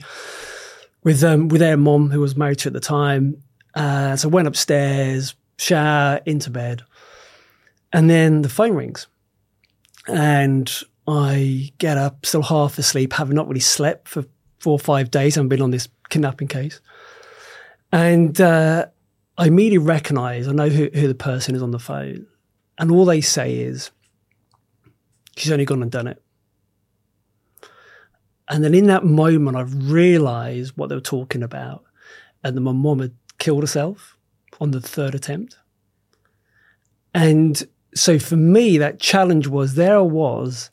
with 1.03 1.23
um, 1.23 1.49
with 1.49 1.59
their 1.59 1.77
mom 1.77 2.09
who 2.09 2.19
was 2.19 2.35
married 2.35 2.57
to 2.59 2.69
at 2.69 2.73
the 2.73 2.79
time. 2.79 3.43
Uh, 3.75 4.15
so 4.15 4.27
I 4.27 4.31
went 4.31 4.47
upstairs, 4.47 5.35
shower, 5.59 6.21
into 6.25 6.49
bed, 6.49 6.81
and 7.93 8.09
then 8.09 8.41
the 8.41 8.49
phone 8.49 8.73
rings, 8.73 9.07
and 10.07 10.71
I 11.07 11.71
get 11.77 11.97
up, 11.97 12.25
still 12.25 12.43
half 12.43 12.77
asleep, 12.77 13.13
having 13.13 13.35
not 13.35 13.47
really 13.47 13.59
slept 13.59 14.07
for 14.07 14.25
four 14.59 14.73
or 14.73 14.79
five 14.79 15.09
days. 15.09 15.37
I've 15.37 15.49
been 15.49 15.61
on 15.61 15.71
this 15.71 15.87
kidnapping 16.09 16.47
case, 16.47 16.81
And 17.91 18.39
uh, 18.39 18.87
I 19.37 19.47
immediately 19.47 19.79
recognize, 19.79 20.47
I 20.47 20.51
know 20.51 20.69
who, 20.69 20.89
who 20.93 21.07
the 21.07 21.15
person 21.15 21.55
is 21.55 21.63
on 21.63 21.71
the 21.71 21.79
phone. 21.79 22.27
And 22.77 22.91
all 22.91 23.05
they 23.05 23.21
say 23.21 23.57
is, 23.57 23.91
she's 25.35 25.51
only 25.51 25.65
gone 25.65 25.81
and 25.81 25.91
done 25.91 26.07
it. 26.07 26.21
And 28.47 28.63
then 28.63 28.73
in 28.73 28.87
that 28.87 29.05
moment, 29.05 29.57
I 29.57 29.61
realized 29.61 30.73
what 30.75 30.89
they 30.89 30.95
were 30.95 31.01
talking 31.01 31.43
about 31.43 31.83
and 32.43 32.55
that 32.55 32.61
my 32.61 32.71
mom 32.71 32.99
had 32.99 33.13
killed 33.37 33.63
herself 33.63 34.17
on 34.59 34.71
the 34.71 34.81
third 34.81 35.15
attempt. 35.15 35.57
And 37.13 37.67
so 37.95 38.19
for 38.19 38.35
me, 38.35 38.77
that 38.77 38.99
challenge 38.99 39.47
was 39.47 39.75
there 39.75 39.97
I 39.97 40.01
was 40.01 40.69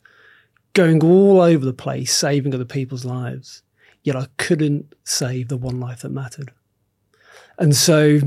going 0.73 1.03
all 1.03 1.41
over 1.41 1.65
the 1.65 1.73
place, 1.73 2.15
saving 2.15 2.53
other 2.53 2.65
people's 2.65 3.05
lives, 3.05 3.63
yet 4.03 4.15
I 4.15 4.27
couldn't 4.37 4.93
save 5.03 5.47
the 5.47 5.57
one 5.57 5.79
life 5.79 6.01
that 6.01 6.09
mattered. 6.09 6.51
And 7.57 7.75
so 7.75 8.19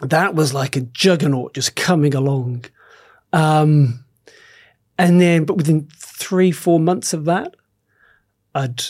that 0.00 0.34
was 0.34 0.54
like 0.54 0.76
a 0.76 0.80
juggernaut 0.80 1.54
just 1.54 1.76
coming 1.76 2.14
along. 2.14 2.64
Um, 3.32 4.04
and 4.96 5.20
then, 5.20 5.44
but 5.44 5.56
within 5.56 5.88
three, 5.94 6.52
four 6.52 6.80
months 6.80 7.12
of 7.12 7.26
that, 7.26 7.54
I'd 8.54 8.82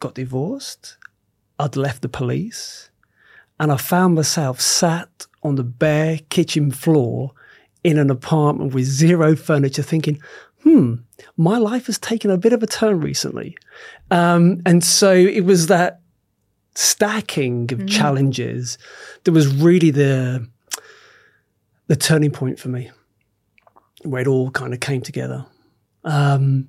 got 0.00 0.14
divorced, 0.14 0.96
I'd 1.58 1.76
left 1.76 2.02
the 2.02 2.08
police, 2.08 2.90
and 3.62 3.70
I 3.70 3.76
found 3.76 4.16
myself 4.16 4.60
sat 4.60 5.28
on 5.44 5.54
the 5.54 5.62
bare 5.62 6.18
kitchen 6.30 6.72
floor 6.72 7.30
in 7.84 7.96
an 7.96 8.10
apartment 8.10 8.74
with 8.74 8.86
zero 8.86 9.36
furniture, 9.36 9.84
thinking, 9.84 10.20
hmm, 10.64 10.94
my 11.36 11.58
life 11.58 11.86
has 11.86 11.96
taken 11.96 12.28
a 12.32 12.36
bit 12.36 12.52
of 12.52 12.64
a 12.64 12.66
turn 12.66 13.00
recently. 13.00 13.56
Um, 14.10 14.62
and 14.66 14.82
so 14.82 15.12
it 15.12 15.44
was 15.44 15.68
that 15.68 16.00
stacking 16.74 17.72
of 17.72 17.78
mm. 17.78 17.88
challenges 17.88 18.78
that 19.22 19.30
was 19.30 19.46
really 19.54 19.92
the 19.92 20.48
the 21.86 21.94
turning 21.94 22.32
point 22.32 22.58
for 22.58 22.68
me, 22.68 22.90
where 24.02 24.22
it 24.22 24.26
all 24.26 24.50
kind 24.50 24.74
of 24.74 24.80
came 24.80 25.02
together. 25.02 25.46
Um, 26.02 26.66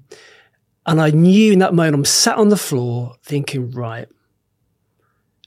and 0.85 1.01
I 1.01 1.09
knew 1.09 1.53
in 1.53 1.59
that 1.59 1.73
moment, 1.73 1.95
I'm 1.95 2.05
sat 2.05 2.37
on 2.37 2.49
the 2.49 2.57
floor 2.57 3.15
thinking, 3.23 3.71
right, 3.71 4.07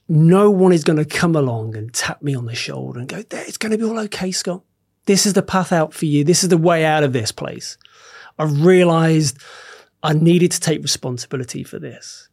no 0.08 0.50
one 0.50 0.72
is 0.72 0.84
going 0.84 0.98
to 0.98 1.04
come 1.04 1.34
along 1.34 1.76
and 1.76 1.92
tap 1.92 2.22
me 2.22 2.34
on 2.34 2.46
the 2.46 2.54
shoulder 2.54 3.00
and 3.00 3.08
go, 3.08 3.22
it's 3.30 3.58
going 3.58 3.72
to 3.72 3.78
be 3.78 3.84
all 3.84 3.98
okay, 4.00 4.30
Scott. 4.30 4.62
This 5.06 5.26
is 5.26 5.32
the 5.32 5.42
path 5.42 5.72
out 5.72 5.94
for 5.94 6.06
you. 6.06 6.24
This 6.24 6.42
is 6.42 6.48
the 6.48 6.56
way 6.56 6.84
out 6.84 7.02
of 7.02 7.12
this 7.12 7.32
place. 7.32 7.76
I 8.38 8.44
realized 8.44 9.38
I 10.02 10.12
needed 10.12 10.52
to 10.52 10.60
take 10.60 10.82
responsibility 10.82 11.64
for 11.64 11.78
this. 11.78 12.28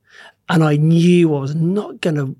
And 0.49 0.63
I 0.63 0.75
knew 0.75 1.35
I 1.35 1.39
was 1.39 1.55
not 1.55 2.01
going 2.01 2.15
to, 2.15 2.35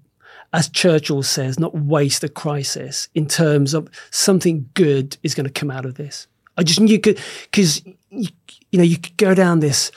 as 0.52 0.70
Churchill 0.70 1.24
says, 1.24 1.60
not 1.60 1.76
waste 1.76 2.24
a 2.24 2.30
crisis 2.30 3.08
in 3.16 3.28
terms 3.28 3.74
of 3.74 3.90
something 4.12 4.70
good 4.74 5.18
is 5.24 5.34
going 5.34 5.46
to 5.46 5.52
come 5.52 5.72
out 5.72 5.86
of 5.86 5.96
this. 5.96 6.28
I 6.58 6.64
just 6.64 6.80
knew 6.80 7.00
because 7.00 7.84
you, 7.86 8.28
you 8.72 8.78
know 8.78 8.84
you 8.84 8.98
could 8.98 9.18
go 9.18 9.34
down 9.34 9.60
this 9.60 9.92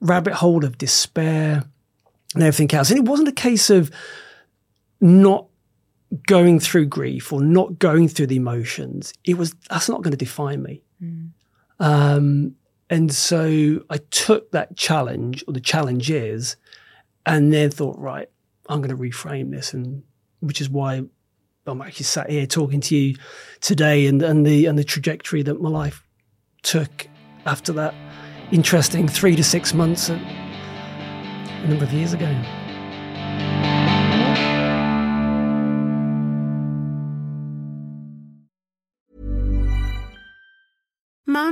rabbit 0.00 0.34
hole 0.34 0.64
of 0.64 0.78
despair 0.78 1.64
and 2.34 2.42
everything 2.42 2.72
else, 2.76 2.90
and 2.90 2.98
it 2.98 3.06
wasn't 3.06 3.28
a 3.28 3.32
case 3.32 3.70
of 3.70 3.90
not 5.00 5.46
going 6.26 6.60
through 6.60 6.86
grief 6.86 7.32
or 7.32 7.40
not 7.40 7.78
going 7.78 8.08
through 8.08 8.28
the 8.28 8.36
emotions. 8.36 9.12
It 9.24 9.36
was 9.36 9.54
that's 9.68 9.88
not 9.88 10.02
going 10.02 10.12
to 10.12 10.16
define 10.16 10.62
me. 10.62 10.82
Mm. 11.02 11.30
Um, 11.78 12.56
and 12.88 13.12
so 13.12 13.82
I 13.90 13.98
took 14.10 14.52
that 14.52 14.76
challenge 14.76 15.44
or 15.48 15.52
the 15.52 15.60
challenges 15.60 16.56
and 17.24 17.52
then 17.52 17.70
thought, 17.70 17.98
right, 17.98 18.28
I'm 18.68 18.80
going 18.80 18.96
to 18.96 19.02
reframe 19.02 19.50
this. 19.50 19.74
And 19.74 20.02
which 20.40 20.60
is 20.60 20.70
why 20.70 21.02
I'm 21.66 21.82
actually 21.82 22.04
sat 22.04 22.30
here 22.30 22.46
talking 22.46 22.80
to 22.82 22.96
you 22.96 23.16
today 23.60 24.06
and, 24.06 24.22
and 24.22 24.46
the, 24.46 24.66
and 24.66 24.78
the 24.78 24.84
trajectory 24.84 25.42
that 25.42 25.60
my 25.60 25.68
life 25.68 26.06
took 26.62 27.08
after 27.44 27.72
that 27.72 27.94
interesting 28.52 29.08
three 29.08 29.34
to 29.34 29.42
six 29.42 29.74
months 29.74 30.08
a, 30.08 30.14
a 30.14 31.66
number 31.66 31.84
of 31.84 31.92
years 31.92 32.12
ago. 32.12 32.32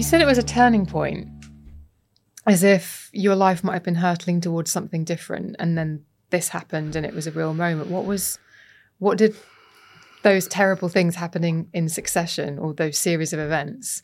You 0.00 0.04
said 0.04 0.22
it 0.22 0.26
was 0.26 0.38
a 0.38 0.42
turning 0.42 0.86
point, 0.86 1.28
as 2.46 2.64
if 2.64 3.10
your 3.12 3.36
life 3.36 3.62
might 3.62 3.74
have 3.74 3.82
been 3.82 3.96
hurtling 3.96 4.40
towards 4.40 4.70
something 4.70 5.04
different, 5.04 5.56
and 5.58 5.76
then 5.76 6.06
this 6.30 6.48
happened, 6.48 6.96
and 6.96 7.04
it 7.04 7.12
was 7.12 7.26
a 7.26 7.30
real 7.30 7.52
moment. 7.52 7.90
What 7.90 8.06
was, 8.06 8.38
what 8.98 9.18
did 9.18 9.36
those 10.22 10.48
terrible 10.48 10.88
things 10.88 11.16
happening 11.16 11.68
in 11.74 11.90
succession, 11.90 12.58
or 12.58 12.72
those 12.72 12.98
series 12.98 13.34
of 13.34 13.40
events 13.40 14.02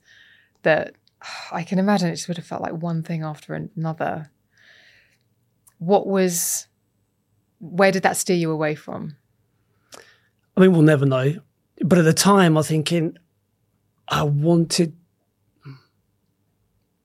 that 0.64 0.96
I 1.50 1.62
can 1.62 1.78
imagine 1.78 2.10
it 2.10 2.16
just 2.16 2.28
would 2.28 2.36
have 2.36 2.44
felt 2.44 2.60
like 2.60 2.74
one 2.74 3.02
thing 3.02 3.22
after 3.22 3.54
another. 3.54 4.30
What 5.78 6.06
was, 6.06 6.66
where 7.58 7.90
did 7.90 8.02
that 8.02 8.18
steer 8.18 8.36
you 8.36 8.50
away 8.50 8.74
from? 8.74 9.16
I 10.58 10.60
mean, 10.60 10.72
we'll 10.72 10.82
never 10.82 11.06
know. 11.06 11.36
But 11.80 11.96
at 11.96 12.04
the 12.04 12.12
time, 12.12 12.54
I 12.54 12.60
was 12.60 12.68
thinking, 12.68 13.16
I 14.08 14.24
wanted 14.24 14.94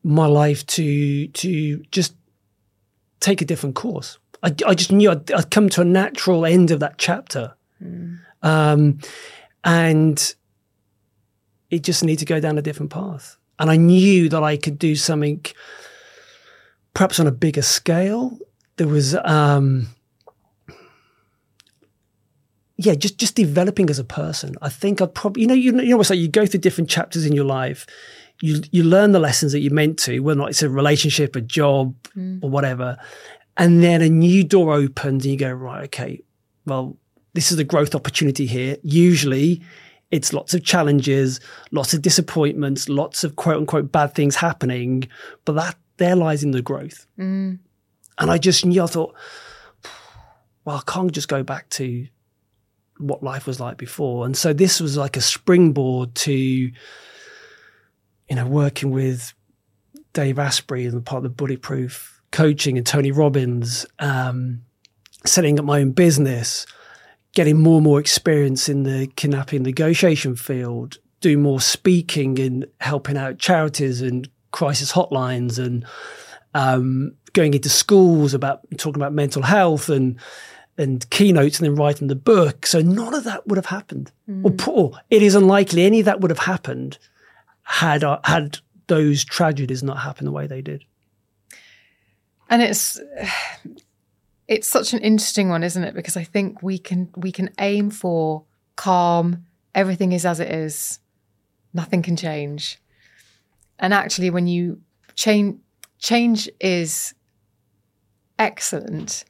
my 0.04 0.26
life 0.26 0.66
to 0.66 1.28
to 1.28 1.84
just 1.92 2.16
take 3.20 3.42
a 3.42 3.46
different 3.46 3.76
course. 3.76 4.18
I, 4.44 4.54
I 4.66 4.74
just 4.74 4.92
knew 4.92 5.12
I'd, 5.12 5.32
I'd, 5.32 5.52
come 5.52 5.70
to 5.70 5.82
a 5.82 5.86
natural 5.86 6.46
end 6.46 6.72
of 6.72 6.80
that 6.80 6.98
chapter, 6.98 7.54
mm. 7.82 8.18
um, 8.42 9.00
and 9.64 10.36
it 11.70 11.84
just 11.84 12.04
needed 12.04 12.20
to 12.20 12.26
go 12.26 12.40
down 12.40 12.58
a 12.58 12.62
different 12.62 12.92
path. 12.92 13.38
And 13.60 13.70
I 13.70 13.78
knew 13.78 14.28
that 14.30 14.42
I 14.42 14.58
could 14.58 14.80
do 14.80 14.96
something, 14.96 15.46
perhaps 16.96 17.20
on 17.20 17.28
a 17.28 17.32
bigger 17.32 17.62
scale. 17.62 18.40
There 18.78 18.88
was, 18.88 19.16
um, 19.24 19.90
yeah, 22.78 22.96
just 22.96 23.20
just 23.20 23.36
developing 23.36 23.92
as 23.92 24.00
a 24.00 24.04
person. 24.04 24.56
I 24.64 24.70
think 24.70 25.00
I'd 25.00 25.14
probably, 25.14 25.44
you 25.44 25.48
know, 25.48 25.54
you, 25.54 25.80
you 25.80 25.90
know, 25.90 26.02
it's 26.02 26.10
like 26.10 26.18
you 26.18 26.28
go 26.28 26.48
through 26.48 26.62
different 26.62 26.90
chapters 26.90 27.28
in 27.28 27.34
your 27.34 27.46
life 27.46 27.86
you 28.42 28.62
you 28.72 28.84
learn 28.84 29.12
the 29.12 29.20
lessons 29.20 29.52
that 29.52 29.60
you're 29.60 29.74
meant 29.74 30.00
to, 30.00 30.20
whether 30.20 30.40
or 30.40 30.44
not 30.44 30.50
it's 30.50 30.64
a 30.64 30.70
relationship, 30.70 31.36
a 31.36 31.42
job, 31.42 31.96
mm. 32.16 32.44
or 32.44 32.50
whatever, 32.50 32.98
and 33.58 33.84
then 33.84 34.02
a 34.02 34.10
new 34.10 34.44
door 34.44 34.74
opens 34.74 35.26
and 35.26 35.32
you 35.32 35.38
go 35.38 35.52
right, 35.52 35.86
okay, 35.86 36.22
well, 36.66 36.98
this 37.34 37.52
is 37.52 37.60
a 37.60 37.64
growth 37.64 37.96
opportunity 37.96 38.46
here. 38.46 38.78
Usually, 38.84 39.62
it's 40.10 40.34
lots 40.34 40.54
of 40.54 40.64
challenges, 40.64 41.40
lots 41.72 41.94
of 41.94 42.02
disappointments, 42.02 42.90
lots 42.90 43.24
of 43.24 43.36
quote 43.36 43.58
unquote 43.58 43.92
bad 43.92 44.14
things 44.14 44.36
happening, 44.36 45.08
but 45.46 45.54
that 45.54 45.76
there 45.98 46.16
lies 46.16 46.44
in 46.44 46.52
the 46.52 46.62
growth. 46.62 47.06
Mm. 47.18 47.60
And 48.18 48.32
I 48.32 48.38
just 48.38 48.66
knew 48.66 48.84
I 48.84 48.88
thought, 48.88 49.16
well, 50.66 50.78
I 50.78 50.92
can't 50.92 51.12
just 51.12 51.28
go 51.28 51.44
back 51.44 51.70
to 51.72 52.08
what 52.98 53.24
life 53.24 53.48
was 53.48 53.60
like 53.60 53.78
before. 53.78 54.26
And 54.26 54.38
so 54.38 54.54
this 54.54 54.80
was 54.80 54.98
like 54.98 55.18
a 55.18 55.22
springboard 55.22 56.14
to 56.16 56.72
you 58.32 58.38
know, 58.38 58.46
working 58.46 58.92
with 58.92 59.34
Dave 60.14 60.40
Asprey 60.40 60.86
and 60.86 61.06
part 61.06 61.18
of 61.18 61.24
the 61.24 61.30
Bulletproof 61.36 62.22
coaching 62.32 62.78
and 62.78 62.88
Tony 62.88 63.12
Robbins, 63.12 63.86
um, 64.00 64.62
setting 65.26 65.60
up 65.60 65.66
my 65.66 65.82
own 65.82 65.92
business, 65.92 66.66
getting 67.34 67.60
more 67.60 67.76
and 67.76 67.84
more 67.84 68.00
experience 68.00 68.70
in 68.70 68.84
the 68.84 69.08
kidnapping 69.18 69.64
negotiation 69.64 70.38
field, 70.38 70.98
doing 71.20 71.42
more 71.42 71.60
speaking 71.60 72.40
and 72.40 72.66
helping 72.80 73.18
out 73.18 73.38
charities 73.38 74.02
and 74.02 74.30
crisis 74.52 74.94
hotlines 74.94 75.60
and 75.60 75.86
um, 76.54 77.14
going 77.34 77.54
into 77.54 77.68
schools 77.68 78.34
about 78.34 78.62
talking 78.78 79.02
about 79.02 79.12
mental 79.12 79.42
health 79.42 79.90
and 79.90 80.18
and 80.78 81.08
keynotes 81.10 81.60
and 81.60 81.68
then 81.68 81.76
writing 81.76 82.08
the 82.08 82.16
book. 82.16 82.66
So 82.66 82.80
none 82.80 83.14
of 83.14 83.26
that 83.26 83.46
would 83.46 83.58
have 83.58 83.66
happened. 83.66 84.14
Mm. 84.30 84.68
Or, 84.68 84.74
or, 84.74 84.92
it 85.10 85.22
is 85.22 85.36
unlikely 85.36 85.84
any 85.84 86.00
of 86.00 86.06
that 86.06 86.22
would 86.22 86.32
have 86.32 86.40
happened 86.40 86.98
had 87.64 88.04
uh, 88.04 88.20
had 88.24 88.60
those 88.88 89.24
tragedies 89.24 89.84
not 89.84 90.00
happened 90.00 90.28
the 90.28 90.32
way 90.32 90.48
they 90.48 90.62
did. 90.62 90.84
And 92.50 92.62
it's 92.62 93.00
it's 94.48 94.68
such 94.68 94.94
an 94.94 95.00
interesting 95.00 95.50
one, 95.50 95.64
isn't 95.64 95.84
it? 95.84 95.94
Because 95.94 96.18
I 96.18 96.24
think 96.24 96.62
we 96.62 96.78
can 96.78 97.10
we 97.16 97.32
can 97.32 97.50
aim 97.60 97.90
for 97.90 98.44
calm, 98.76 99.46
everything 99.76 100.12
is 100.12 100.26
as 100.26 100.40
it 100.40 100.50
is, 100.50 101.00
nothing 101.74 102.02
can 102.02 102.16
change. 102.16 102.80
And 103.80 103.94
actually 103.94 104.30
when 104.30 104.48
you 104.48 104.82
change 105.16 105.60
change 106.00 106.50
is 106.60 107.14
excellent 108.38 109.24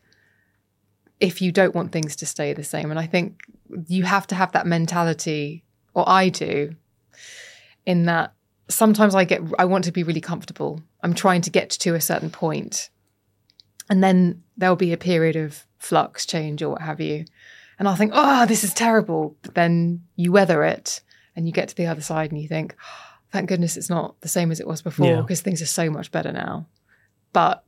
if 1.20 1.42
you 1.42 1.52
don't 1.52 1.76
want 1.76 1.92
things 1.92 2.16
to 2.16 2.26
stay 2.26 2.52
the 2.54 2.64
same. 2.64 2.90
And 2.90 3.00
I 3.00 3.06
think 3.06 3.42
you 3.88 4.04
have 4.04 4.26
to 4.28 4.36
have 4.36 4.52
that 4.54 4.66
mentality, 4.66 5.64
or 5.94 6.08
I 6.10 6.30
do, 6.30 6.76
in 7.86 8.06
that 8.06 8.34
sometimes 8.68 9.16
I 9.16 9.24
get 9.24 9.42
I 9.60 9.66
want 9.66 9.84
to 9.86 9.92
be 9.92 10.04
really 10.04 10.22
comfortable. 10.22 10.82
I'm 11.04 11.14
trying 11.14 11.42
to 11.42 11.50
get 11.50 11.70
to 11.72 11.96
a 11.96 12.02
certain 12.02 12.30
point. 12.30 12.90
And 13.90 14.04
then 14.04 14.44
there'll 14.56 14.76
be 14.76 14.94
a 14.94 14.98
period 14.98 15.36
of 15.36 15.66
flux, 15.78 16.26
change, 16.26 16.62
or 16.62 16.70
what 16.70 16.82
have 16.82 17.02
you. 17.02 17.26
And 17.78 17.88
I'll 17.88 17.96
think, 17.96 18.12
oh, 18.14 18.46
this 18.46 18.64
is 18.64 18.74
terrible. 18.74 19.36
But 19.42 19.56
then 19.56 20.04
you 20.16 20.32
weather 20.32 20.64
it 20.64 21.02
and 21.36 21.48
you 21.48 21.52
get 21.52 21.70
to 21.70 21.76
the 21.76 21.88
other 21.88 22.02
side 22.02 22.32
and 22.32 22.40
you 22.40 22.48
think, 22.48 22.76
oh, 22.80 23.18
thank 23.32 23.50
goodness 23.50 23.76
it's 23.76 23.90
not 23.90 24.20
the 24.22 24.30
same 24.30 24.52
as 24.52 24.60
it 24.60 24.68
was 24.68 24.82
before 24.82 25.22
because 25.22 25.40
yeah. 25.40 25.44
things 25.44 25.62
are 25.62 25.66
so 25.66 25.90
much 25.90 26.12
better 26.12 26.32
now. 26.32 26.68
But 27.34 27.64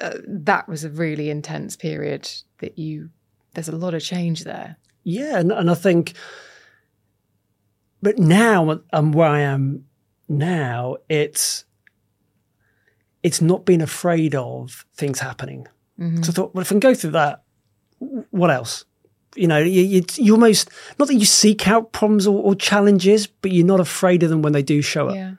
uh, 0.00 0.14
that 0.26 0.68
was 0.68 0.84
a 0.84 0.90
really 0.90 1.28
intense 1.28 1.76
period 1.76 2.28
that 2.58 2.78
you, 2.78 3.10
there's 3.54 3.68
a 3.68 3.76
lot 3.76 3.94
of 3.94 4.02
change 4.02 4.44
there. 4.44 4.76
Yeah. 5.04 5.38
And, 5.38 5.52
and 5.52 5.70
I 5.70 5.74
think, 5.74 6.14
but 8.02 8.18
now 8.18 8.80
I'm 8.92 9.12
where 9.12 9.28
I 9.28 9.40
am 9.40 9.84
now, 10.28 10.96
it's, 11.08 11.64
it's 13.22 13.40
not 13.40 13.64
being 13.64 13.82
afraid 13.82 14.34
of 14.34 14.84
things 14.94 15.20
happening. 15.20 15.66
Mm-hmm. 15.98 16.22
So 16.22 16.30
I 16.30 16.32
thought, 16.32 16.54
well, 16.54 16.62
if 16.62 16.68
I 16.68 16.74
can 16.74 16.80
go 16.80 16.94
through 16.94 17.12
that, 17.12 17.42
what 17.98 18.50
else? 18.50 18.84
You 19.34 19.48
know, 19.48 19.58
you, 19.58 19.82
you, 19.82 20.04
you 20.14 20.32
almost, 20.32 20.70
not 20.98 21.08
that 21.08 21.14
you 21.14 21.24
seek 21.24 21.66
out 21.66 21.92
problems 21.92 22.26
or, 22.26 22.42
or, 22.42 22.54
challenges, 22.54 23.26
but 23.26 23.52
you're 23.52 23.66
not 23.66 23.80
afraid 23.80 24.22
of 24.22 24.30
them 24.30 24.42
when 24.42 24.52
they 24.52 24.62
do 24.62 24.82
show 24.82 25.08
up. 25.08 25.14
Yeah. 25.14 25.32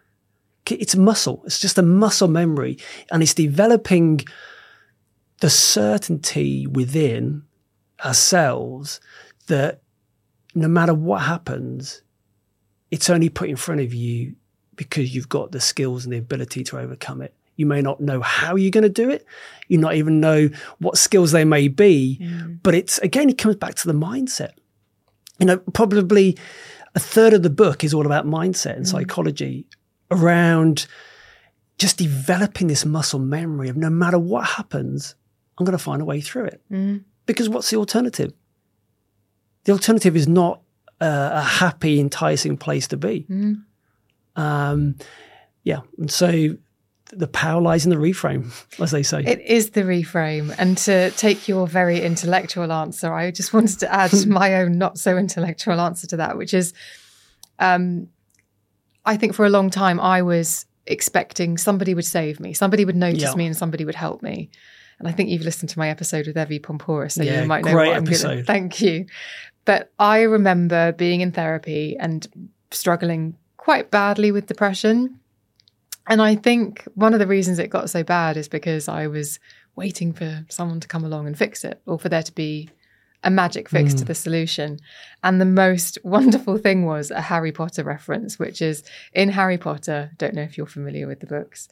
It's 0.69 0.95
muscle. 0.95 1.41
It's 1.45 1.59
just 1.59 1.77
a 1.77 1.81
muscle 1.81 2.27
memory. 2.27 2.77
And 3.11 3.23
it's 3.23 3.33
developing 3.33 4.21
the 5.39 5.49
certainty 5.49 6.67
within 6.67 7.43
ourselves 8.03 8.99
that 9.47 9.81
no 10.53 10.67
matter 10.67 10.93
what 10.93 11.23
happens, 11.23 12.03
it's 12.91 13.09
only 13.09 13.29
put 13.29 13.49
in 13.49 13.55
front 13.55 13.81
of 13.81 13.93
you 13.93 14.35
because 14.75 15.13
you've 15.13 15.29
got 15.29 15.51
the 15.51 15.59
skills 15.59 16.05
and 16.05 16.13
the 16.13 16.17
ability 16.17 16.63
to 16.63 16.79
overcome 16.79 17.21
it. 17.21 17.33
You 17.55 17.65
may 17.65 17.81
not 17.81 17.99
know 17.99 18.21
how 18.21 18.55
you're 18.55 18.71
going 18.71 18.83
to 18.83 18.89
do 18.89 19.09
it. 19.09 19.25
You 19.67 19.77
not 19.77 19.95
even 19.95 20.21
know 20.21 20.49
what 20.79 20.97
skills 20.97 21.31
they 21.31 21.43
may 21.43 21.67
be. 21.67 22.17
Mm. 22.21 22.59
But 22.63 22.73
it's 22.73 22.97
again, 22.99 23.29
it 23.29 23.37
comes 23.37 23.57
back 23.57 23.75
to 23.75 23.87
the 23.87 23.93
mindset. 23.93 24.51
You 25.39 25.45
know, 25.45 25.57
probably 25.57 26.37
a 26.95 26.99
third 26.99 27.33
of 27.33 27.43
the 27.43 27.49
book 27.49 27.83
is 27.83 27.93
all 27.93 28.05
about 28.05 28.25
mindset 28.25 28.77
and 28.77 28.85
mm. 28.85 28.89
psychology 28.89 29.65
around 30.09 30.87
just 31.77 31.97
developing 31.97 32.67
this 32.67 32.85
muscle 32.85 33.19
memory 33.19 33.69
of 33.69 33.77
no 33.77 33.89
matter 33.89 34.19
what 34.19 34.45
happens, 34.45 35.15
I'm 35.57 35.65
going 35.65 35.77
to 35.77 35.83
find 35.83 36.01
a 36.01 36.05
way 36.05 36.21
through 36.21 36.45
it. 36.45 36.61
Mm. 36.71 37.03
Because 37.25 37.49
what's 37.49 37.69
the 37.69 37.77
alternative? 37.77 38.33
The 39.65 39.73
alternative 39.73 40.15
is 40.15 40.27
not 40.27 40.61
a, 40.99 41.31
a 41.33 41.41
happy, 41.41 41.99
enticing 41.99 42.57
place 42.57 42.87
to 42.89 42.97
be. 42.97 43.25
Mm. 43.29 43.63
Um, 44.35 44.95
yeah. 45.63 45.81
And 45.97 46.11
so 46.11 46.55
the 47.11 47.27
power 47.27 47.61
lies 47.61 47.85
in 47.85 47.89
the 47.89 47.97
reframe, 47.97 48.51
as 48.81 48.91
they 48.91 49.03
say. 49.03 49.23
It 49.23 49.41
is 49.41 49.71
the 49.71 49.81
reframe. 49.81 50.53
And 50.57 50.77
to 50.79 51.11
take 51.11 51.47
your 51.47 51.67
very 51.67 52.01
intellectual 52.01 52.71
answer, 52.71 53.13
I 53.13 53.31
just 53.31 53.53
wanted 53.53 53.79
to 53.79 53.93
add 53.93 54.11
my 54.27 54.55
own 54.55 54.77
not 54.77 54.97
so 54.97 55.17
intellectual 55.17 55.79
answer 55.79 56.07
to 56.07 56.17
that, 56.17 56.37
which 56.37 56.53
is 56.53 56.73
um, 57.59 58.07
I 59.05 59.17
think 59.17 59.33
for 59.33 59.45
a 59.45 59.49
long 59.49 59.69
time 59.69 59.99
I 59.99 60.21
was 60.21 60.65
expecting 60.85 61.57
somebody 61.57 61.93
would 61.93 62.05
save 62.05 62.39
me, 62.39 62.53
somebody 62.53 62.85
would 62.85 62.95
notice 62.95 63.21
yeah. 63.21 63.35
me, 63.35 63.45
and 63.45 63.55
somebody 63.55 63.85
would 63.85 63.95
help 63.95 64.21
me. 64.21 64.49
And 64.99 65.07
I 65.07 65.11
think 65.11 65.29
you've 65.29 65.43
listened 65.43 65.69
to 65.69 65.79
my 65.79 65.89
episode 65.89 66.27
with 66.27 66.37
Evie 66.37 66.59
Poumpouras, 66.59 67.13
so 67.13 67.23
yeah, 67.23 67.41
you 67.41 67.47
might 67.47 67.63
know 67.63 67.73
what 67.75 67.87
I'm 67.87 68.03
going 68.03 68.17
to. 68.17 68.43
Thank 68.43 68.81
you. 68.81 69.05
But 69.65 69.91
I 69.97 70.21
remember 70.21 70.91
being 70.91 71.21
in 71.21 71.31
therapy 71.31 71.95
and 71.97 72.27
struggling 72.71 73.35
quite 73.57 73.91
badly 73.91 74.31
with 74.31 74.47
depression. 74.47 75.19
And 76.07 76.21
I 76.21 76.35
think 76.35 76.87
one 76.95 77.13
of 77.13 77.19
the 77.19 77.27
reasons 77.27 77.59
it 77.59 77.69
got 77.69 77.89
so 77.89 78.03
bad 78.03 78.35
is 78.35 78.47
because 78.47 78.87
I 78.87 79.07
was 79.07 79.39
waiting 79.75 80.11
for 80.11 80.45
someone 80.49 80.79
to 80.79 80.87
come 80.87 81.05
along 81.05 81.27
and 81.27 81.37
fix 81.37 81.63
it 81.63 81.81
or 81.85 81.99
for 81.99 82.09
there 82.09 82.23
to 82.23 82.31
be 82.33 82.69
a 83.23 83.29
magic 83.29 83.69
fix 83.69 83.93
mm. 83.93 83.99
to 83.99 84.05
the 84.05 84.15
solution. 84.15 84.79
And 85.23 85.39
the 85.39 85.45
most 85.45 85.97
wonderful 86.03 86.57
thing 86.57 86.85
was 86.85 87.11
a 87.11 87.21
Harry 87.21 87.51
Potter 87.51 87.83
reference, 87.83 88.39
which 88.39 88.61
is 88.61 88.83
in 89.13 89.29
Harry 89.29 89.57
Potter. 89.57 90.11
Don't 90.17 90.33
know 90.33 90.41
if 90.41 90.57
you're 90.57 90.67
familiar 90.67 91.07
with 91.07 91.19
the 91.19 91.27
books, 91.27 91.67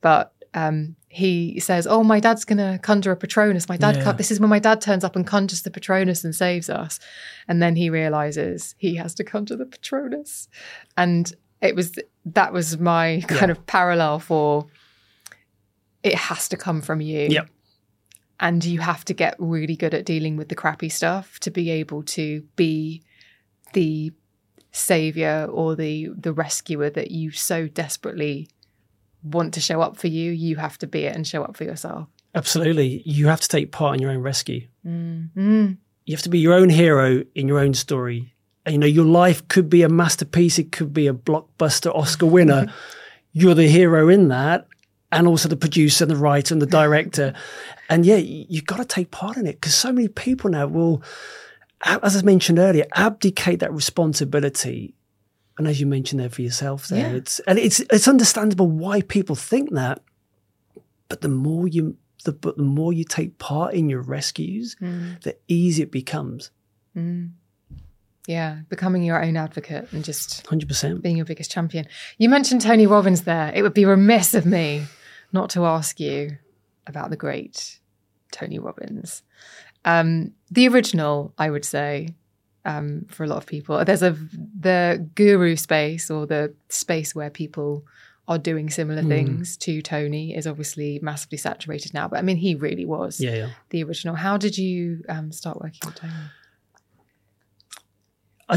but 0.00 0.32
um, 0.54 0.96
he 1.08 1.60
says, 1.60 1.86
"Oh, 1.86 2.02
my 2.02 2.20
dad's 2.20 2.44
gonna 2.44 2.78
conjure 2.78 3.12
a 3.12 3.16
Patronus. 3.16 3.68
My 3.68 3.76
dad, 3.76 3.96
yeah. 3.96 4.12
this 4.12 4.30
is 4.30 4.40
when 4.40 4.50
my 4.50 4.58
dad 4.58 4.80
turns 4.80 5.04
up 5.04 5.16
and 5.16 5.26
conjures 5.26 5.62
the 5.62 5.70
Patronus 5.70 6.24
and 6.24 6.34
saves 6.34 6.68
us." 6.68 7.00
And 7.48 7.62
then 7.62 7.76
he 7.76 7.90
realizes 7.90 8.74
he 8.78 8.96
has 8.96 9.14
to 9.14 9.24
conjure 9.24 9.56
the 9.56 9.66
Patronus, 9.66 10.48
and 10.96 11.32
it 11.60 11.74
was 11.74 11.92
that 12.26 12.52
was 12.52 12.78
my 12.78 13.22
kind 13.28 13.48
yeah. 13.48 13.52
of 13.52 13.66
parallel 13.66 14.18
for 14.18 14.66
it 16.02 16.14
has 16.14 16.48
to 16.48 16.56
come 16.56 16.80
from 16.80 17.00
you. 17.00 17.28
Yep. 17.30 17.48
And 18.40 18.64
you 18.64 18.80
have 18.80 19.04
to 19.04 19.14
get 19.14 19.36
really 19.38 19.76
good 19.76 19.94
at 19.94 20.04
dealing 20.04 20.36
with 20.36 20.48
the 20.48 20.56
crappy 20.56 20.88
stuff 20.88 21.38
to 21.40 21.50
be 21.50 21.70
able 21.70 22.02
to 22.02 22.42
be 22.56 23.02
the 23.72 24.12
savior 24.72 25.46
or 25.50 25.76
the 25.76 26.08
the 26.16 26.32
rescuer 26.32 26.90
that 26.90 27.10
you 27.10 27.30
so 27.30 27.68
desperately 27.68 28.48
want 29.22 29.54
to 29.54 29.60
show 29.60 29.80
up 29.80 29.96
for 29.96 30.08
you, 30.08 30.32
you 30.32 30.56
have 30.56 30.78
to 30.78 30.86
be 30.86 31.04
it 31.04 31.14
and 31.14 31.26
show 31.26 31.42
up 31.42 31.56
for 31.56 31.64
yourself. 31.64 32.08
Absolutely. 32.34 33.02
You 33.04 33.28
have 33.28 33.40
to 33.40 33.48
take 33.48 33.72
part 33.72 33.94
in 33.94 34.02
your 34.02 34.10
own 34.10 34.22
rescue. 34.22 34.66
Mm. 34.86 35.76
You 36.04 36.16
have 36.16 36.22
to 36.22 36.28
be 36.28 36.38
your 36.38 36.54
own 36.54 36.70
hero 36.70 37.22
in 37.34 37.48
your 37.48 37.58
own 37.58 37.74
story. 37.74 38.34
And, 38.64 38.74
you 38.74 38.78
know, 38.78 38.86
your 38.86 39.04
life 39.04 39.46
could 39.48 39.68
be 39.68 39.82
a 39.82 39.88
masterpiece, 39.88 40.58
it 40.58 40.72
could 40.72 40.92
be 40.92 41.06
a 41.06 41.14
blockbuster 41.14 41.94
Oscar 41.94 42.26
winner. 42.26 42.72
You're 43.32 43.54
the 43.54 43.66
hero 43.66 44.08
in 44.08 44.28
that, 44.28 44.66
and 45.10 45.26
also 45.26 45.48
the 45.48 45.56
producer 45.56 46.04
and 46.04 46.10
the 46.10 46.16
writer 46.16 46.54
and 46.54 46.60
the 46.60 46.66
director. 46.66 47.34
and 47.88 48.04
yeah, 48.04 48.16
you've 48.16 48.66
got 48.66 48.76
to 48.76 48.84
take 48.84 49.10
part 49.10 49.36
in 49.36 49.46
it 49.46 49.54
because 49.54 49.74
so 49.74 49.90
many 49.90 50.08
people 50.08 50.50
now 50.50 50.66
will, 50.66 51.02
as 51.84 52.16
I 52.16 52.22
mentioned 52.22 52.58
earlier, 52.58 52.86
abdicate 52.94 53.60
that 53.60 53.72
responsibility 53.72 54.94
and 55.58 55.68
as 55.68 55.80
you 55.80 55.86
mentioned 55.86 56.20
there 56.20 56.30
for 56.30 56.42
yourself 56.42 56.88
there 56.88 57.10
yeah. 57.10 57.16
it's 57.16 57.38
and 57.40 57.58
it's 57.58 57.80
it's 57.80 58.08
understandable 58.08 58.66
why 58.68 59.02
people 59.02 59.36
think 59.36 59.70
that 59.72 60.02
but 61.08 61.20
the 61.20 61.28
more 61.28 61.68
you 61.68 61.96
the 62.24 62.32
but 62.32 62.56
the 62.56 62.62
more 62.62 62.92
you 62.92 63.04
take 63.04 63.38
part 63.38 63.74
in 63.74 63.88
your 63.88 64.00
rescues 64.00 64.76
mm. 64.80 65.20
the 65.22 65.36
easier 65.48 65.84
it 65.84 65.92
becomes 65.92 66.50
mm. 66.96 67.30
yeah 68.26 68.60
becoming 68.68 69.02
your 69.02 69.22
own 69.22 69.36
advocate 69.36 69.92
and 69.92 70.04
just 70.04 70.44
100% 70.46 71.02
being 71.02 71.16
your 71.16 71.26
biggest 71.26 71.50
champion 71.50 71.86
you 72.18 72.28
mentioned 72.28 72.60
tony 72.60 72.86
robbins 72.86 73.22
there 73.22 73.52
it 73.54 73.62
would 73.62 73.74
be 73.74 73.84
remiss 73.84 74.34
of 74.34 74.46
me 74.46 74.84
not 75.32 75.50
to 75.50 75.64
ask 75.64 76.00
you 76.00 76.38
about 76.86 77.10
the 77.10 77.16
great 77.16 77.78
tony 78.30 78.58
robbins 78.58 79.22
um, 79.84 80.32
the 80.50 80.68
original 80.68 81.34
i 81.38 81.50
would 81.50 81.64
say 81.64 82.08
um, 82.64 83.06
for 83.08 83.24
a 83.24 83.26
lot 83.26 83.38
of 83.38 83.46
people. 83.46 83.84
There's 83.84 84.02
a 84.02 84.12
the 84.12 85.08
guru 85.14 85.56
space 85.56 86.10
or 86.10 86.26
the 86.26 86.54
space 86.68 87.14
where 87.14 87.30
people 87.30 87.84
are 88.28 88.38
doing 88.38 88.70
similar 88.70 89.02
mm. 89.02 89.08
things 89.08 89.56
to 89.58 89.82
Tony 89.82 90.34
is 90.34 90.46
obviously 90.46 91.00
massively 91.02 91.38
saturated 91.38 91.92
now. 91.92 92.08
But 92.08 92.18
I 92.20 92.22
mean, 92.22 92.36
he 92.36 92.54
really 92.54 92.84
was 92.84 93.20
yeah, 93.20 93.34
yeah. 93.34 93.48
the 93.70 93.82
original. 93.84 94.14
How 94.14 94.36
did 94.36 94.56
you 94.56 95.02
um, 95.08 95.32
start 95.32 95.60
working 95.60 95.80
with 95.84 95.96
Tony? 95.96 96.12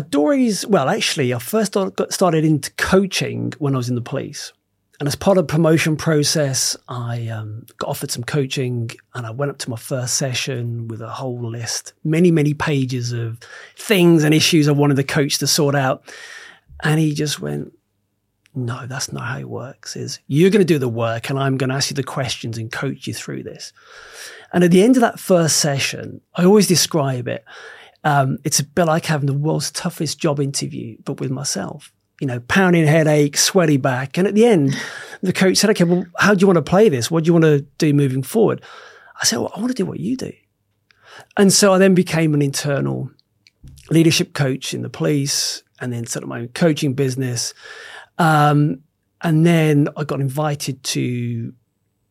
Dory's, 0.10 0.66
well, 0.66 0.90
actually, 0.90 1.34
I 1.34 1.40
first 1.40 1.74
got 1.74 2.12
started 2.12 2.44
into 2.44 2.72
coaching 2.74 3.54
when 3.60 3.76
I 3.76 3.78
was 3.78 3.88
in 3.88 3.96
the 3.96 4.02
police. 4.02 4.52
And 5.00 5.08
as 5.08 5.16
part 5.16 5.38
of 5.38 5.48
the 5.48 5.52
promotion 5.52 5.98
process, 5.98 6.78
I 6.88 7.28
um, 7.28 7.66
got 7.78 7.90
offered 7.90 8.12
some 8.12 8.24
coaching 8.24 8.92
and 9.14 9.26
I 9.26 9.32
went 9.32 9.50
up 9.52 9.58
to 9.60 9.70
my 9.70 9.76
first 9.76 10.16
session 10.16 10.88
with 10.88 11.02
a 11.02 11.10
whole 11.10 11.50
list, 11.50 11.94
many, 12.04 12.32
many 12.32 12.54
pages 12.54 13.12
of 13.12 13.40
things 13.76 14.24
and 14.24 14.34
issues 14.34 14.68
I 14.68 14.72
wanted 14.72 14.96
the 14.96 15.04
coach 15.04 15.38
to 15.40 15.48
sort 15.48 15.76
out. 15.76 16.04
And 16.82 17.00
he 17.00 17.14
just 17.14 17.42
went, 17.42 17.74
no, 18.54 18.88
that's 18.88 19.12
not 19.12 19.26
how 19.26 19.40
it 19.40 19.50
works. 19.50 19.98
Is 19.98 20.20
you're 20.28 20.50
going 20.50 20.66
to 20.66 20.74
do 20.74 20.80
the 20.80 20.88
work 20.88 21.30
and 21.30 21.38
I'm 21.38 21.58
going 21.58 21.70
to 21.72 21.76
ask 21.76 21.90
you 21.90 21.96
the 21.96 22.04
questions 22.04 22.58
and 22.58 22.72
coach 22.72 23.06
you 23.06 23.14
through 23.14 23.44
this. 23.44 23.74
And 24.54 24.64
at 24.64 24.72
the 24.72 24.82
end 24.82 24.96
of 24.96 25.02
that 25.02 25.20
first 25.20 25.58
session, 25.58 26.22
I 26.36 26.46
always 26.46 26.68
describe 26.68 27.28
it. 27.28 27.44
Um, 28.06 28.38
it's 28.46 28.60
a 28.60 28.64
bit 28.64 28.86
like 28.86 29.06
having 29.06 29.26
the 29.26 29.34
world's 29.34 29.72
toughest 29.72 30.20
job 30.20 30.40
interview, 30.40 30.96
but 31.04 31.20
with 31.20 31.32
myself 31.32 31.92
you 32.20 32.28
know, 32.28 32.40
pounding 32.42 32.86
headache, 32.86 33.38
sweaty 33.38 33.78
back. 33.78 34.18
And 34.18 34.28
at 34.28 34.36
the 34.36 34.46
end, 34.46 34.76
the 35.22 35.34
coach 35.34 35.58
said, 35.58 35.70
okay, 35.72 35.84
well, 35.84 36.06
how 36.18 36.34
do 36.34 36.42
you 36.42 36.48
want 36.48 36.58
to 36.58 36.62
play 36.62 36.90
this? 36.90 37.12
What 37.12 37.24
do 37.24 37.28
you 37.28 37.34
want 37.34 37.44
to 37.46 37.62
do 37.78 37.94
moving 37.94 38.24
forward? 38.24 38.62
I 39.22 39.26
said, 39.26 39.40
well, 39.40 39.52
I 39.56 39.60
want 39.60 39.72
to 39.72 39.76
do 39.76 39.86
what 39.86 40.00
you 40.00 40.16
do. 40.16 40.32
And 41.38 41.52
so 41.52 41.74
I 41.74 41.78
then 41.78 41.94
became 41.94 42.34
an 42.34 42.42
internal 42.42 43.10
leadership 43.90 44.34
coach 44.34 44.74
in 44.74 44.82
the 44.82 44.90
police 44.90 45.64
and 45.80 45.92
then 45.92 46.06
set 46.06 46.24
up 46.24 46.30
my 46.30 46.42
own 46.42 46.48
coaching 46.50 46.94
business. 46.94 47.54
Um, 48.18 48.82
and 49.22 49.46
then 49.46 49.90
I 49.98 50.04
got 50.04 50.22
invited 50.22 50.84
to 50.84 51.54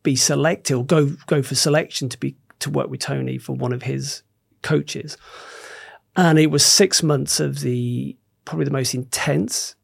be 0.02 0.16
selected 0.16 0.74
or 0.74 0.84
go, 0.84 1.16
go 1.26 1.42
for 1.42 1.55
selection 1.55 2.09
to 2.11 2.18
be, 2.18 2.36
to 2.61 2.70
work 2.70 2.90
with 2.90 3.00
Tony 3.00 3.38
for 3.38 3.52
one 3.52 3.72
of 3.72 3.82
his 3.82 4.22
coaches. 4.62 5.16
And 6.16 6.38
it 6.38 6.48
was 6.50 6.64
six 6.64 7.02
months 7.02 7.40
of 7.40 7.61
the, 7.61 8.16
probably 8.44 8.64
the 8.64 8.70
most 8.70 8.94
intense 8.94 9.74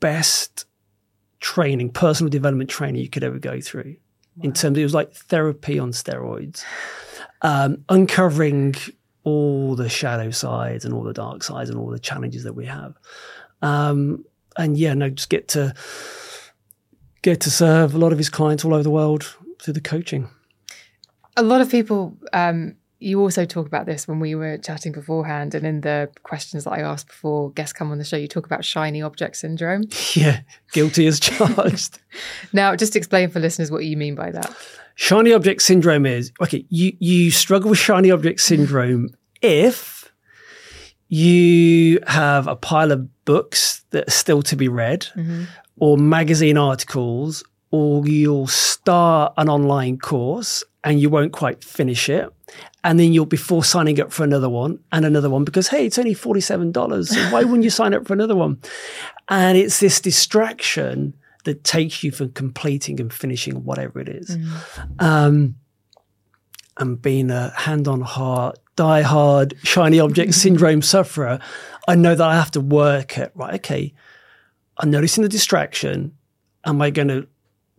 best 0.00 0.66
training, 1.40 1.90
personal 1.90 2.30
development 2.30 2.70
training 2.70 3.02
you 3.02 3.08
could 3.08 3.24
ever 3.24 3.38
go 3.38 3.60
through. 3.60 3.96
Wow. 4.36 4.44
In 4.44 4.52
terms, 4.52 4.76
of, 4.76 4.80
it 4.80 4.84
was 4.84 4.94
like 4.94 5.12
therapy 5.12 5.78
on 5.78 5.92
steroids, 5.92 6.64
um, 7.42 7.84
uncovering 7.88 8.74
all 9.24 9.74
the 9.74 9.88
shadow 9.88 10.30
sides 10.30 10.84
and 10.84 10.94
all 10.94 11.02
the 11.02 11.12
dark 11.12 11.42
sides 11.42 11.70
and 11.70 11.78
all 11.78 11.90
the 11.90 11.98
challenges 11.98 12.44
that 12.44 12.52
we 12.54 12.66
have. 12.66 12.94
Um, 13.62 14.24
and 14.56 14.76
yeah, 14.76 14.94
no, 14.94 15.10
just 15.10 15.30
get 15.30 15.48
to 15.48 15.74
get 17.22 17.40
to 17.40 17.50
serve 17.50 17.94
a 17.94 17.98
lot 17.98 18.12
of 18.12 18.18
his 18.18 18.30
clients 18.30 18.64
all 18.64 18.72
over 18.72 18.82
the 18.82 18.90
world 18.90 19.36
through 19.60 19.74
the 19.74 19.80
coaching. 19.80 20.30
A 21.36 21.42
lot 21.42 21.60
of 21.60 21.70
people 21.70 22.16
um, 22.32 22.76
you 22.98 23.20
also 23.20 23.44
talk 23.44 23.66
about 23.66 23.86
this 23.86 24.08
when 24.08 24.20
we 24.20 24.34
were 24.34 24.56
chatting 24.58 24.92
beforehand 24.92 25.54
and 25.54 25.66
in 25.66 25.82
the 25.82 26.10
questions 26.22 26.64
that 26.64 26.72
I 26.72 26.80
asked 26.80 27.08
before 27.08 27.50
guests 27.50 27.72
come 27.72 27.90
on 27.90 27.98
the 27.98 28.04
show, 28.04 28.16
you 28.16 28.28
talk 28.28 28.46
about 28.46 28.64
shiny 28.64 29.02
object 29.02 29.36
syndrome. 29.36 29.84
Yeah, 30.14 30.40
guilty 30.72 31.06
as 31.06 31.20
charged. 31.20 31.98
now, 32.52 32.74
just 32.74 32.96
explain 32.96 33.28
for 33.28 33.38
listeners 33.38 33.70
what 33.70 33.84
you 33.84 33.96
mean 33.96 34.14
by 34.14 34.30
that. 34.30 34.56
Shiny 34.94 35.32
object 35.32 35.60
syndrome 35.60 36.06
is 36.06 36.32
okay, 36.40 36.64
you, 36.70 36.96
you 37.00 37.30
struggle 37.30 37.70
with 37.70 37.78
shiny 37.78 38.10
object 38.10 38.40
syndrome 38.40 39.10
if 39.42 40.10
you 41.08 42.00
have 42.06 42.46
a 42.46 42.56
pile 42.56 42.92
of 42.92 43.24
books 43.24 43.84
that 43.90 44.08
are 44.08 44.10
still 44.10 44.42
to 44.42 44.56
be 44.56 44.68
read 44.68 45.02
mm-hmm. 45.14 45.44
or 45.78 45.98
magazine 45.98 46.56
articles 46.56 47.44
or 47.70 48.06
you'll 48.06 48.46
start 48.46 49.32
an 49.36 49.48
online 49.48 49.98
course 49.98 50.64
and 50.86 51.00
you 51.00 51.10
won't 51.10 51.32
quite 51.32 51.64
finish 51.64 52.08
it. 52.08 52.32
And 52.84 52.98
then 52.98 53.12
you'll 53.12 53.26
before 53.26 53.64
signing 53.64 54.00
up 54.00 54.12
for 54.12 54.22
another 54.22 54.48
one 54.48 54.78
and 54.92 55.04
another 55.04 55.28
one 55.28 55.42
because, 55.42 55.66
hey, 55.66 55.84
it's 55.84 55.98
only 55.98 56.14
$47. 56.14 57.08
So 57.08 57.20
why 57.32 57.42
wouldn't 57.42 57.64
you 57.64 57.70
sign 57.70 57.92
up 57.92 58.06
for 58.06 58.12
another 58.12 58.36
one? 58.36 58.62
And 59.28 59.58
it's 59.58 59.80
this 59.80 60.00
distraction 60.00 61.12
that 61.44 61.64
takes 61.64 62.04
you 62.04 62.12
from 62.12 62.30
completing 62.30 63.00
and 63.00 63.12
finishing 63.12 63.64
whatever 63.64 63.98
it 63.98 64.08
is. 64.08 64.36
Mm. 64.36 65.02
Um, 65.02 65.54
and 66.78 67.02
being 67.02 67.32
a 67.32 67.50
hand 67.56 67.88
on 67.88 68.00
heart, 68.02 68.56
die 68.76 69.02
hard, 69.02 69.54
shiny 69.64 69.98
object 69.98 70.34
syndrome 70.44 70.82
sufferer, 70.82 71.40
I 71.88 71.96
know 71.96 72.14
that 72.14 72.26
I 72.26 72.36
have 72.36 72.52
to 72.52 72.60
work 72.60 73.18
at, 73.18 73.34
right, 73.34 73.54
okay, 73.54 73.92
I'm 74.78 74.92
noticing 74.92 75.22
the 75.22 75.28
distraction. 75.28 76.16
Am 76.64 76.80
I 76.80 76.90
going 76.90 77.08
to 77.08 77.26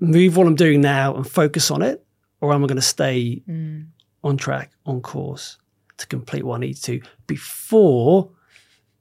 move 0.01 0.35
what 0.35 0.45
I'm 0.45 0.55
doing 0.55 0.81
now 0.81 1.15
and 1.15 1.25
focus 1.25 1.71
on 1.71 1.81
it? 1.81 2.03
Or 2.41 2.53
am 2.53 2.63
I 2.63 2.67
going 2.67 2.77
to 2.77 2.81
stay 2.81 3.41
mm. 3.47 3.85
on 4.23 4.38
track, 4.38 4.71
on 4.85 5.01
course 5.01 5.57
to 5.97 6.07
complete 6.07 6.43
what 6.43 6.57
I 6.57 6.59
need 6.59 6.75
to 6.75 7.01
before 7.25 8.29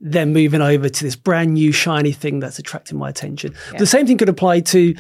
then 0.00 0.32
moving 0.32 0.60
over 0.60 0.88
to 0.88 1.04
this 1.04 1.16
brand 1.16 1.54
new 1.54 1.72
shiny 1.72 2.12
thing 2.12 2.40
that's 2.40 2.58
attracting 2.58 2.98
my 2.98 3.08
attention? 3.08 3.54
Yeah. 3.72 3.78
The 3.78 3.86
same 3.86 4.06
thing 4.06 4.18
could 4.18 4.28
apply 4.28 4.60
to 4.60 4.94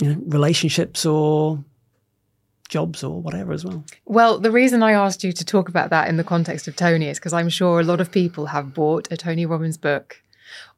you 0.00 0.08
know, 0.08 0.16
relationships 0.26 1.06
or 1.06 1.64
jobs 2.68 3.04
or 3.04 3.20
whatever 3.20 3.52
as 3.52 3.64
well. 3.64 3.84
Well, 4.06 4.38
the 4.38 4.50
reason 4.50 4.82
I 4.82 4.92
asked 4.92 5.22
you 5.22 5.32
to 5.32 5.44
talk 5.44 5.68
about 5.68 5.90
that 5.90 6.08
in 6.08 6.16
the 6.16 6.24
context 6.24 6.66
of 6.68 6.74
Tony 6.74 7.08
is 7.08 7.18
because 7.18 7.34
I'm 7.34 7.50
sure 7.50 7.80
a 7.80 7.84
lot 7.84 8.00
of 8.00 8.10
people 8.10 8.46
have 8.46 8.72
bought 8.72 9.08
a 9.12 9.16
Tony 9.16 9.46
Robbins 9.46 9.76
book. 9.76 10.22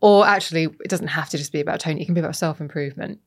Or 0.00 0.26
actually, 0.26 0.64
it 0.64 0.88
doesn't 0.88 1.09
have 1.09 1.30
to 1.30 1.38
just 1.38 1.52
be 1.52 1.61
about 1.61 1.80
Tony, 1.80 2.02
it 2.02 2.05
can 2.05 2.14
be 2.14 2.20
about 2.20 2.36
self 2.36 2.61
improvement 2.61 3.20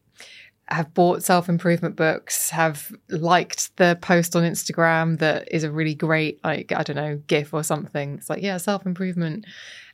have 0.69 0.93
bought 0.93 1.23
self 1.23 1.49
improvement 1.49 1.95
books, 1.95 2.49
have 2.49 2.91
liked 3.09 3.75
the 3.77 3.97
post 4.01 4.35
on 4.35 4.43
Instagram 4.43 5.19
that 5.19 5.47
is 5.51 5.63
a 5.63 5.71
really 5.71 5.95
great, 5.95 6.43
like, 6.43 6.71
I 6.71 6.83
don't 6.83 6.95
know, 6.95 7.21
GIF 7.27 7.53
or 7.53 7.63
something. 7.63 8.15
It's 8.15 8.29
like, 8.29 8.41
yeah, 8.41 8.57
self 8.57 8.85
improvement. 8.85 9.45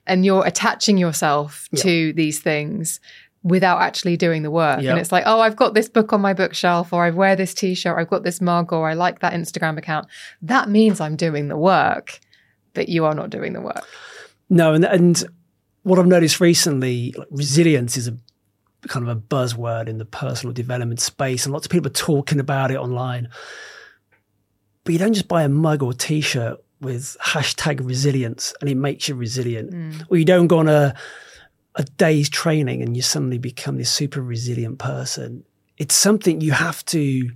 And 0.05 0.25
you're 0.25 0.45
attaching 0.45 0.97
yourself 0.97 1.69
to 1.77 2.11
these 2.13 2.39
things 2.39 2.99
without 3.43 3.81
actually 3.81 4.17
doing 4.17 4.41
the 4.41 4.51
work. 4.51 4.81
Yep. 4.81 4.89
And 4.89 4.99
it's 4.99 5.11
like, 5.11 5.23
oh, 5.25 5.39
I've 5.41 5.55
got 5.55 5.73
this 5.73 5.89
book 5.89 6.13
on 6.13 6.21
my 6.21 6.33
bookshelf, 6.33 6.91
or 6.91 7.03
I 7.03 7.09
wear 7.09 7.35
this 7.35 7.53
t 7.53 7.75
shirt, 7.75 7.97
I've 7.97 8.09
got 8.09 8.23
this 8.23 8.41
mug, 8.41 8.73
or 8.73 8.89
I 8.89 8.93
like 8.93 9.19
that 9.19 9.33
Instagram 9.33 9.77
account. 9.77 10.07
That 10.41 10.69
means 10.69 10.99
I'm 10.99 11.15
doing 11.15 11.49
the 11.49 11.57
work, 11.57 12.19
but 12.73 12.89
you 12.89 13.05
are 13.05 13.13
not 13.13 13.29
doing 13.29 13.53
the 13.53 13.61
work. 13.61 13.85
No, 14.49 14.73
and, 14.73 14.85
and 14.85 15.23
what 15.83 15.99
I've 15.99 16.07
noticed 16.07 16.39
recently, 16.39 17.13
like 17.17 17.27
resilience 17.31 17.97
is 17.97 18.07
a 18.07 18.17
kind 18.87 19.07
of 19.07 19.15
a 19.15 19.19
buzzword 19.19 19.87
in 19.87 19.97
the 19.97 20.05
personal 20.05 20.53
development 20.53 20.99
space, 20.99 21.45
and 21.45 21.53
lots 21.53 21.65
of 21.65 21.71
people 21.71 21.87
are 21.87 21.93
talking 21.93 22.39
about 22.39 22.71
it 22.71 22.77
online. 22.77 23.29
But 24.83 24.93
you 24.93 24.99
don't 24.99 25.13
just 25.13 25.27
buy 25.27 25.43
a 25.43 25.49
mug 25.49 25.81
or 25.81 25.93
t 25.93 26.21
shirt 26.21 26.59
with 26.83 27.17
hashtag 27.21 27.85
resilience 27.85 28.53
and 28.61 28.69
it 28.69 28.75
makes 28.75 29.07
you 29.07 29.15
resilient. 29.15 29.71
Mm. 29.71 30.05
Or 30.09 30.17
you 30.17 30.25
don't 30.25 30.47
go 30.47 30.59
on 30.59 30.67
a, 30.67 30.93
a 31.75 31.83
day's 31.83 32.29
training 32.29 32.81
and 32.81 32.95
you 32.95 33.01
suddenly 33.01 33.37
become 33.37 33.77
this 33.77 33.89
super 33.89 34.21
resilient 34.21 34.79
person. 34.79 35.45
It's 35.77 35.95
something 35.95 36.41
you 36.41 36.51
have 36.51 36.85
to, 36.85 37.29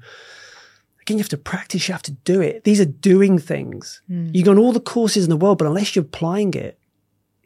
again, 1.01 1.17
you 1.17 1.19
have 1.19 1.29
to 1.29 1.37
practice, 1.37 1.87
you 1.87 1.93
have 1.93 2.03
to 2.03 2.11
do 2.11 2.41
it. 2.41 2.65
These 2.65 2.79
are 2.79 2.85
doing 2.85 3.39
things. 3.39 4.01
Mm. 4.09 4.35
You 4.35 4.43
go 4.43 4.51
on 4.51 4.59
all 4.59 4.73
the 4.73 4.79
courses 4.79 5.23
in 5.23 5.29
the 5.29 5.37
world, 5.37 5.57
but 5.57 5.67
unless 5.67 5.95
you're 5.95 6.05
applying 6.05 6.53
it, 6.53 6.79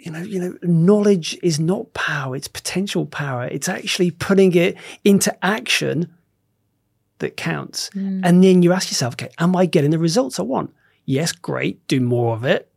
you 0.01 0.11
know, 0.11 0.21
you 0.21 0.39
know, 0.39 0.57
knowledge 0.63 1.37
is 1.43 1.59
not 1.59 1.93
power, 1.93 2.35
it's 2.35 2.47
potential 2.47 3.05
power. 3.05 3.45
It's 3.45 3.69
actually 3.69 4.09
putting 4.09 4.55
it 4.55 4.75
into 5.03 5.33
action 5.45 6.11
that 7.19 7.37
counts. 7.37 7.91
Mm. 7.91 8.21
And 8.23 8.43
then 8.43 8.63
you 8.63 8.73
ask 8.73 8.89
yourself, 8.89 9.13
okay, 9.13 9.29
am 9.37 9.55
I 9.55 9.67
getting 9.67 9.91
the 9.91 9.99
results 9.99 10.39
I 10.39 10.43
want? 10.43 10.73
Yes, 11.05 11.31
great, 11.31 11.87
do 11.87 12.01
more 12.01 12.35
of 12.35 12.43
it. 12.43 12.67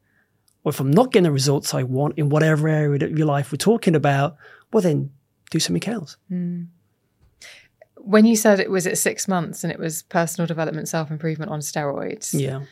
Or 0.64 0.70
if 0.70 0.80
I'm 0.80 0.90
not 0.90 1.12
getting 1.12 1.24
the 1.24 1.32
results 1.32 1.72
I 1.72 1.82
want 1.82 2.18
in 2.18 2.28
whatever 2.28 2.68
area 2.68 3.06
of 3.06 3.18
your 3.18 3.26
life 3.26 3.50
we're 3.52 3.56
talking 3.56 3.94
about, 3.94 4.36
well, 4.72 4.82
then 4.82 5.10
do 5.50 5.58
something 5.58 5.90
else. 5.90 6.18
Mm. 6.30 6.66
When 7.96 8.26
you 8.26 8.36
said 8.36 8.60
it 8.60 8.70
was 8.70 8.86
at 8.86 8.98
six 8.98 9.26
months 9.26 9.64
and 9.64 9.72
it 9.72 9.78
was 9.78 10.02
personal 10.02 10.46
development, 10.46 10.88
self 10.88 11.10
improvement 11.10 11.50
on 11.50 11.60
steroids. 11.60 12.38
Yeah 12.38 12.64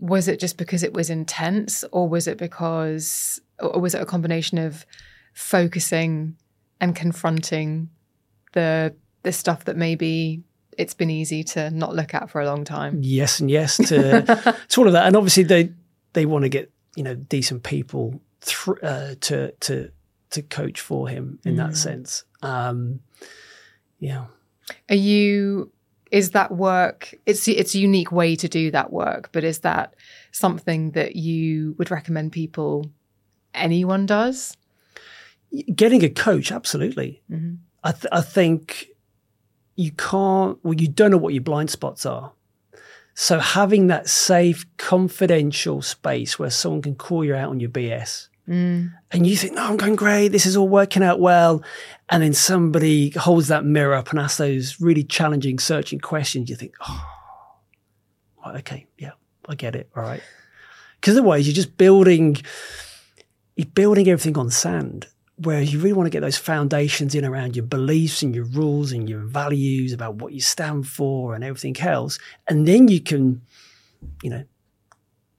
was 0.00 0.28
it 0.28 0.38
just 0.38 0.56
because 0.56 0.82
it 0.82 0.92
was 0.92 1.10
intense 1.10 1.84
or 1.92 2.08
was 2.08 2.28
it 2.28 2.38
because 2.38 3.40
or 3.60 3.80
was 3.80 3.94
it 3.94 4.02
a 4.02 4.06
combination 4.06 4.58
of 4.58 4.86
focusing 5.32 6.36
and 6.80 6.94
confronting 6.94 7.90
the 8.52 8.94
the 9.22 9.32
stuff 9.32 9.64
that 9.64 9.76
maybe 9.76 10.42
it's 10.76 10.94
been 10.94 11.10
easy 11.10 11.42
to 11.42 11.70
not 11.70 11.94
look 11.94 12.14
at 12.14 12.30
for 12.30 12.40
a 12.40 12.46
long 12.46 12.64
time? 12.64 13.00
Yes 13.02 13.40
and 13.40 13.50
yes 13.50 13.76
to, 13.76 14.22
to 14.68 14.80
all 14.80 14.86
of 14.86 14.92
that. 14.92 15.06
And 15.06 15.16
obviously 15.16 15.42
they 15.42 15.72
they 16.12 16.26
want 16.26 16.44
to 16.44 16.48
get 16.48 16.70
you 16.94 17.02
know 17.02 17.14
decent 17.14 17.64
people 17.64 18.20
th- 18.42 18.78
uh, 18.82 19.14
to 19.20 19.52
to 19.52 19.90
to 20.30 20.42
coach 20.42 20.80
for 20.80 21.08
him 21.08 21.40
in 21.44 21.54
mm. 21.54 21.56
that 21.58 21.76
sense. 21.76 22.24
Um 22.42 23.00
yeah. 23.98 24.26
Are 24.88 24.94
you 24.94 25.72
is 26.10 26.30
that 26.30 26.52
work 26.52 27.14
it's 27.26 27.46
it's 27.48 27.74
a 27.74 27.78
unique 27.78 28.12
way 28.12 28.34
to 28.34 28.48
do 28.48 28.70
that 28.70 28.92
work 28.92 29.30
but 29.32 29.44
is 29.44 29.60
that 29.60 29.94
something 30.32 30.92
that 30.92 31.16
you 31.16 31.74
would 31.78 31.90
recommend 31.90 32.32
people 32.32 32.90
anyone 33.54 34.06
does? 34.06 34.56
Getting 35.74 36.04
a 36.04 36.08
coach 36.08 36.52
absolutely. 36.52 37.22
Mm-hmm. 37.30 37.54
I, 37.84 37.92
th- 37.92 38.06
I 38.12 38.20
think 38.20 38.88
you 39.76 39.92
can't 39.92 40.58
well 40.62 40.74
you 40.74 40.88
don't 40.88 41.10
know 41.10 41.16
what 41.16 41.34
your 41.34 41.42
blind 41.42 41.70
spots 41.70 42.06
are. 42.06 42.32
So 43.14 43.40
having 43.40 43.88
that 43.88 44.08
safe 44.08 44.64
confidential 44.76 45.82
space 45.82 46.38
where 46.38 46.50
someone 46.50 46.82
can 46.82 46.94
call 46.94 47.24
you 47.24 47.34
out 47.34 47.50
on 47.50 47.60
your 47.60 47.70
bs 47.70 48.28
Mm. 48.48 48.92
And 49.10 49.26
you 49.26 49.36
think, 49.36 49.54
no, 49.54 49.64
I'm 49.64 49.76
going 49.76 49.96
great. 49.96 50.28
This 50.28 50.46
is 50.46 50.56
all 50.56 50.68
working 50.68 51.02
out 51.02 51.20
well. 51.20 51.62
And 52.08 52.22
then 52.22 52.32
somebody 52.32 53.10
holds 53.10 53.48
that 53.48 53.64
mirror 53.64 53.94
up 53.94 54.10
and 54.10 54.18
asks 54.18 54.38
those 54.38 54.80
really 54.80 55.04
challenging, 55.04 55.58
searching 55.58 56.00
questions. 56.00 56.48
You 56.48 56.56
think, 56.56 56.74
oh, 56.80 57.04
okay, 58.56 58.86
yeah, 58.96 59.12
I 59.48 59.54
get 59.54 59.76
it. 59.76 59.90
All 59.94 60.02
right. 60.02 60.22
Because 61.00 61.14
otherwise, 61.16 61.46
you're 61.46 61.54
just 61.54 61.76
building, 61.76 62.38
you're 63.56 63.66
building 63.66 64.08
everything 64.08 64.38
on 64.38 64.50
sand. 64.50 65.06
Where 65.40 65.60
you 65.60 65.78
really 65.78 65.92
want 65.92 66.06
to 66.06 66.10
get 66.10 66.18
those 66.18 66.36
foundations 66.36 67.14
in 67.14 67.24
around 67.24 67.54
your 67.54 67.64
beliefs 67.64 68.22
and 68.22 68.34
your 68.34 68.46
rules 68.46 68.90
and 68.90 69.08
your 69.08 69.20
values 69.20 69.92
about 69.92 70.16
what 70.16 70.32
you 70.32 70.40
stand 70.40 70.88
for 70.88 71.32
and 71.32 71.44
everything 71.44 71.78
else, 71.78 72.18
and 72.48 72.66
then 72.66 72.88
you 72.88 73.00
can, 73.00 73.42
you 74.20 74.30
know, 74.30 74.44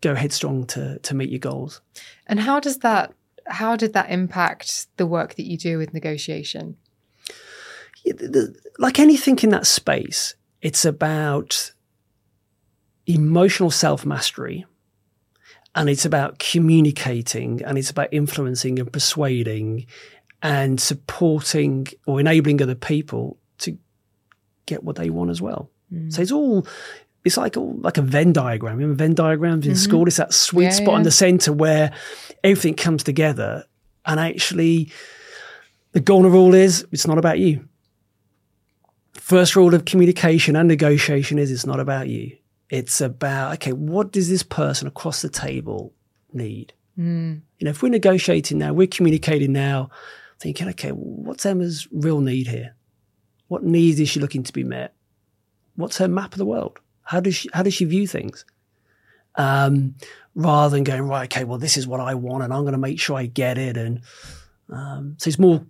go 0.01 0.15
headstrong 0.15 0.65
to 0.67 0.99
to 0.99 1.15
meet 1.15 1.29
your 1.29 1.39
goals. 1.39 1.81
And 2.27 2.39
how 2.39 2.59
does 2.59 2.79
that 2.79 3.13
how 3.47 3.75
did 3.75 3.93
that 3.93 4.11
impact 4.11 4.87
the 4.97 5.05
work 5.07 5.35
that 5.35 5.45
you 5.45 5.57
do 5.57 5.77
with 5.77 5.93
negotiation? 5.93 6.77
Yeah, 8.05 8.13
the- 8.13 8.27
the- 8.27 8.55
like 8.77 8.99
anything 8.99 9.39
in 9.39 9.49
that 9.49 9.67
space, 9.67 10.35
it's 10.61 10.85
about 10.85 11.73
emotional 13.07 13.71
self 13.71 14.05
mastery 14.05 14.65
and 15.75 15.89
it's 15.89 16.05
about 16.05 16.39
communicating 16.39 17.61
and 17.63 17.77
it's 17.77 17.89
about 17.89 18.09
influencing 18.11 18.79
and 18.79 18.91
persuading 18.91 19.85
and 20.41 20.79
supporting 20.79 21.87
or 22.05 22.19
enabling 22.19 22.61
other 22.61 22.75
people 22.75 23.37
to 23.57 23.77
get 24.65 24.83
what 24.83 24.95
they 24.95 25.09
want 25.09 25.31
as 25.31 25.41
well. 25.41 25.69
Mm. 25.91 26.13
So 26.13 26.21
it's 26.21 26.31
all 26.31 26.65
it's 27.25 27.37
like 27.37 27.57
all 27.57 27.75
like 27.79 27.97
a 27.97 28.01
Venn 28.01 28.33
diagram. 28.33 28.79
You 28.79 28.85
remember 28.85 29.03
Venn 29.03 29.13
diagrams 29.13 29.67
in 29.67 29.75
school? 29.75 30.01
Mm-hmm. 30.01 30.07
It's 30.07 30.17
that 30.17 30.33
sweet 30.33 30.65
Yeah, 30.65 30.69
spot 30.71 30.97
in 30.97 31.03
the 31.03 31.11
center 31.11 31.51
where 31.51 31.93
everything 32.43 32.75
comes 32.75 33.03
together. 33.03 33.65
And 34.05 34.19
actually, 34.19 34.91
the 35.91 35.99
golden 35.99 36.31
rule 36.31 36.53
is 36.53 36.85
it's 36.91 37.07
not 37.07 37.17
about 37.17 37.39
you. 37.39 37.67
First 39.13 39.55
rule 39.55 39.73
of 39.75 39.85
communication 39.85 40.55
and 40.55 40.67
negotiation 40.67 41.37
is 41.37 41.51
it's 41.51 41.65
not 41.65 41.79
about 41.79 42.07
you. 42.07 42.37
It's 42.69 43.01
about, 43.01 43.53
okay, 43.55 43.73
what 43.73 44.11
does 44.11 44.29
this 44.29 44.43
person 44.43 44.87
across 44.87 45.21
the 45.21 45.29
table 45.29 45.93
need? 46.31 46.73
Mm. 46.97 47.41
You 47.57 47.65
know, 47.65 47.71
if 47.71 47.83
we're 47.83 47.89
negotiating 47.89 48.57
now, 48.57 48.73
we're 48.73 48.87
communicating 48.87 49.51
now, 49.51 49.89
thinking, 50.39 50.67
okay, 50.69 50.89
what's 50.89 51.45
Emma's 51.45 51.87
real 51.91 52.21
need 52.21 52.47
here? 52.47 52.75
What 53.47 53.63
needs 53.63 53.99
is 53.99 54.09
she 54.09 54.19
looking 54.19 54.43
to 54.43 54.53
be 54.53 54.63
met? 54.63 54.93
What's 55.75 55.97
her 55.97 56.07
map 56.07 56.33
of 56.33 56.37
the 56.37 56.45
world? 56.45 56.79
How 57.09 57.19
does 57.19 57.33
she, 57.33 57.49
how 57.51 57.63
does 57.63 57.73
she 57.73 57.85
view 57.85 58.05
things? 58.05 58.45
Um, 59.33 59.95
rather 60.35 60.75
than 60.75 60.83
going, 60.83 61.01
right, 61.01 61.23
okay, 61.23 61.43
well, 61.43 61.57
this 61.57 61.75
is 61.75 61.87
what 61.87 61.99
I 61.99 62.13
want 62.13 62.43
and 62.43 62.53
I'm 62.53 62.61
going 62.61 62.73
to 62.73 62.77
make 62.77 62.99
sure 62.99 63.17
I 63.17 63.25
get 63.25 63.57
it. 63.57 63.77
And 63.77 64.01
um, 64.71 65.15
so 65.17 65.27
it's 65.27 65.39
more 65.39 65.65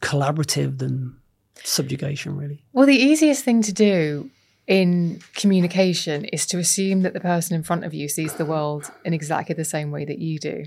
collaborative 0.00 0.78
than 0.78 1.16
subjugation, 1.62 2.36
really. 2.36 2.64
Well, 2.72 2.86
the 2.86 2.96
easiest 2.96 3.44
thing 3.44 3.62
to 3.62 3.72
do 3.72 4.30
in 4.66 5.20
communication 5.36 6.24
is 6.24 6.44
to 6.46 6.58
assume 6.58 7.02
that 7.02 7.12
the 7.12 7.20
person 7.20 7.54
in 7.54 7.62
front 7.62 7.84
of 7.84 7.94
you 7.94 8.08
sees 8.08 8.34
the 8.34 8.44
world 8.44 8.90
in 9.04 9.14
exactly 9.14 9.54
the 9.54 9.64
same 9.64 9.92
way 9.92 10.04
that 10.04 10.18
you 10.18 10.40
do. 10.40 10.64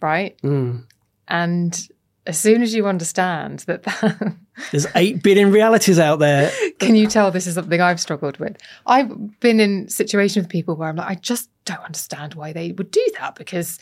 Right? 0.00 0.36
Mm. 0.42 0.86
And 1.28 1.88
as 2.26 2.38
soon 2.38 2.62
as 2.62 2.74
you 2.74 2.86
understand 2.86 3.60
that, 3.60 3.82
that 3.82 4.36
There's 4.70 4.86
8 4.94 5.22
billion 5.22 5.50
realities 5.50 5.98
out 5.98 6.18
there. 6.18 6.50
can 6.78 6.94
you 6.94 7.06
tell 7.06 7.30
this 7.30 7.46
is 7.46 7.54
something 7.54 7.80
I've 7.80 8.00
struggled 8.00 8.38
with? 8.38 8.56
I've 8.86 9.40
been 9.40 9.58
in 9.60 9.88
situations 9.88 10.44
with 10.44 10.50
people 10.50 10.76
where 10.76 10.88
I'm 10.88 10.96
like, 10.96 11.08
I 11.08 11.14
just 11.16 11.50
don't 11.64 11.80
understand 11.80 12.34
why 12.34 12.52
they 12.52 12.72
would 12.72 12.90
do 12.90 13.04
that 13.18 13.34
because 13.34 13.78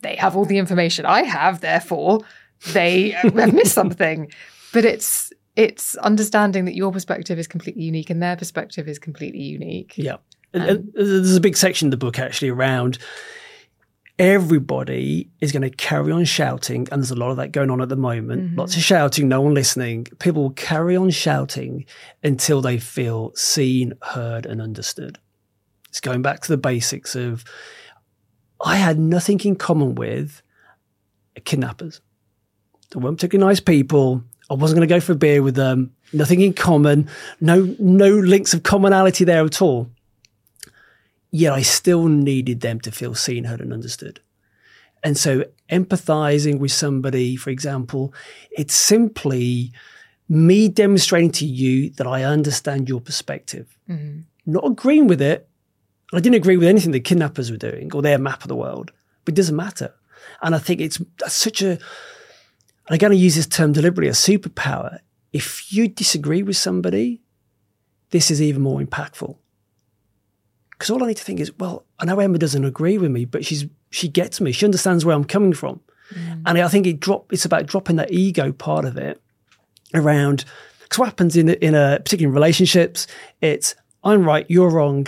they 0.00 0.16
have 0.16 0.36
all 0.36 0.44
the 0.44 0.58
information 0.58 1.06
I 1.06 1.22
have, 1.22 1.60
therefore 1.60 2.20
they 2.72 3.10
have 3.10 3.54
missed 3.54 3.74
something. 3.74 4.30
But 4.72 4.84
it's 4.84 5.32
it's 5.56 5.94
understanding 5.98 6.64
that 6.64 6.74
your 6.74 6.90
perspective 6.90 7.38
is 7.38 7.46
completely 7.46 7.84
unique 7.84 8.10
and 8.10 8.20
their 8.20 8.36
perspective 8.36 8.88
is 8.88 8.98
completely 8.98 9.42
unique. 9.42 9.94
Yeah. 9.96 10.16
And- 10.52 10.62
and 10.64 10.92
There's 10.94 11.36
a 11.36 11.40
big 11.40 11.56
section 11.56 11.86
in 11.86 11.90
the 11.90 11.96
book 11.96 12.18
actually 12.18 12.48
around 12.48 12.98
everybody 14.18 15.30
is 15.40 15.52
going 15.52 15.62
to 15.62 15.70
carry 15.70 16.12
on 16.12 16.24
shouting, 16.24 16.88
and 16.90 17.02
there's 17.02 17.10
a 17.10 17.16
lot 17.16 17.30
of 17.30 17.36
that 17.38 17.52
going 17.52 17.70
on 17.70 17.80
at 17.80 17.88
the 17.88 17.96
moment. 17.96 18.42
Mm-hmm. 18.42 18.58
Lots 18.58 18.76
of 18.76 18.82
shouting, 18.82 19.28
no 19.28 19.40
one 19.40 19.54
listening. 19.54 20.06
People 20.18 20.42
will 20.42 20.50
carry 20.50 20.96
on 20.96 21.10
shouting 21.10 21.84
until 22.22 22.60
they 22.60 22.78
feel 22.78 23.32
seen, 23.34 23.94
heard, 24.02 24.46
and 24.46 24.60
understood. 24.62 25.18
It's 25.88 26.00
going 26.00 26.22
back 26.22 26.40
to 26.42 26.48
the 26.48 26.56
basics 26.56 27.14
of 27.14 27.44
I 28.64 28.76
had 28.76 28.98
nothing 28.98 29.40
in 29.40 29.56
common 29.56 29.94
with 29.94 30.42
kidnappers. 31.44 32.00
They 32.90 33.00
weren't 33.00 33.16
particularly 33.16 33.50
nice 33.50 33.60
people. 33.60 34.22
I 34.50 34.54
wasn't 34.54 34.78
going 34.78 34.88
to 34.88 34.94
go 34.94 35.00
for 35.00 35.12
a 35.12 35.16
beer 35.16 35.42
with 35.42 35.54
them. 35.54 35.92
Nothing 36.12 36.40
in 36.40 36.52
common. 36.52 37.08
No, 37.40 37.74
no 37.78 38.10
links 38.10 38.54
of 38.54 38.62
commonality 38.62 39.24
there 39.24 39.44
at 39.44 39.60
all. 39.60 39.90
Yet 41.36 41.52
I 41.52 41.62
still 41.62 42.06
needed 42.06 42.60
them 42.60 42.78
to 42.82 42.92
feel 42.92 43.16
seen, 43.16 43.42
heard, 43.42 43.60
and 43.60 43.72
understood. 43.72 44.20
And 45.02 45.18
so 45.18 45.44
empathizing 45.68 46.60
with 46.60 46.70
somebody, 46.70 47.34
for 47.34 47.50
example, 47.50 48.14
it's 48.52 48.72
simply 48.72 49.72
me 50.28 50.68
demonstrating 50.68 51.32
to 51.32 51.44
you 51.44 51.90
that 51.90 52.06
I 52.06 52.22
understand 52.22 52.88
your 52.88 53.00
perspective. 53.00 53.76
Mm-hmm. 53.90 54.20
Not 54.46 54.64
agreeing 54.64 55.08
with 55.08 55.20
it. 55.20 55.48
I 56.12 56.20
didn't 56.20 56.36
agree 56.36 56.56
with 56.56 56.68
anything 56.68 56.92
the 56.92 57.00
kidnappers 57.00 57.50
were 57.50 57.56
doing 57.56 57.90
or 57.92 58.00
their 58.00 58.16
map 58.16 58.42
of 58.42 58.48
the 58.48 58.54
world, 58.54 58.92
but 59.24 59.34
it 59.34 59.36
doesn't 59.36 59.56
matter. 59.56 59.92
And 60.40 60.54
I 60.54 60.60
think 60.60 60.80
it's 60.80 61.02
that's 61.18 61.34
such 61.34 61.62
a, 61.62 61.80
I'm 62.88 62.98
going 62.98 63.10
to 63.10 63.16
use 63.16 63.34
this 63.34 63.48
term 63.48 63.72
deliberately, 63.72 64.08
a 64.08 64.12
superpower. 64.12 65.00
If 65.32 65.72
you 65.72 65.88
disagree 65.88 66.44
with 66.44 66.56
somebody, 66.56 67.22
this 68.10 68.30
is 68.30 68.40
even 68.40 68.62
more 68.62 68.80
impactful. 68.80 69.36
Because 70.78 70.90
all 70.90 71.02
I 71.02 71.08
need 71.08 71.16
to 71.16 71.24
think 71.24 71.40
is, 71.40 71.56
well, 71.58 71.84
I 71.98 72.04
know 72.04 72.18
Emma 72.18 72.38
doesn't 72.38 72.64
agree 72.64 72.98
with 72.98 73.10
me, 73.10 73.24
but 73.24 73.44
she's 73.44 73.66
she 73.90 74.08
gets 74.08 74.40
me. 74.40 74.52
She 74.52 74.64
understands 74.64 75.04
where 75.04 75.14
I'm 75.14 75.24
coming 75.24 75.52
from, 75.52 75.80
mm. 76.12 76.42
and 76.44 76.58
I 76.58 76.68
think 76.68 76.86
it 76.86 77.00
drop. 77.00 77.32
It's 77.32 77.44
about 77.44 77.66
dropping 77.66 77.96
that 77.96 78.12
ego 78.12 78.52
part 78.52 78.84
of 78.84 78.96
it 78.96 79.20
around. 79.94 80.44
Because 80.82 80.98
what 80.98 81.06
happens 81.06 81.36
in 81.36 81.48
a- 81.48 81.52
in 81.52 81.74
a 81.74 81.98
particularly 82.02 82.30
in 82.30 82.34
relationships, 82.34 83.06
it's 83.40 83.74
I'm 84.02 84.24
right, 84.24 84.44
you're 84.48 84.70
wrong, 84.70 85.06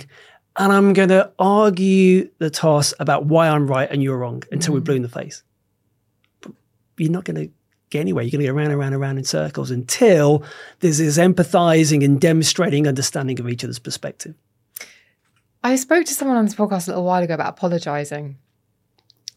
and 0.57 0.73
I'm 0.73 0.93
going 0.93 1.09
to 1.09 1.31
argue 1.37 2.29
the 2.39 2.49
toss 2.49 2.93
about 2.99 3.25
why 3.25 3.47
I'm 3.49 3.67
right 3.67 3.89
and 3.89 4.01
you're 4.01 4.17
wrong 4.17 4.43
until 4.51 4.73
we're 4.73 4.81
mm. 4.81 4.85
blue 4.85 4.95
in 4.95 5.01
the 5.03 5.09
face. 5.09 5.43
But 6.41 6.53
you're 6.97 7.11
not 7.11 7.25
going 7.25 7.47
to 7.47 7.53
get 7.89 8.01
anywhere. 8.01 8.23
You're 8.23 8.31
going 8.31 8.45
to 8.45 8.51
go 8.51 8.55
around 8.55 8.71
and 8.71 8.75
around 8.75 8.93
and 8.93 9.01
around 9.01 9.17
in 9.17 9.23
circles 9.23 9.69
until 9.69 10.43
there's 10.79 10.97
this 10.97 11.17
empathizing 11.17 12.03
and 12.03 12.19
demonstrating 12.19 12.87
understanding 12.87 13.39
of 13.39 13.47
each 13.47 13.63
other's 13.63 13.79
perspective. 13.79 14.33
I 15.67 15.75
spoke 15.75 16.05
to 16.05 16.13
someone 16.13 16.37
on 16.37 16.45
this 16.45 16.55
podcast 16.55 16.87
a 16.87 16.91
little 16.91 17.03
while 17.03 17.21
ago 17.21 17.33
about 17.33 17.49
apologizing. 17.49 18.37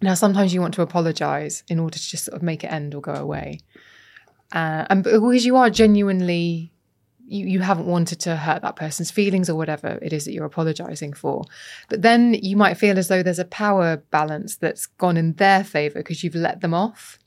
Now, 0.01 0.14
sometimes 0.14 0.55
you 0.55 0.61
want 0.61 0.74
to 0.74 0.83
apologize 0.83 1.64
in 1.68 1.81
order 1.81 1.99
to 1.99 2.09
just 2.09 2.24
sort 2.24 2.37
of 2.37 2.43
make 2.43 2.62
it 2.62 2.68
end 2.68 2.95
or 2.95 3.01
go 3.01 3.14
away. 3.14 3.59
Uh, 4.53 4.87
and 4.89 5.03
because 5.03 5.45
you 5.45 5.57
are 5.57 5.70
genuinely, 5.70 6.72
you, 7.26 7.47
you 7.47 7.59
haven't 7.59 7.87
wanted 7.87 8.20
to 8.20 8.37
hurt 8.37 8.62
that 8.62 8.76
person's 8.76 9.11
feelings 9.11 9.51
or 9.51 9.57
whatever 9.57 9.99
it 10.01 10.12
is 10.12 10.24
that 10.24 10.33
you're 10.33 10.45
apologizing 10.45 11.14
for. 11.14 11.43
But 11.89 12.03
then 12.03 12.35
you 12.35 12.57
might 12.57 12.74
feel 12.74 12.97
as 12.97 13.09
though 13.09 13.24
there's 13.24 13.41
a 13.41 13.45
power 13.45 13.97
balance 14.12 14.57
that's 14.57 14.87
gone 14.87 15.16
in 15.16 15.33
their 15.33 15.64
favor 15.64 15.99
because 15.99 16.22
you've 16.22 16.37
let 16.37 16.61
them 16.61 16.74
off. 16.74 17.18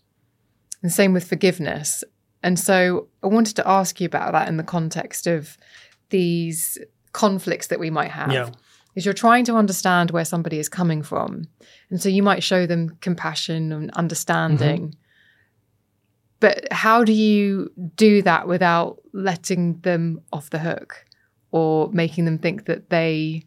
And 0.81 0.93
same 0.93 1.11
with 1.11 1.27
forgiveness. 1.27 2.05
And 2.41 2.57
so 2.57 3.09
I 3.21 3.27
wanted 3.27 3.57
to 3.57 3.67
ask 3.67 3.99
you 3.99 4.05
about 4.05 4.31
that 4.31 4.47
in 4.47 4.55
the 4.55 4.63
context 4.63 5.27
of 5.27 5.57
these 6.09 6.77
conflicts 7.11 7.67
that 7.67 7.81
we 7.81 7.89
might 7.89 8.11
have 8.11 8.31
Yeah. 8.31 8.49
Is 8.95 9.05
you're 9.05 9.13
trying 9.13 9.45
to 9.45 9.55
understand 9.55 10.11
where 10.11 10.25
somebody 10.25 10.59
is 10.59 10.69
coming 10.69 11.01
from. 11.01 11.47
And 11.89 12.01
so 12.01 12.09
you 12.09 12.23
might 12.23 12.43
show 12.43 12.65
them 12.65 12.97
compassion 13.01 13.71
and 13.71 13.91
understanding. 13.91 14.81
Mm-hmm. 14.81 14.99
But 16.39 16.71
how 16.71 17.03
do 17.03 17.13
you 17.13 17.71
do 17.95 18.21
that 18.23 18.47
without 18.47 18.99
letting 19.13 19.79
them 19.79 20.21
off 20.33 20.49
the 20.49 20.59
hook 20.59 21.05
or 21.51 21.89
making 21.93 22.25
them 22.25 22.37
think 22.37 22.65
that 22.65 22.89
they 22.89 23.43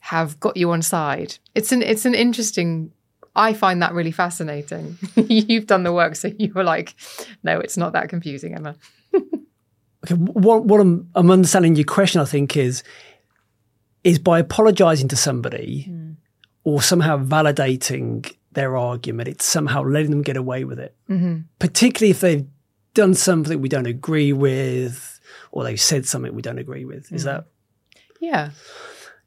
have 0.00 0.40
got 0.40 0.56
you 0.56 0.70
on 0.72 0.82
side? 0.82 1.38
It's 1.54 1.70
an 1.70 1.82
it's 1.82 2.04
an 2.04 2.14
interesting 2.14 2.90
I 3.36 3.52
find 3.52 3.80
that 3.80 3.94
really 3.94 4.10
fascinating. 4.10 4.98
You've 5.14 5.66
done 5.66 5.84
the 5.84 5.92
work, 5.92 6.16
so 6.16 6.32
you 6.36 6.52
were 6.52 6.64
like, 6.64 6.94
no, 7.44 7.60
it's 7.60 7.76
not 7.76 7.92
that 7.92 8.08
confusing, 8.08 8.54
Emma. 8.54 8.74
Okay, 10.02 10.14
what 10.14 10.64
what 10.64 10.80
I'm, 10.80 11.10
I'm 11.14 11.30
understanding 11.30 11.76
your 11.76 11.84
question, 11.84 12.22
I 12.22 12.24
think, 12.24 12.56
is 12.56 12.82
is 14.04 14.18
by 14.18 14.38
apologizing 14.38 15.08
to 15.08 15.16
somebody 15.16 15.82
hmm. 15.82 16.12
or 16.64 16.82
somehow 16.82 17.18
validating 17.18 18.34
their 18.52 18.76
argument, 18.76 19.28
it's 19.28 19.44
somehow 19.44 19.82
letting 19.82 20.10
them 20.10 20.22
get 20.22 20.36
away 20.36 20.64
with 20.64 20.80
it. 20.80 20.94
Mm-hmm. 21.08 21.42
Particularly 21.58 22.10
if 22.10 22.20
they've 22.20 22.46
done 22.94 23.14
something 23.14 23.60
we 23.60 23.68
don't 23.68 23.86
agree 23.86 24.32
with, 24.32 25.20
or 25.52 25.64
they've 25.64 25.80
said 25.80 26.06
something 26.06 26.34
we 26.34 26.42
don't 26.42 26.58
agree 26.58 26.84
with. 26.84 27.12
Is 27.12 27.24
mm-hmm. 27.24 27.36
that? 27.36 27.46
Yeah. 28.20 28.50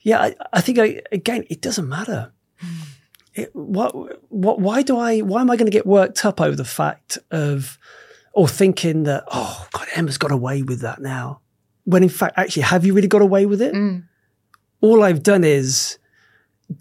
Yeah, 0.02 0.22
I, 0.22 0.36
I 0.52 0.62
think 0.62 0.80
I, 0.80 1.02
again, 1.12 1.46
it 1.50 1.62
doesn't 1.62 1.88
matter. 1.88 2.34
Hmm. 2.58 2.82
it, 3.36 3.56
what, 3.56 3.94
what, 4.32 4.60
why 4.60 4.82
do 4.82 4.98
I, 4.98 5.20
why 5.20 5.42
am 5.42 5.50
I 5.50 5.56
going 5.56 5.72
to 5.72 5.72
get 5.72 5.86
worked 5.86 6.26
up 6.26 6.42
over 6.42 6.56
the 6.56 6.66
fact 6.66 7.18
of, 7.32 7.78
or 8.34 8.48
thinking 8.48 9.04
that, 9.04 9.24
oh, 9.32 9.68
God, 9.72 9.88
Emma's 9.96 10.18
got 10.18 10.32
away 10.32 10.64
with 10.64 10.82
that 10.82 11.02
now. 11.02 11.40
When 11.86 12.04
in 12.04 12.10
fact, 12.10 12.34
actually, 12.38 12.64
have 12.64 12.86
you 12.86 12.94
really 12.94 13.08
got 13.08 13.22
away 13.22 13.46
with 13.46 13.62
it? 13.62 13.74
Mm. 13.74 14.08
All 14.84 15.02
I've 15.02 15.24
done 15.24 15.46
is 15.46 15.98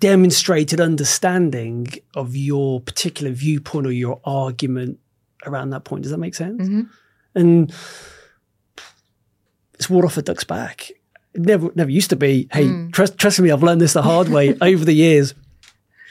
demonstrated 0.00 0.80
understanding 0.80 1.86
of 2.16 2.34
your 2.34 2.80
particular 2.80 3.30
viewpoint 3.30 3.86
or 3.86 3.92
your 3.92 4.20
argument 4.24 4.98
around 5.46 5.70
that 5.70 5.84
point. 5.84 6.02
Does 6.02 6.10
that 6.10 6.18
make 6.18 6.34
sense? 6.34 6.68
Mhm. 6.68 6.88
And 7.36 7.72
it's 9.74 9.88
water 9.88 10.06
off 10.08 10.16
a 10.16 10.22
duck's 10.22 10.42
back. 10.42 10.90
It 11.32 11.42
never, 11.42 11.70
never 11.76 11.90
used 11.90 12.10
to 12.10 12.16
be. 12.16 12.48
Hey, 12.52 12.88
trust, 12.90 13.18
trust 13.18 13.38
me, 13.38 13.52
I've 13.52 13.62
learned 13.62 13.80
this 13.80 13.92
the 13.92 14.02
hard 14.02 14.28
way 14.28 14.56
over 14.60 14.84
the 14.84 14.92
years. 14.92 15.34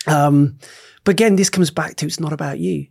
Um, 0.07 0.59
but 1.03 1.11
again, 1.11 1.35
this 1.35 1.49
comes 1.49 1.71
back 1.71 1.97
to 1.97 2.05
it's 2.05 2.21
not 2.21 2.31
about 2.31 2.59
you, 2.59 2.87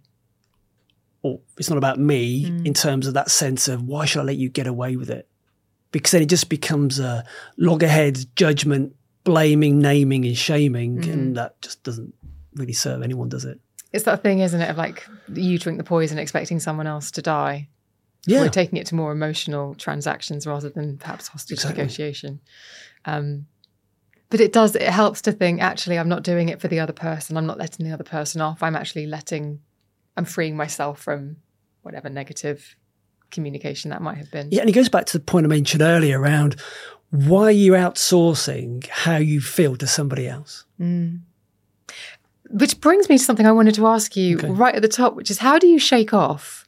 or 1.23 1.41
it's 1.57 1.71
not 1.71 1.79
about 1.79 1.99
me 1.99 2.45
in 2.67 2.75
terms 2.75 3.07
of 3.07 3.15
that 3.15 3.31
sense 3.31 3.67
of 3.67 3.83
why 3.83 4.05
should 4.05 4.21
I 4.21 4.25
let 4.25 4.37
you 4.37 4.51
get 4.51 4.67
away 4.67 4.97
with 4.97 5.09
it? 5.09 5.27
Because 5.93 6.13
then 6.13 6.23
it 6.23 6.29
just 6.29 6.49
becomes 6.49 7.01
a 7.01 7.25
loggerhead 7.57 8.25
judgment, 8.37 8.95
blaming, 9.25 9.81
naming, 9.81 10.25
and 10.25 10.37
shaming, 10.37 11.05
and 11.09 11.37
that 11.37 11.61
just 11.63 11.83
doesn't 11.83 12.15
really 12.55 12.73
serve 12.73 13.03
anyone, 13.03 13.29
does 13.29 13.45
it? 13.45 13.61
It's 13.93 14.05
that 14.05 14.23
thing, 14.23 14.39
isn't 14.39 14.61
it, 14.61 14.71
of 14.71 14.77
like 14.77 15.07
you 15.35 15.59
drink 15.59 15.79
the 15.79 15.85
poison 15.85 16.19
expecting 16.19 16.61
someone 16.61 16.87
else 16.87 17.11
to 17.13 17.23
die. 17.23 17.69
Yeah, 18.27 18.43
We're 18.43 18.51
taking 18.51 18.79
it 18.79 18.87
to 18.89 18.95
more 18.95 19.13
emotional 19.13 19.75
transactions 19.75 20.47
rather 20.47 20.69
than 20.69 20.99
perhaps 20.99 21.29
hostage 21.29 21.59
Exactly. 21.59 21.83
negotiation. 21.83 22.41
Um, 23.05 23.47
but 24.29 24.41
it 24.41 24.53
does, 24.53 24.77
it 24.77 24.83
helps 24.83 25.23
to 25.23 25.33
think, 25.33 25.61
actually, 25.61 25.99
I'm 25.99 26.09
not 26.09 26.23
doing 26.23 26.51
it 26.51 26.61
for 26.61 26.69
the 26.69 26.81
other 26.81 26.93
person. 26.93 27.37
I'm 27.37 27.47
not 27.47 27.59
letting 27.59 27.87
the 27.87 27.93
other 27.93 28.05
person 28.05 28.41
off. 28.41 28.63
I'm 28.63 28.77
actually 28.77 29.07
letting, 29.07 29.61
I'm 30.17 30.25
freeing 30.27 30.57
myself 30.57 31.01
from 31.01 31.37
whatever 31.83 32.09
negative 32.09 32.77
communication 33.31 33.91
that 33.91 34.03
might 34.03 34.17
have 34.19 34.31
been. 34.31 34.49
Yeah, 34.51 34.61
and 34.61 34.69
it 34.69 34.73
goes 34.73 34.89
back 34.89 35.07
to 35.07 35.19
the 35.19 35.25
point 35.25 35.47
I 35.47 35.49
mentioned 35.49 35.83
earlier 35.83 36.21
around 36.21 36.57
why 37.11 37.45
are 37.45 37.51
you 37.51 37.73
outsourcing 37.73 38.87
how 38.89 39.17
you 39.17 39.41
feel 39.41 39.77
to 39.77 39.87
somebody 39.87 40.29
else? 40.29 40.65
Which 42.51 42.81
brings 42.81 43.09
me 43.09 43.19
to 43.19 43.25
something 43.25 43.47
I 43.47 43.53
wanted 43.53 43.75
to 43.77 43.87
ask 43.87 44.17
you 44.17 44.37
Okay. 44.39 44.49
right 44.51 44.75
at 44.75 44.83
the 44.83 44.89
top, 44.89 45.15
which 45.15 45.31
is 45.31 45.39
how 45.39 45.59
do 45.59 45.67
you 45.67 45.79
shake 45.79 46.13
off 46.15 46.67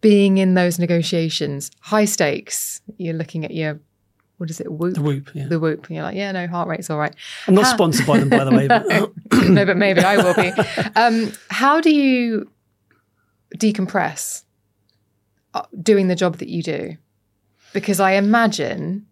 being 0.00 0.38
in 0.38 0.54
those 0.54 0.78
negotiations? 0.78 1.70
High 1.80 2.04
stakes. 2.06 2.80
You're 2.96 3.14
looking 3.14 3.44
at 3.44 3.50
your, 3.52 3.80
what 4.38 4.48
is 4.50 4.60
it, 4.60 4.70
whoop? 4.72 4.94
The 4.94 5.02
whoop. 5.02 5.30
Yeah. 5.34 5.48
The 5.48 5.58
whoop. 5.60 5.86
And 5.86 5.96
you're 5.96 6.04
like, 6.04 6.16
yeah, 6.16 6.32
no, 6.32 6.46
heart 6.46 6.68
rate's 6.68 6.88
all 6.90 6.98
right. 6.98 7.14
I'm 7.46 7.54
not 7.54 7.64
How- 7.64 7.74
sponsored 7.74 8.06
by 8.06 8.18
them, 8.20 8.28
by 8.30 8.44
the 8.44 8.52
way. 8.54 8.68
But, 8.68 8.86
no, 9.48 9.64
but 9.66 9.76
maybe 9.76 10.00
I 10.00 10.16
will 10.16 10.34
be. 10.34 10.50
Um, 10.96 11.32
how 11.50 11.80
do 11.80 11.94
you 11.94 12.50
decompress 13.56 14.42
doing 15.82 16.08
the 16.08 16.14
job 16.14 16.38
that 16.38 16.48
you 16.48 16.62
do? 16.62 16.96
Because 17.72 18.00
I 18.00 18.12
imagine 18.12 19.06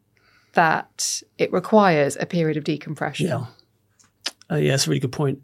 that 0.54 1.22
it 1.38 1.52
requires 1.52 2.16
a 2.18 2.26
period 2.26 2.56
of 2.56 2.64
decompression. 2.64 3.26
yeah, 3.26 3.46
uh, 4.50 4.56
yeah, 4.56 4.70
that's 4.70 4.86
a 4.86 4.90
really 4.90 5.00
good 5.00 5.12
point. 5.12 5.42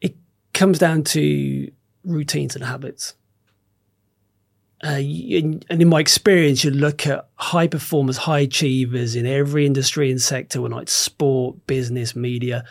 It 0.00 0.16
comes 0.54 0.78
down 0.78 1.04
to 1.04 1.70
routines 2.04 2.54
and 2.54 2.64
habits. 2.64 3.14
Uh, 4.82 5.00
and 5.00 5.64
in 5.70 5.88
my 5.88 5.98
experience, 5.98 6.62
you 6.62 6.70
look 6.70 7.06
at 7.06 7.28
high 7.34 7.66
performers, 7.66 8.16
high 8.16 8.40
achievers 8.40 9.16
in 9.16 9.26
every 9.26 9.66
industry 9.66 10.10
and 10.10 10.20
sector, 10.20 10.60
whether 10.60 10.80
it's 10.80 10.92
sport, 10.92 11.66
business, 11.66 12.14
media. 12.14 12.64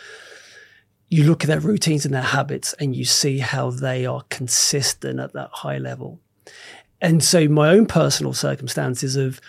You 1.09 1.25
look 1.25 1.43
at 1.43 1.47
their 1.47 1.59
routines 1.59 2.05
and 2.05 2.13
their 2.13 2.21
habits, 2.21 2.73
and 2.79 2.95
you 2.95 3.03
see 3.03 3.39
how 3.39 3.71
they 3.71 4.05
are 4.05 4.23
consistent 4.29 5.19
at 5.19 5.33
that 5.33 5.49
high 5.51 5.77
level. 5.79 6.19
And 7.01 7.23
so, 7.23 7.47
my 7.47 7.69
own 7.69 7.85
personal 7.85 8.33
circumstances 8.33 9.15
of 9.15 9.39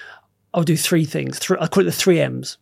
I'll 0.55 0.64
do 0.64 0.76
three 0.76 1.05
things. 1.05 1.38
Three, 1.38 1.57
I 1.61 1.66
call 1.66 1.82
it 1.82 1.86
the 1.86 1.92
three 1.92 2.20
M's. 2.20 2.59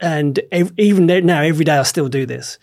And 0.00 0.40
ev- 0.50 0.72
even 0.78 1.06
now, 1.06 1.42
every 1.42 1.64
day 1.64 1.76
I 1.76 1.82
still 1.82 2.08
do 2.08 2.26
this. 2.26 2.58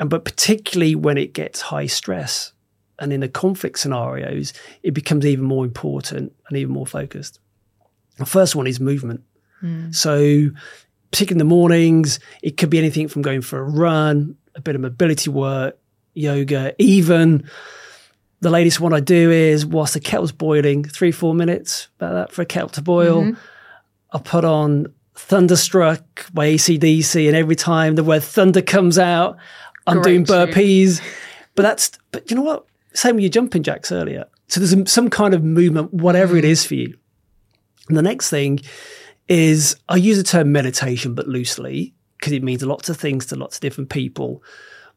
And 0.00 0.08
but 0.08 0.24
particularly 0.24 0.94
when 0.94 1.18
it 1.18 1.32
gets 1.32 1.60
high 1.60 1.86
stress 1.86 2.52
and 2.98 3.12
in 3.12 3.20
the 3.20 3.28
conflict 3.28 3.78
scenarios, 3.78 4.52
it 4.82 4.92
becomes 4.92 5.26
even 5.26 5.44
more 5.44 5.64
important 5.64 6.32
and 6.48 6.58
even 6.58 6.72
more 6.72 6.86
focused. 6.86 7.40
The 8.16 8.26
first 8.26 8.56
one 8.56 8.66
is 8.66 8.80
movement. 8.80 9.22
Hmm. 9.60 9.92
So, 9.92 10.50
particularly 11.10 11.34
in 11.42 11.48
the 11.48 11.54
mornings, 11.54 12.20
it 12.42 12.56
could 12.56 12.70
be 12.70 12.78
anything 12.78 13.08
from 13.08 13.22
going 13.22 13.42
for 13.42 13.58
a 13.58 13.62
run, 13.62 14.36
a 14.54 14.60
bit 14.60 14.74
of 14.74 14.80
mobility 14.80 15.30
work, 15.30 15.78
yoga, 16.14 16.74
even 16.78 17.48
the 18.40 18.50
latest 18.50 18.80
one 18.80 18.92
I 18.92 19.00
do 19.00 19.30
is 19.30 19.66
whilst 19.66 19.94
the 19.94 20.00
kettle's 20.00 20.32
boiling, 20.32 20.84
three, 20.84 21.12
four 21.12 21.34
minutes 21.34 21.88
about 21.98 22.12
that 22.14 22.32
for 22.32 22.42
a 22.42 22.46
kettle 22.46 22.68
to 22.70 22.82
boil. 22.82 23.22
Mm-hmm. 23.22 23.40
I 24.12 24.18
put 24.18 24.44
on 24.44 24.86
Thunderstruck 25.14 26.32
by 26.32 26.46
AC/DC, 26.46 27.26
and 27.26 27.36
every 27.36 27.56
time 27.56 27.96
the 27.96 28.04
word 28.04 28.22
thunder 28.22 28.62
comes 28.62 28.98
out, 28.98 29.36
I'm 29.86 30.00
Great 30.00 30.04
doing 30.04 30.24
tune. 30.24 30.36
burpees. 30.36 31.00
But 31.54 31.62
that's, 31.64 31.90
but 32.12 32.30
you 32.30 32.36
know 32.36 32.42
what? 32.42 32.66
Same 32.94 33.16
with 33.16 33.24
your 33.24 33.32
jumping 33.32 33.64
jacks 33.64 33.90
earlier. 33.90 34.26
So 34.46 34.60
there's 34.60 34.70
some- 34.70 34.86
some 34.86 35.10
kind 35.10 35.34
of 35.34 35.42
movement, 35.42 35.92
whatever 35.92 36.36
it 36.36 36.44
mm. 36.44 36.50
is 36.50 36.64
for 36.64 36.76
you. 36.76 36.96
And 37.88 37.96
the 37.96 38.02
next 38.02 38.30
thing 38.30 38.60
is 39.26 39.74
I 39.88 39.96
use 39.96 40.18
the 40.18 40.22
term 40.22 40.52
meditation, 40.52 41.16
but 41.16 41.26
loosely, 41.26 41.94
because 42.16 42.32
it 42.32 42.44
means 42.44 42.62
lots 42.62 42.88
of 42.88 42.96
things 42.96 43.26
to 43.26 43.34
lots 43.34 43.56
of 43.56 43.60
different 43.60 43.90
people. 43.90 44.40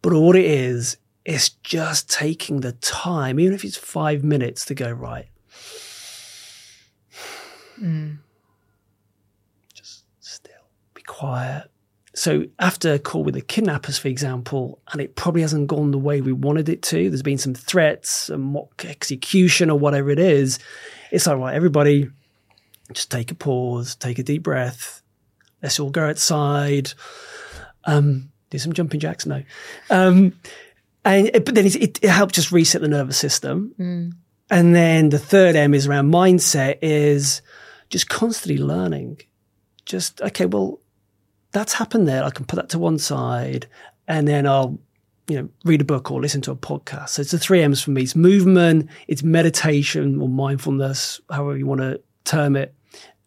But 0.03 0.13
all 0.13 0.35
it 0.35 0.45
is, 0.45 0.97
it's 1.25 1.49
just 1.49 2.09
taking 2.09 2.61
the 2.61 2.71
time, 2.73 3.39
even 3.39 3.53
if 3.53 3.63
it's 3.63 3.77
five 3.77 4.23
minutes, 4.23 4.65
to 4.65 4.75
go, 4.75 4.91
right. 4.91 5.27
Just 9.73 10.03
still, 10.19 10.53
be 10.93 11.01
quiet. 11.03 11.69
So 12.13 12.43
after 12.59 12.93
a 12.93 12.99
call 12.99 13.23
with 13.23 13.35
the 13.35 13.41
kidnappers, 13.41 13.97
for 13.97 14.09
example, 14.09 14.79
and 14.91 15.01
it 15.01 15.15
probably 15.15 15.41
hasn't 15.41 15.67
gone 15.67 15.91
the 15.91 15.97
way 15.97 16.21
we 16.21 16.33
wanted 16.33 16.67
it 16.67 16.81
to, 16.83 17.09
there's 17.09 17.21
been 17.21 17.37
some 17.37 17.53
threats, 17.53 18.09
some 18.09 18.41
mock 18.41 18.83
execution 18.85 19.69
or 19.69 19.79
whatever 19.79 20.09
it 20.09 20.19
is. 20.19 20.59
It's 21.11 21.25
like, 21.25 21.37
right, 21.37 21.55
everybody, 21.55 22.09
just 22.91 23.11
take 23.11 23.31
a 23.31 23.35
pause, 23.35 23.95
take 23.95 24.19
a 24.19 24.23
deep 24.23 24.43
breath. 24.43 25.01
Let's 25.63 25.79
all 25.79 25.89
go 25.89 26.09
outside. 26.09 26.91
Um, 27.85 28.31
do 28.49 28.57
some 28.57 28.73
jumping 28.73 28.99
jacks, 28.99 29.25
no. 29.25 29.43
Um, 29.89 30.33
and 31.03 31.35
uh, 31.35 31.39
but 31.39 31.55
then 31.55 31.65
it, 31.65 32.03
it, 32.03 32.09
helps 32.09 32.33
just 32.33 32.51
reset 32.51 32.81
the 32.81 32.87
nervous 32.87 33.17
system. 33.17 33.73
Mm. 33.79 34.13
And 34.49 34.75
then 34.75 35.09
the 35.09 35.19
third 35.19 35.55
M 35.55 35.73
is 35.73 35.87
around 35.87 36.11
mindset 36.11 36.79
is 36.81 37.41
just 37.89 38.09
constantly 38.09 38.61
learning. 38.61 39.21
Just 39.85 40.21
okay, 40.21 40.45
well, 40.45 40.79
that's 41.51 41.73
happened 41.73 42.07
there. 42.07 42.23
I 42.23 42.29
can 42.29 42.45
put 42.45 42.57
that 42.57 42.69
to 42.69 42.79
one 42.79 42.99
side, 42.99 43.67
and 44.07 44.27
then 44.27 44.45
I'll 44.45 44.79
you 45.27 45.41
know 45.41 45.49
read 45.63 45.81
a 45.81 45.85
book 45.85 46.11
or 46.11 46.21
listen 46.21 46.41
to 46.41 46.51
a 46.51 46.55
podcast. 46.55 47.09
So 47.09 47.21
it's 47.21 47.31
the 47.31 47.39
three 47.39 47.63
M's 47.63 47.81
for 47.81 47.91
me: 47.91 48.03
it's 48.03 48.15
movement, 48.15 48.89
it's 49.07 49.23
meditation 49.23 50.21
or 50.21 50.29
mindfulness, 50.29 51.19
however 51.29 51.57
you 51.57 51.65
want 51.65 51.81
to 51.81 52.01
term 52.25 52.55
it, 52.55 52.75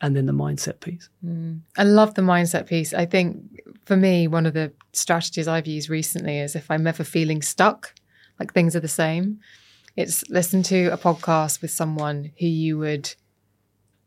and 0.00 0.14
then 0.14 0.26
the 0.26 0.32
mindset 0.32 0.80
piece. 0.80 1.08
Mm. 1.24 1.60
I 1.76 1.84
love 1.84 2.14
the 2.14 2.22
mindset 2.22 2.66
piece. 2.66 2.94
I 2.94 3.06
think 3.06 3.60
for 3.84 3.96
me, 3.96 4.26
one 4.26 4.46
of 4.46 4.54
the 4.54 4.72
strategies 4.92 5.46
I've 5.48 5.66
used 5.66 5.88
recently 5.90 6.38
is 6.38 6.56
if 6.56 6.70
I'm 6.70 6.86
ever 6.86 7.04
feeling 7.04 7.42
stuck, 7.42 7.94
like 8.40 8.52
things 8.52 8.74
are 8.74 8.80
the 8.80 8.88
same, 8.88 9.40
it's 9.96 10.28
listen 10.28 10.62
to 10.64 10.86
a 10.86 10.98
podcast 10.98 11.62
with 11.62 11.70
someone 11.70 12.32
who 12.40 12.46
you 12.46 12.78
would, 12.78 13.14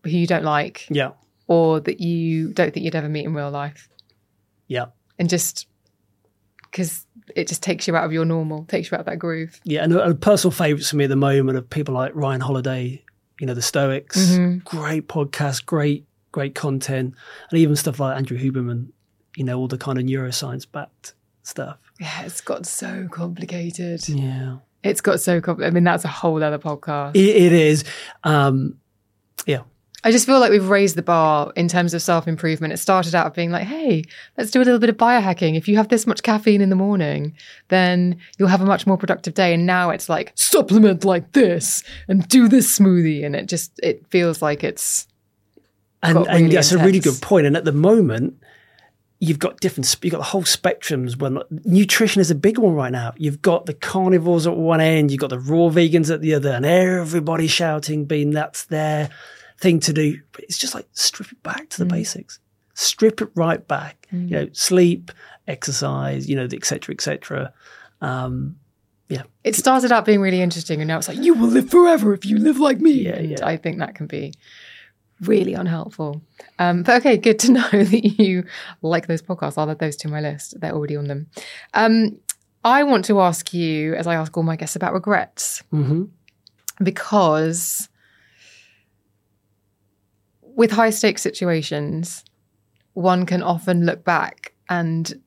who 0.04 0.10
you 0.10 0.28
don't 0.28 0.44
like, 0.44 0.88
Yeah, 0.90 1.12
or 1.48 1.80
that 1.80 2.02
you 2.02 2.54
don't 2.54 2.74
think 2.74 2.84
you'd 2.84 2.96
ever 2.96 3.10
meet 3.10 3.26
in 3.26 3.34
real 3.34 3.52
life. 3.52 3.90
yeah. 4.68 4.86
And 5.20 5.30
just 5.30 5.66
because 6.70 7.08
it 7.36 7.48
just 7.48 7.64
takes 7.64 7.88
you 7.88 7.96
out 7.96 8.04
of 8.04 8.14
your 8.14 8.24
normal, 8.26 8.66
takes 8.66 8.92
you 8.92 8.96
out 8.96 9.00
of 9.00 9.06
that 9.08 9.18
groove. 9.18 9.60
Yeah, 9.64 9.84
and 9.84 9.94
a, 9.94 10.14
personal 10.14 10.52
favourites 10.52 10.92
for 10.92 10.96
me 10.98 11.06
at 11.06 11.10
the 11.10 11.16
moment 11.16 11.58
are 11.58 11.62
people 11.62 11.96
like 11.96 12.12
Ryan 12.14 12.42
Holiday, 12.42 13.04
you 13.40 13.48
know, 13.48 13.56
the 13.56 13.62
Stoics. 13.64 14.18
Mm-hmm. 14.18 14.60
Great 14.60 15.08
podcast, 15.08 15.66
great, 15.66 16.06
great 16.32 16.54
content, 16.54 17.16
and 17.50 17.60
even 17.60 17.76
stuff 17.76 18.00
like 18.00 18.16
Andrew 18.16 18.38
Huberman, 18.38 18.90
you 19.38 19.44
know, 19.44 19.60
all 19.60 19.68
the 19.68 19.78
kind 19.78 20.00
of 20.00 20.04
neuroscience 20.04 20.66
backed 20.70 21.14
stuff. 21.44 21.78
Yeah, 22.00 22.24
it's 22.24 22.42
got 22.42 22.66
so 22.66 23.08
complicated. 23.12 24.10
Yeah, 24.10 24.58
It's 24.84 25.00
got 25.00 25.22
so 25.22 25.40
complicated. 25.42 25.72
I 25.72 25.76
mean, 25.76 25.84
that's 25.84 26.04
a 26.04 26.08
whole 26.08 26.44
other 26.44 26.58
podcast. 26.58 27.16
it, 27.16 27.36
it 27.36 27.52
is. 27.52 27.84
Um, 28.24 28.80
yeah, 29.46 29.62
I 30.04 30.10
just 30.12 30.26
feel 30.26 30.40
like 30.40 30.50
we've 30.50 30.70
raised 30.70 30.96
the 30.96 31.04
bar 31.04 31.54
in 31.56 31.68
terms 31.68 31.94
of 31.94 32.02
self 32.02 32.28
improvement. 32.28 32.74
It 32.74 32.78
started 32.78 33.14
out 33.14 33.36
being 33.36 33.52
like, 33.52 33.68
hey, 33.68 34.06
let's 34.40 34.50
do 34.50 34.60
a 34.60 34.66
little 34.66 34.80
bit 34.80 34.90
of 34.90 34.98
biohacking. 34.98 35.56
If 35.56 35.68
you 35.68 35.78
have 35.78 35.90
this 35.90 36.08
much 36.08 36.24
caffeine 36.24 36.62
in 36.62 36.72
the 36.72 36.76
morning, 36.76 37.36
then 37.68 38.18
you'll 38.40 38.48
have 38.48 38.62
a 38.62 38.66
much 38.66 38.88
more 38.88 38.98
productive 38.98 39.36
day. 39.36 39.54
And 39.54 39.68
now 39.68 39.92
it's 39.92 40.10
like 40.10 40.32
supplement 40.34 41.06
like 41.06 41.34
this 41.34 41.84
and 42.08 42.28
do 42.28 42.48
this 42.48 42.80
smoothie. 42.80 43.24
And 43.24 43.36
it 43.36 43.46
just 43.46 43.80
it 43.84 44.08
feels 44.08 44.42
like 44.42 44.64
it's 44.64 45.08
and, 46.02 46.16
got 46.16 46.28
and 46.28 46.42
really 46.42 46.56
that's 46.56 46.72
a 46.72 46.84
really 46.84 47.00
good 47.00 47.22
point. 47.22 47.46
And 47.46 47.56
at 47.56 47.66
the 47.66 47.72
moment, 47.72 48.42
you've 49.20 49.40
got 49.40 49.60
different, 49.60 49.96
you've 50.02 50.12
got 50.12 50.20
the 50.20 50.24
whole 50.26 50.44
spectrums. 50.44 51.18
When 51.20 51.40
nutrition 51.66 52.22
is 52.22 52.30
a 52.30 52.36
big 52.36 52.58
one 52.58 52.74
right 52.74 52.92
now. 52.92 53.14
You've 53.18 53.42
got 53.42 53.66
the 53.66 53.74
carnivores 53.74 54.46
at 54.46 54.56
one 54.56 54.82
end, 54.82 55.12
you've 55.12 55.20
got 55.20 55.30
the 55.30 55.40
raw 55.40 55.70
vegans 55.70 56.14
at 56.14 56.22
the 56.22 56.34
other, 56.36 56.52
and 56.52 56.66
everybody 56.66 57.48
shouting, 57.48 58.06
being 58.06 58.32
that's 58.32 58.66
their 58.66 59.10
thing 59.58 59.80
to 59.82 59.94
do. 59.94 60.20
But 60.32 60.44
it's 60.44 60.58
just 60.58 60.76
like 60.76 60.88
strip 60.94 61.32
it 61.32 61.42
back 61.44 61.70
to 61.70 61.80
the 61.80 61.86
basics, 61.86 62.40
strip 62.74 63.22
it 63.22 63.30
right 63.36 63.68
back. 63.68 64.08
You 64.12 64.20
know, 64.20 64.50
sleep, 64.54 65.12
exercise, 65.48 66.30
you 66.30 66.36
know, 66.36 66.48
et 66.52 66.66
cetera, 66.66 66.94
et 66.94 67.02
cetera. 67.02 67.54
Um, 68.02 68.58
yeah, 69.10 69.24
It 69.44 69.56
started 69.56 69.92
out 69.94 70.04
being 70.04 70.20
really 70.20 70.42
interesting, 70.42 70.82
and 70.82 70.88
now 70.88 70.98
it's 70.98 71.08
like 71.08 71.18
you 71.18 71.34
will 71.34 71.48
live 71.48 71.70
forever 71.70 72.14
if 72.14 72.26
you 72.26 72.38
live 72.38 72.60
like 72.60 72.80
me. 72.80 72.92
Yeah, 72.92 73.16
and 73.16 73.30
yeah. 73.32 73.48
I 73.48 73.56
think 73.56 73.80
that 73.80 73.96
can 73.96 74.06
be 74.06 74.34
really 75.22 75.54
unhelpful. 75.54 76.22
Um, 76.60 76.84
but 76.84 76.98
okay, 77.02 77.18
good 77.18 77.40
to 77.40 77.52
know 77.58 77.70
that 77.72 78.20
you 78.20 78.46
like 78.82 79.08
those 79.08 79.22
podcasts. 79.22 79.58
I'll 79.58 79.70
add 79.70 79.80
those 79.80 79.96
to 79.98 80.08
my 80.08 80.22
list. 80.22 80.60
They're 80.60 80.74
already 80.74 80.96
on 80.96 81.08
them. 81.08 81.28
Um, 81.74 82.18
I 82.64 82.84
want 82.84 83.06
to 83.06 83.22
ask 83.22 83.54
you, 83.54 83.94
as 83.96 84.08
I 84.08 84.16
ask 84.16 84.36
all 84.36 84.44
my 84.44 84.56
guests, 84.56 84.76
about 84.76 84.94
regrets 84.94 85.64
hmm 85.72 86.06
because 86.84 87.90
with 90.42 90.72
high 90.72 90.90
stakes 90.90 91.22
situations, 91.22 92.24
one 92.94 93.26
can 93.26 93.42
often 93.42 93.86
look 93.86 94.04
back 94.04 94.54
and 94.70 95.22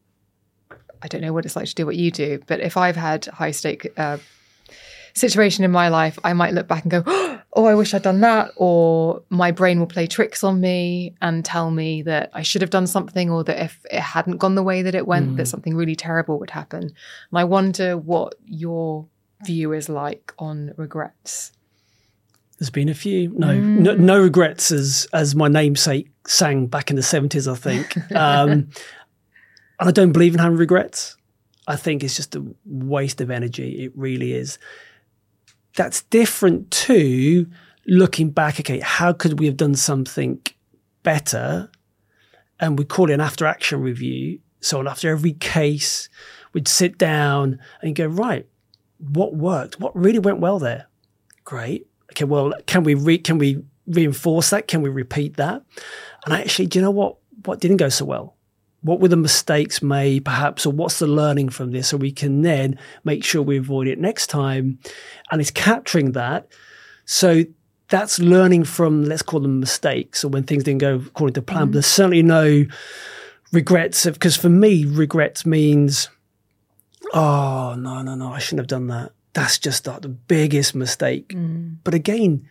I 1.03 1.09
don't 1.09 1.23
know 1.23 1.33
what 1.33 1.47
it's 1.47 1.57
like 1.57 1.67
to 1.67 1.75
do 1.75 1.87
what 1.87 1.97
you 1.97 2.11
do, 2.11 2.41
but 2.47 2.61
if 2.61 2.77
I've 2.77 2.97
had 2.97 3.27
high 3.27 3.53
stake 3.53 3.89
uh, 3.97 4.19
situation 5.15 5.65
in 5.65 5.71
my 5.71 5.89
life, 5.89 6.19
I 6.25 6.33
might 6.33 6.53
look 6.53 6.69
back 6.69 6.85
and 6.85 6.91
go, 6.91 7.03
"Oh, 7.53 7.65
I 7.65 7.75
wish 7.75 7.95
I'd 7.95 8.03
done 8.03 8.21
that," 8.21 8.53
or 8.57 9.23
my 9.29 9.51
brain 9.51 9.79
will 9.79 9.87
play 9.87 10.07
tricks 10.07 10.45
on 10.45 10.61
me 10.61 11.15
and 11.21 11.45
tell 11.45 11.71
me 11.71 12.03
that 12.03 12.31
I 12.33 12.43
should 12.43 12.63
have 12.63 12.71
done 12.71 12.87
something, 12.87 13.31
or 13.31 13.45
that 13.45 13.63
if 13.63 13.85
it 13.91 14.01
hadn't 14.01 14.39
gone 14.39 14.55
the 14.55 14.63
way 14.63 14.83
that 14.83 14.95
it 14.95 15.07
went, 15.07 15.37
that 15.37 15.47
something 15.47 15.75
really 15.75 15.97
terrible 15.97 16.39
would 16.39 16.51
happen. 16.51 16.83
And 16.83 16.93
I 17.35 17.45
wonder 17.45 17.97
what 17.97 18.35
your 18.45 19.07
view 19.45 19.73
is 19.73 19.89
like 19.89 20.33
on 20.39 20.73
regrets. 20.77 21.53
There's 22.59 22.71
been 22.71 22.91
a 22.91 22.95
few. 22.95 23.33
No, 23.37 23.59
no, 23.59 23.95
no 23.95 24.21
regrets, 24.21 24.71
as 24.71 25.09
as 25.15 25.35
my 25.35 25.49
namesake 25.49 26.11
sang 26.27 26.67
back 26.67 26.91
in 26.91 26.97
the 26.97 27.03
seventies. 27.03 27.49
I 27.49 27.55
think, 27.55 27.97
um, 28.15 28.51
and 28.51 29.89
I 29.89 29.91
don't 29.91 30.13
believe 30.13 30.35
in 30.35 30.41
having 30.41 30.59
regrets. 30.59 31.17
I 31.67 31.77
think 31.77 32.05
it's 32.05 32.17
just 32.17 32.35
a 32.35 32.45
waste 32.67 33.21
of 33.21 33.31
energy. 33.31 33.85
It 33.85 33.93
really 33.97 34.35
is. 34.35 34.59
That's 35.77 36.03
different 36.03 36.71
to 36.73 37.47
looking 37.87 38.31
back. 38.31 38.61
Okay, 38.61 38.81
how 38.81 39.13
could 39.13 39.39
we 39.39 39.47
have 39.47 39.57
done 39.57 39.75
something 39.75 40.41
better? 41.03 41.71
And 42.59 42.79
we 42.79 42.85
call 42.85 43.11
it 43.11 43.15
an 43.15 43.21
after 43.21 43.47
action 43.47 43.81
review. 43.81 44.41
So 44.61 44.87
after 44.87 45.09
every 45.09 45.33
case, 45.33 46.09
we'd 46.53 46.69
sit 46.69 46.99
down 46.99 47.59
and 47.83 47.97
go, 47.97 48.07
right, 48.07 48.47
what 48.99 49.35
worked? 49.35 49.81
What 49.81 49.97
really 49.97 50.19
went 50.19 50.41
well 50.41 50.59
there? 50.59 50.87
Great. 51.45 51.87
Okay, 52.13 52.25
well, 52.25 52.53
can 52.67 52.85
we 52.85 52.95
re- 52.95 53.19
can 53.19 53.39
we 53.39 53.63
reinforce 53.87 54.51
that? 54.51 54.69
Can 54.69 54.83
we 54.83 54.91
repeat 54.91 55.37
that? 55.37 55.63
And 56.25 56.35
actually, 56.35 56.67
do 56.67 56.79
you 56.79 56.85
know 56.85 56.91
what? 56.91 57.17
What 57.45 57.61
didn't 57.61 57.79
go 57.79 57.89
so 57.89 58.05
well? 58.05 58.37
What 58.83 59.01
were 59.01 59.09
the 59.09 59.17
mistakes 59.17 59.83
made, 59.83 60.25
perhaps, 60.25 60.65
or 60.65 60.73
what's 60.73 60.99
the 60.99 61.07
learning 61.07 61.51
from 61.51 61.71
this, 61.71 61.89
so 61.89 61.99
we 61.99 62.13
can 62.13 62.43
then 62.43 62.79
make 63.05 63.25
sure 63.25 63.43
we 63.43 63.59
avoid 63.59 63.87
it 63.87 63.99
next 63.99 64.29
time? 64.29 64.79
And 65.31 65.41
it's 65.41 65.51
capturing 65.51 66.13
that. 66.13 66.49
So 67.05 67.45
that's 67.89 68.19
learning 68.19 68.65
from, 68.65 69.05
let's 69.05 69.21
call 69.21 69.41
them 69.41 69.61
mistakes, 69.61 70.25
or 70.25 70.29
when 70.29 70.45
things 70.45 70.65
didn't 70.65 70.81
go 70.81 70.95
according 70.95 71.35
to 71.35 71.43
plan. 71.43 71.67
But 71.67 71.73
there's 71.75 71.87
certainly 71.87 72.23
no 72.23 72.65
regrets, 73.53 74.07
because 74.07 74.37
for 74.37 74.49
me, 74.49 74.87
regrets 74.87 75.45
means, 75.45 76.09
oh 77.13 77.75
no, 77.79 78.01
no, 78.01 78.15
no, 78.15 78.33
I 78.33 78.39
shouldn't 78.39 78.61
have 78.61 78.67
done 78.67 78.87
that. 78.87 79.13
That's 79.35 79.59
just 79.59 79.87
like 79.87 80.01
the 80.01 80.09
biggest 80.09 80.75
mistake. 80.75 81.29
Mm. 81.29 81.77
But 81.85 81.95
again, 81.95 82.49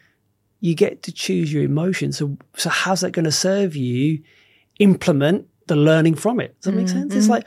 you 0.59 0.75
get 0.75 1.03
to 1.03 1.11
choose 1.11 1.51
your 1.51 1.63
emotions. 1.63 2.17
So, 2.17 2.37
so 2.55 2.69
how's 2.69 3.01
that 3.01 3.11
going 3.11 3.25
to 3.25 3.31
serve 3.31 3.75
you? 3.75 4.21
Implement 4.77 5.47
the 5.69 5.75
learning 5.75 6.15
from 6.15 6.39
it. 6.39 6.55
Does 6.59 6.65
that 6.65 6.77
make 6.77 6.89
sense? 6.89 7.15
It's 7.15 7.29
like 7.29 7.45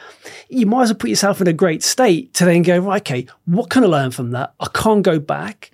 you 0.49 0.65
might 0.65 0.85
as 0.85 0.91
well 0.91 0.99
put 0.99 1.11
yourself 1.11 1.41
in 1.41 1.47
a 1.47 1.53
great 1.53 1.83
state 1.83 2.33
to 2.35 2.45
then 2.47 2.63
go, 2.63 2.79
right, 2.79 3.03
okay, 3.03 3.27
what 3.45 3.69
can 3.69 3.85
I 3.85 3.89
learn 3.89 4.11
from 4.11 4.31
that? 4.31 4.55
I 4.59 4.69
can't 4.73 5.03
go 5.03 5.19
back 5.19 5.71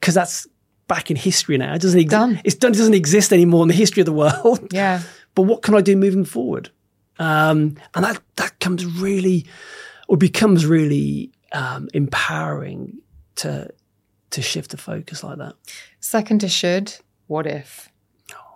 because 0.00 0.14
that's 0.14 0.48
back 0.88 1.10
in 1.10 1.16
history 1.16 1.56
now. 1.56 1.72
It 1.74 1.82
doesn't 1.82 2.00
exist. 2.00 2.40
It's 2.44 2.56
done. 2.56 2.72
It 2.72 2.76
doesn't 2.76 2.94
exist 2.94 3.32
anymore 3.32 3.62
in 3.62 3.68
the 3.68 3.74
history 3.74 4.00
of 4.00 4.06
the 4.06 4.12
world. 4.12 4.72
Yeah. 4.72 5.02
but 5.36 5.42
what 5.42 5.62
can 5.62 5.74
I 5.74 5.80
do 5.80 5.94
moving 5.96 6.24
forward? 6.24 6.70
Um, 7.18 7.76
and 7.94 8.04
that 8.04 8.20
that 8.36 8.58
comes 8.58 8.84
really, 8.84 9.46
or 10.08 10.16
becomes 10.16 10.66
really 10.66 11.30
um, 11.52 11.88
empowering 11.94 12.98
to 13.36 13.68
to 14.30 14.42
shift 14.42 14.70
the 14.70 14.76
focus 14.76 15.22
like 15.22 15.38
that. 15.38 15.54
Second 16.00 16.40
to 16.40 16.48
should, 16.48 16.94
what 17.26 17.46
if? 17.46 17.88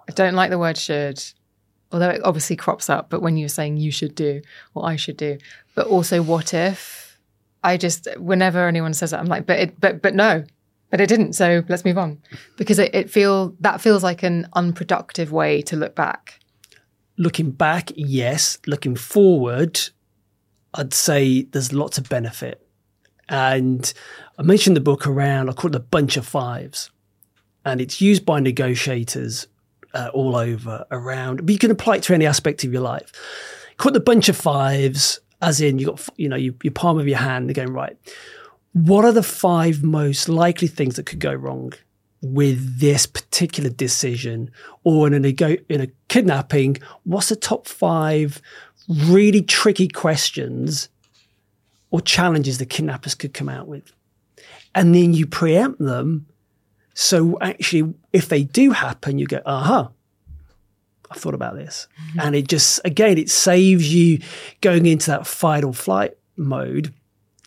I 0.09 0.13
don't 0.13 0.35
like 0.35 0.51
the 0.51 0.59
word 0.59 0.77
should, 0.77 1.23
although 1.95 2.11
it 2.11 2.21
obviously 2.25 2.57
crops 2.57 2.91
up, 2.91 3.09
but 3.09 3.23
when 3.23 3.37
you're 3.37 3.49
saying 3.49 3.77
you 3.77 3.93
should 3.93 4.17
do 4.17 4.43
or 4.75 4.85
I 4.85 4.97
should 4.97 5.17
do, 5.17 5.39
but 5.77 5.87
also 5.87 6.23
what 6.23 6.53
if? 6.53 7.19
I 7.63 7.77
just 7.77 8.09
whenever 8.19 8.67
anyone 8.67 8.93
says 8.93 9.13
that, 9.13 9.21
I'm 9.21 9.27
like, 9.27 9.47
but 9.47 9.59
it 9.61 9.81
but 9.81 10.03
but 10.03 10.15
no. 10.15 10.45
But 10.91 11.01
it 11.01 11.09
didn't, 11.09 11.33
so 11.33 11.65
let's 11.69 11.85
move 11.85 11.99
on. 11.99 12.21
Because 12.57 12.79
it, 12.79 12.95
it 12.95 13.11
feel 13.11 13.57
that 13.61 13.81
feels 13.81 14.03
like 14.03 14.23
an 14.23 14.49
unproductive 14.53 15.33
way 15.33 15.63
to 15.63 15.77
look 15.77 15.95
back. 15.95 16.41
Looking 17.17 17.53
back, 17.53 17.91
yes. 17.95 18.59
Looking 18.67 18.97
forward, 18.97 19.81
I'd 20.75 20.93
say 20.93 21.43
there's 21.43 21.73
lots 21.73 21.97
of 21.97 22.09
benefit. 22.09 22.67
And 23.29 23.93
I 24.39 24.43
mentioned 24.43 24.77
the 24.77 24.81
book 24.81 25.07
around, 25.07 25.49
I 25.49 25.53
call 25.53 25.71
it 25.71 25.73
the 25.73 25.81
bunch 25.81 26.17
of 26.17 26.27
fives. 26.27 26.91
And 27.65 27.81
it's 27.81 28.01
used 28.01 28.27
by 28.27 28.41
negotiators 28.41 29.47
uh, 29.95 30.11
all 30.13 30.37
over 30.37 30.85
around, 30.91 31.47
but 31.47 31.53
you 31.53 31.59
can 31.59 31.71
apply 31.71 31.97
it 31.97 32.03
to 32.05 32.15
any 32.15 32.27
aspect 32.27 32.65
of 32.65 32.73
your 32.73 32.83
life. 32.83 33.13
Call 33.77 33.91
it 33.91 33.95
the 33.95 34.01
bunch 34.01 34.29
of 34.29 34.37
fives, 34.37 35.21
as 35.41 35.61
in 35.61 35.79
you 35.79 35.87
got, 35.87 36.09
you 36.17 36.29
know, 36.29 36.37
your, 36.37 36.55
your 36.63 36.73
palm 36.73 36.99
of 36.99 37.09
your 37.09 37.19
hand, 37.19 37.49
they're 37.49 37.55
going, 37.55 37.73
right, 37.73 37.97
what 38.75 39.05
are 39.05 39.13
the 39.13 39.23
five 39.23 39.83
most 39.83 40.29
likely 40.29 40.69
things 40.69 40.97
that 40.97 41.07
could 41.07 41.21
go 41.21 41.33
wrong 41.33 41.73
with 42.23 42.81
this 42.81 43.07
particular 43.07 43.71
decision 43.71 44.51
or 44.83 45.07
in 45.07 45.15
a 45.15 45.21
nego- 45.21 45.57
in 45.69 45.81
a 45.81 45.89
kidnapping 46.09 46.77
what's 47.05 47.29
the 47.29 47.37
top 47.37 47.69
5 47.69 48.41
really 48.89 49.43
tricky 49.43 49.89
questions 49.89 50.89
or 51.91 52.01
challenges 52.01 52.57
the 52.57 52.65
kidnappers 52.65 53.15
could 53.15 53.35
come 53.35 53.51
out 53.51 53.69
with 53.69 53.93
and 54.75 54.95
then 54.95 55.13
you 55.13 55.27
preempt 55.27 55.79
them 55.79 56.27
so 56.95 57.39
actually 57.41 57.93
if 58.13 58.29
they 58.29 58.45
do 58.45 58.71
happen 58.71 59.19
you 59.19 59.27
go 59.27 59.41
aha 59.45 59.91
I've 61.11 61.21
thought 61.21 61.35
about 61.35 61.55
this 61.55 61.87
and 62.19 62.35
it 62.35 62.49
just 62.49 62.81
again 62.85 63.19
it 63.19 63.31
saves 63.31 63.93
you 63.93 64.21
going 64.61 64.87
into 64.87 65.11
that 65.11 65.27
fight 65.27 65.65
or 65.65 65.75
flight 65.75 66.17
mode 66.37 66.95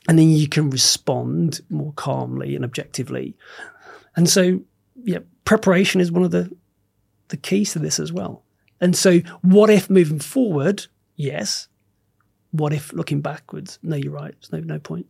and 0.08 0.18
then 0.18 0.30
you 0.30 0.48
can 0.48 0.70
respond 0.70 1.62
more 1.70 1.92
calmly 1.94 2.56
and 2.56 2.64
objectively. 2.64 3.36
And 4.16 4.30
so, 4.30 4.62
yeah, 5.04 5.20
preparation 5.46 6.02
is 6.02 6.12
one 6.12 6.24
of 6.24 6.32
the 6.32 6.50
the 7.28 7.38
keys 7.38 7.74
to 7.74 7.80
this 7.80 8.00
as 8.00 8.14
well. 8.14 8.44
And 8.80 8.96
so, 8.96 9.20
what 9.42 9.70
if 9.70 9.90
moving 9.90 10.20
forward? 10.20 10.88
Yes. 11.16 11.68
What 12.52 12.72
if 12.72 12.94
looking 12.94 13.22
backwards? 13.22 13.80
No, 13.84 13.98
you're 13.98 14.14
right. 14.14 14.34
There's 14.40 14.52
no 14.52 14.60
no 14.76 14.80
point. 14.80 15.08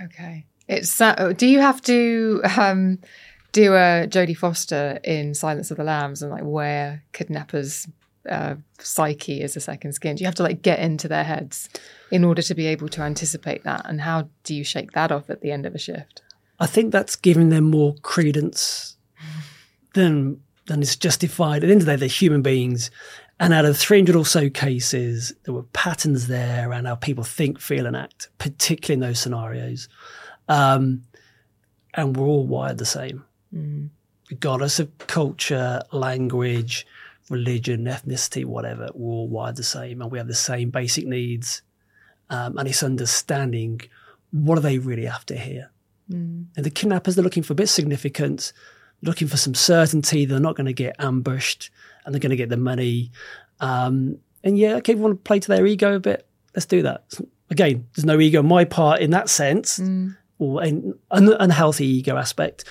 Okay. 0.00 0.46
It's 0.66 1.00
uh, 1.00 1.32
do 1.36 1.46
you 1.46 1.60
have 1.60 1.80
to 1.82 2.40
um, 2.58 2.98
do 3.54 3.72
a 3.74 4.06
Jodie 4.08 4.36
Foster 4.36 4.98
in 5.04 5.32
Silence 5.32 5.70
of 5.70 5.76
the 5.76 5.84
Lambs 5.84 6.22
and 6.22 6.30
like 6.30 6.42
where 6.42 7.04
kidnappers' 7.12 7.86
uh, 8.28 8.56
psyche 8.80 9.40
is 9.40 9.56
a 9.56 9.60
second 9.60 9.92
skin? 9.92 10.16
You 10.18 10.26
have 10.26 10.34
to 10.34 10.42
like 10.42 10.60
get 10.60 10.80
into 10.80 11.06
their 11.06 11.24
heads 11.24 11.70
in 12.10 12.24
order 12.24 12.42
to 12.42 12.54
be 12.54 12.66
able 12.66 12.88
to 12.88 13.02
anticipate 13.02 13.62
that? 13.62 13.86
And 13.86 14.00
how 14.00 14.28
do 14.42 14.54
you 14.54 14.64
shake 14.64 14.92
that 14.92 15.12
off 15.12 15.30
at 15.30 15.40
the 15.40 15.52
end 15.52 15.66
of 15.66 15.74
a 15.74 15.78
shift? 15.78 16.20
I 16.58 16.66
think 16.66 16.90
that's 16.92 17.16
giving 17.16 17.48
them 17.48 17.70
more 17.70 17.94
credence 18.02 18.96
than 19.94 20.40
than 20.66 20.82
is 20.82 20.96
justified. 20.96 21.62
At 21.62 21.66
the 21.66 21.72
end 21.72 21.82
of 21.82 21.86
the 21.86 21.92
day, 21.92 21.96
they're 21.96 22.08
human 22.08 22.42
beings. 22.42 22.90
And 23.38 23.52
out 23.52 23.66
of 23.66 23.76
300 23.76 24.16
or 24.16 24.24
so 24.24 24.48
cases, 24.48 25.32
there 25.44 25.52
were 25.52 25.64
patterns 25.64 26.26
there 26.26 26.68
around 26.68 26.86
how 26.86 26.94
people 26.94 27.24
think, 27.24 27.60
feel, 27.60 27.86
and 27.86 27.96
act, 27.96 28.30
particularly 28.38 28.94
in 28.94 29.08
those 29.08 29.20
scenarios. 29.20 29.88
Um, 30.48 31.02
and 31.92 32.16
we're 32.16 32.26
all 32.26 32.46
wired 32.46 32.78
the 32.78 32.86
same, 32.86 33.24
regardless 34.30 34.78
of 34.80 34.88
culture, 35.06 35.82
language, 35.92 36.86
religion, 37.30 37.84
ethnicity, 37.84 38.44
whatever. 38.44 38.88
We're 38.94 39.12
all 39.12 39.28
wired 39.28 39.56
the 39.56 39.62
same, 39.62 40.02
and 40.02 40.10
we 40.10 40.18
have 40.18 40.28
the 40.28 40.34
same 40.34 40.70
basic 40.70 41.06
needs. 41.06 41.62
Um, 42.30 42.56
and 42.58 42.66
it's 42.68 42.82
understanding 42.82 43.80
what 44.30 44.58
are 44.58 44.62
they 44.62 44.78
really 44.78 45.06
after 45.06 45.34
here. 45.34 45.70
And 46.56 46.64
the 46.64 46.70
kidnappers, 46.70 47.14
they're 47.14 47.24
looking 47.24 47.42
for 47.42 47.52
a 47.52 47.56
bit 47.56 47.64
of 47.64 47.70
significance, 47.70 48.52
looking 49.02 49.28
for 49.28 49.36
some 49.36 49.54
certainty 49.54 50.24
they're 50.24 50.40
not 50.40 50.56
going 50.56 50.66
to 50.66 50.72
get 50.72 50.96
ambushed 50.98 51.70
and 52.04 52.14
they're 52.14 52.20
going 52.20 52.30
to 52.30 52.36
get 52.36 52.48
the 52.48 52.56
money. 52.56 53.10
Um, 53.60 54.18
And 54.42 54.58
yeah, 54.58 54.76
okay, 54.76 54.94
you 54.94 54.98
want 54.98 55.12
to 55.12 55.22
play 55.28 55.40
to 55.40 55.48
their 55.48 55.66
ego 55.66 55.94
a 55.94 56.00
bit, 56.00 56.26
let's 56.54 56.66
do 56.66 56.82
that. 56.82 57.04
Again, 57.50 57.86
there's 57.94 58.04
no 58.04 58.20
ego 58.20 58.40
on 58.40 58.46
my 58.46 58.64
part 58.64 59.00
in 59.00 59.10
that 59.10 59.28
sense, 59.28 59.78
or 60.38 60.62
an 60.62 60.94
un- 61.10 61.36
unhealthy 61.38 61.86
ego 61.86 62.16
aspect 62.16 62.64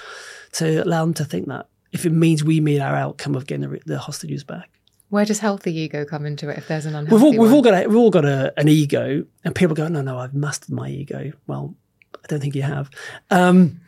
to 0.53 0.83
allow 0.83 1.03
them 1.05 1.13
to 1.15 1.25
think 1.25 1.47
that 1.47 1.67
if 1.91 2.05
it 2.05 2.11
means 2.11 2.43
we 2.43 2.59
meet 2.59 2.79
our 2.79 2.95
outcome 2.95 3.35
of 3.35 3.45
getting 3.47 3.69
the, 3.69 3.79
the 3.85 3.99
hostages 3.99 4.43
back. 4.43 4.69
Where 5.09 5.25
does 5.25 5.39
healthy 5.39 5.75
ego 5.77 6.05
come 6.05 6.25
into 6.25 6.49
it 6.49 6.57
if 6.57 6.67
there's 6.67 6.87
an 6.87 6.95
unhealthy 6.95 7.13
We've 7.13 7.23
all, 7.23 7.31
we've 7.43 7.51
one? 7.51 7.53
all 7.53 7.61
got 7.61 7.83
a, 7.83 7.87
we've 7.87 7.97
all 7.97 8.09
got 8.09 8.25
a, 8.25 8.51
an 8.57 8.67
ego, 8.67 9.25
and 9.43 9.53
people 9.53 9.75
go, 9.75 9.87
"No, 9.87 10.01
no, 10.01 10.17
I've 10.17 10.33
mastered 10.33 10.71
my 10.71 10.89
ego." 10.89 11.33
Well, 11.45 11.75
I 12.15 12.25
don't 12.27 12.39
think 12.39 12.55
you 12.55 12.63
have. 12.63 12.89
Um, 13.29 13.81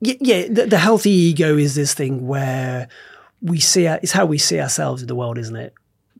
y- 0.00 0.16
yeah, 0.20 0.46
the, 0.48 0.66
the 0.66 0.78
healthy 0.78 1.10
ego 1.10 1.58
is 1.58 1.74
this 1.74 1.92
thing 1.92 2.26
where 2.26 2.88
we 3.42 3.60
see 3.60 3.86
our, 3.86 4.00
it's 4.02 4.12
how 4.12 4.24
we 4.24 4.38
see 4.38 4.58
ourselves 4.58 5.02
in 5.02 5.08
the 5.08 5.14
world, 5.14 5.36
isn't 5.36 5.56
it? 5.56 5.74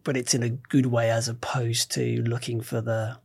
But 0.05 0.19
it's 0.19 0.35
in 0.35 0.43
a 0.43 0.51
good 0.51 0.87
way, 0.87 1.11
as 1.11 1.27
opposed 1.29 1.91
to 1.93 2.23
looking 2.23 2.61
for 2.61 2.83
the, 2.83 3.17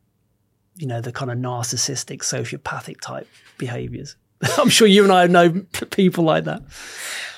you 0.78 0.88
know, 0.88 1.01
the 1.01 1.12
kind 1.12 1.30
of 1.32 1.38
narcissistic, 1.38 2.20
sociopathic 2.20 3.01
type 3.01 3.28
behaviors. 3.57 4.16
I'm 4.58 4.70
sure 4.70 4.88
you 4.88 5.04
and 5.04 5.12
I 5.12 5.28
know 5.28 5.62
people 5.92 6.24
like 6.24 6.46
that. 6.46 6.62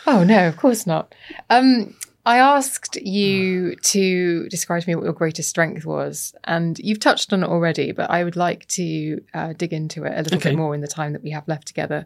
Oh 0.08 0.24
no, 0.24 0.48
of 0.48 0.58
course 0.58 0.86
not. 0.88 1.14
Um, 1.50 1.96
I 2.26 2.38
asked 2.38 2.96
you 2.98 3.76
to 3.84 4.48
describe 4.50 4.84
to 4.84 4.90
me 4.90 4.96
what 4.96 5.04
your 5.04 5.14
greatest 5.14 5.50
strength 5.50 5.86
was, 5.86 6.34
and 6.46 6.80
you've 6.80 7.00
touched 7.00 7.34
on 7.34 7.44
it 7.44 7.48
already, 7.50 7.92
but 7.92 8.10
I 8.10 8.24
would 8.24 8.36
like 8.36 8.68
to 8.70 9.22
uh, 9.34 9.54
dig 9.54 9.74
into 9.74 10.04
it 10.06 10.14
a 10.18 10.22
little 10.24 10.38
Okay. 10.38 10.52
bit 10.52 10.58
more 10.58 10.74
in 10.76 10.82
the 10.82 10.88
time 10.88 11.14
that 11.14 11.24
we 11.24 11.32
have 11.32 11.48
left 11.48 11.68
together, 11.68 12.06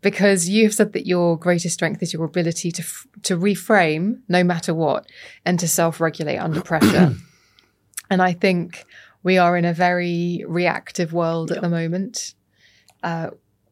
because 0.00 0.48
you 0.48 0.64
have 0.64 0.74
said 0.74 0.92
that 0.94 1.06
your 1.06 1.36
greatest 1.38 1.74
strength 1.74 2.02
is 2.02 2.12
your 2.12 2.24
ability 2.24 2.72
to 2.72 2.82
f- 2.82 3.06
to 3.24 3.36
reframe 3.36 4.20
no 4.28 4.42
matter 4.44 4.72
what 4.74 5.06
and 5.44 5.58
to 5.60 5.68
self 5.68 6.00
regulate 6.00 6.38
under 6.38 6.60
pressure. 6.72 7.14
and 8.10 8.22
I 8.22 8.32
think 8.32 8.84
we 9.22 9.36
are 9.36 9.56
in 9.58 9.66
a 9.66 9.74
very 9.74 10.44
reactive 10.48 11.12
world 11.12 11.52
at 11.52 11.60
the 11.60 11.68
moment. 11.68 12.34
Uh, 13.02 13.30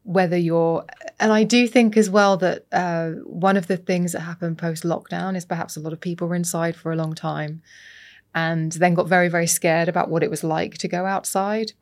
whether 0.08 0.38
you're 0.38 0.86
and 1.20 1.30
I 1.32 1.44
do 1.44 1.68
think 1.68 1.94
as 1.98 2.08
well 2.08 2.38
that 2.38 2.64
uh, 2.72 3.10
one 3.24 3.58
of 3.58 3.66
the 3.66 3.76
things 3.76 4.12
that 4.12 4.20
happened 4.20 4.56
post 4.56 4.82
lockdown 4.82 5.36
is 5.36 5.44
perhaps 5.44 5.76
a 5.76 5.80
lot 5.80 5.92
of 5.92 6.00
people 6.00 6.28
were 6.28 6.34
inside 6.34 6.76
for 6.76 6.90
a 6.90 6.96
long 6.96 7.14
time 7.14 7.60
and 8.34 8.72
then 8.72 8.94
got 8.94 9.06
very, 9.06 9.28
very 9.28 9.46
scared 9.46 9.86
about 9.86 10.08
what 10.08 10.22
it 10.22 10.30
was 10.30 10.42
like 10.42 10.78
to 10.78 10.88
go 10.88 11.04
outside. 11.04 11.72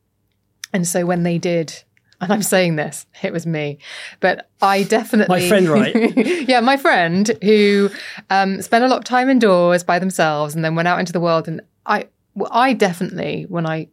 And 0.72 0.88
so 0.88 1.06
when 1.06 1.22
they 1.22 1.38
did, 1.38 1.84
and 2.20 2.32
I'm 2.32 2.42
saying 2.42 2.74
this, 2.74 3.06
it 3.22 3.32
was 3.32 3.46
me, 3.46 3.78
but 4.18 4.50
I 4.60 4.82
definitely. 4.82 5.42
My 5.42 5.48
friend, 5.48 5.68
right? 5.68 6.16
yeah, 6.48 6.58
my 6.58 6.76
friend 6.76 7.30
who 7.42 7.90
um, 8.28 8.60
spent 8.60 8.84
a 8.84 8.88
lot 8.88 8.98
of 8.98 9.04
time 9.04 9.30
indoors 9.30 9.84
by 9.84 10.00
themselves 10.00 10.56
and 10.56 10.64
then 10.64 10.74
went 10.74 10.88
out 10.88 10.98
into 10.98 11.12
the 11.12 11.20
world. 11.20 11.46
And 11.46 11.60
I, 11.84 12.08
well, 12.34 12.50
I 12.50 12.72
definitely, 12.72 13.46
when 13.48 13.66
I 13.66 13.86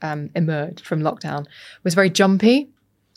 um, 0.00 0.30
emerged 0.34 0.86
from 0.86 1.02
lockdown, 1.02 1.46
was 1.82 1.92
very 1.92 2.08
jumpy 2.08 2.70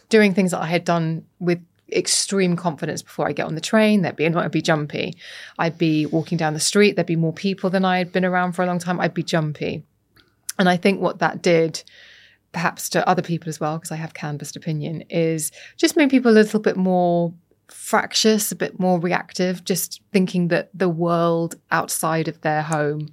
doing 0.10 0.34
things 0.34 0.52
that 0.52 0.62
I 0.62 0.68
had 0.68 0.84
done 0.84 1.26
with 1.40 1.60
extreme 1.92 2.56
confidence 2.56 3.02
before 3.02 3.28
I 3.28 3.32
get 3.32 3.46
on 3.46 3.56
the 3.56 3.62
train. 3.62 4.02
There'd 4.02 4.16
be, 4.16 4.28
I'd 4.28 4.52
be 4.52 4.62
jumpy. 4.62 5.16
I'd 5.58 5.78
be 5.78 6.06
walking 6.06 6.38
down 6.38 6.54
the 6.54 6.60
street. 6.60 6.96
There'd 6.96 7.08
be 7.08 7.16
more 7.16 7.34
people 7.34 7.70
than 7.70 7.86
I 7.86 7.98
had 7.98 8.12
been 8.12 8.26
around 8.26 8.54
for 8.54 8.64
a 8.64 8.68
long 8.68 8.80
time. 8.80 9.00
I'd 9.00 9.14
be 9.14 9.24
jumpy. 9.24 9.84
And 10.58 10.70
I 10.70 10.78
think 10.78 11.02
what 11.02 11.20
that 11.20 11.42
did, 11.42 11.84
perhaps 12.52 12.90
to 12.90 13.08
other 13.08 13.22
people 13.22 13.50
as 13.50 13.60
well, 13.60 13.78
because 13.78 13.92
I 13.92 13.96
have 13.96 14.14
canvassed 14.14 14.56
opinion, 14.56 15.04
is 15.10 15.52
just 15.78 15.96
made 15.96 16.10
people 16.10 16.32
a 16.32 16.34
little 16.34 16.60
bit 16.60 16.78
more 16.78 17.34
fractious, 17.68 18.52
a 18.52 18.56
bit 18.56 18.80
more 18.80 19.00
reactive, 19.00 19.64
just 19.64 20.02
thinking 20.12 20.50
that 20.50 20.70
the 20.74 20.90
world 20.90 21.56
outside 21.72 22.28
of 22.28 22.42
their 22.42 22.62
home 22.62 23.10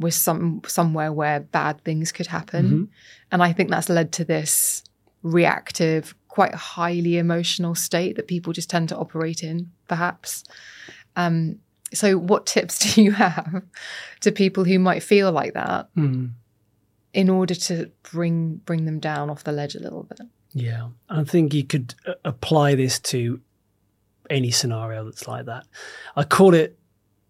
was 0.00 0.14
some 0.14 0.62
somewhere 0.66 1.12
where 1.12 1.40
bad 1.40 1.82
things 1.84 2.12
could 2.12 2.26
happen. 2.26 2.66
Mm-hmm. 2.66 2.84
And 3.32 3.42
I 3.42 3.52
think 3.52 3.70
that's 3.70 3.88
led 3.88 4.12
to 4.12 4.24
this 4.24 4.82
reactive, 5.22 6.14
quite 6.28 6.54
highly 6.54 7.18
emotional 7.18 7.74
state 7.74 8.16
that 8.16 8.28
people 8.28 8.52
just 8.52 8.70
tend 8.70 8.88
to 8.90 8.96
operate 8.96 9.42
in, 9.42 9.70
perhaps. 9.88 10.44
Um, 11.16 11.58
so, 11.92 12.18
what 12.18 12.46
tips 12.46 12.78
do 12.94 13.02
you 13.02 13.12
have 13.12 13.62
to 14.20 14.32
people 14.32 14.64
who 14.64 14.78
might 14.78 15.02
feel 15.02 15.32
like 15.32 15.54
that 15.54 15.88
in 17.12 17.30
order 17.30 17.54
to 17.54 17.90
bring 18.02 18.56
bring 18.56 18.84
them 18.84 19.00
down 19.00 19.30
off 19.30 19.44
the 19.44 19.52
ledge 19.52 19.74
a 19.74 19.80
little 19.80 20.04
bit? 20.04 20.20
Yeah, 20.52 20.88
I 21.08 21.24
think 21.24 21.54
you 21.54 21.64
could 21.64 21.94
uh, 22.06 22.14
apply 22.24 22.74
this 22.74 22.98
to 23.00 23.40
any 24.30 24.50
scenario 24.50 25.04
that's 25.04 25.26
like 25.26 25.46
that. 25.46 25.66
I 26.16 26.24
call 26.24 26.54
it 26.54 26.78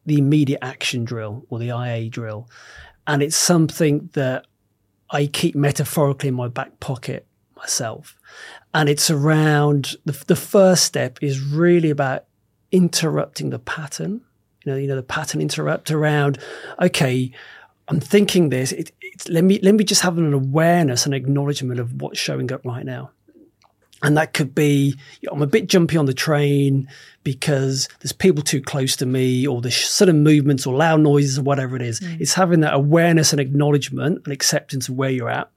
the 0.07 0.19
immediate 0.19 0.61
action 0.63 1.05
drill 1.05 1.45
or 1.49 1.59
the 1.59 1.69
IA 1.69 2.09
drill, 2.09 2.49
and 3.07 3.23
it's 3.23 3.37
something 3.37 4.11
that 4.15 4.47
I 5.11 5.27
keep 5.27 5.55
metaphorically 5.55 6.29
in 6.29 6.35
my 6.35 6.49
back 6.49 6.81
pocket 6.81 7.28
myself. 7.59 8.17
And 8.73 8.89
it's 8.89 9.11
around 9.11 9.97
the, 10.05 10.13
the 10.27 10.37
first 10.37 10.85
step 10.85 11.19
is 11.21 11.41
really 11.41 11.91
about 11.91 12.25
interrupting 12.73 13.51
the 13.51 13.59
pattern. 13.59 14.23
You 14.65 14.73
know, 14.73 14.79
you 14.79 14.89
know 14.89 14.97
the 14.97 15.03
pattern 15.03 15.41
interrupt 15.41 15.91
around. 15.91 16.39
Okay, 16.81 17.33
I'm 17.89 18.01
thinking 18.01 18.51
this. 18.51 18.73
It, 18.73 18.93
it's, 19.01 19.29
let 19.29 19.45
me 19.45 19.59
let 19.63 19.75
me 19.75 19.85
just 19.85 20.03
have 20.03 20.19
an 20.19 20.33
awareness 20.33 21.07
and 21.07 21.15
acknowledgement 21.15 21.81
of 21.81 22.01
what's 22.01 22.19
showing 22.19 22.53
up 22.53 22.65
right 22.65 22.85
now. 22.85 23.11
And 24.03 24.17
that 24.17 24.33
could 24.33 24.55
be 24.55 24.95
I'm 25.31 25.43
a 25.43 25.47
bit 25.47 25.69
jumpy 25.69 25.97
on 25.97 26.07
the 26.07 26.15
train 26.15 26.89
because 27.25 27.89
there's 28.01 28.13
people 28.13 28.43
too 28.43 28.63
close 28.63 28.95
to 28.97 29.07
me, 29.07 29.47
or 29.47 29.61
there's 29.61 29.77
sudden 29.77 30.23
movements 30.23 30.67
or 30.67 30.77
loud 30.77 31.01
noises 31.01 31.39
or 31.39 31.43
whatever 31.43 31.75
it 31.77 31.83
is. 31.83 32.01
Mm. 32.01 32.21
It's 32.21 32.35
having 32.35 32.61
that 32.61 32.75
awareness 32.75 33.33
and 33.33 33.41
acknowledgement 33.41 34.23
and 34.25 34.33
acceptance 34.33 34.89
of 34.89 34.97
where 34.97 35.11
you're 35.11 35.31
at. 35.31 35.51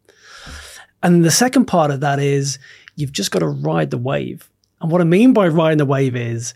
And 1.04 1.26
the 1.26 1.32
second 1.32 1.66
part 1.66 1.91
of 1.91 1.99
that 2.02 2.20
is 2.20 2.60
you've 2.95 3.12
just 3.12 3.32
got 3.32 3.39
to 3.39 3.47
ride 3.47 3.91
the 3.91 3.97
wave. 3.97 4.49
And 4.80 4.91
what 4.91 5.02
I 5.02 5.06
mean 5.06 5.34
by 5.34 5.47
riding 5.47 5.78
the 5.78 5.86
wave 5.86 6.16
is 6.16 6.54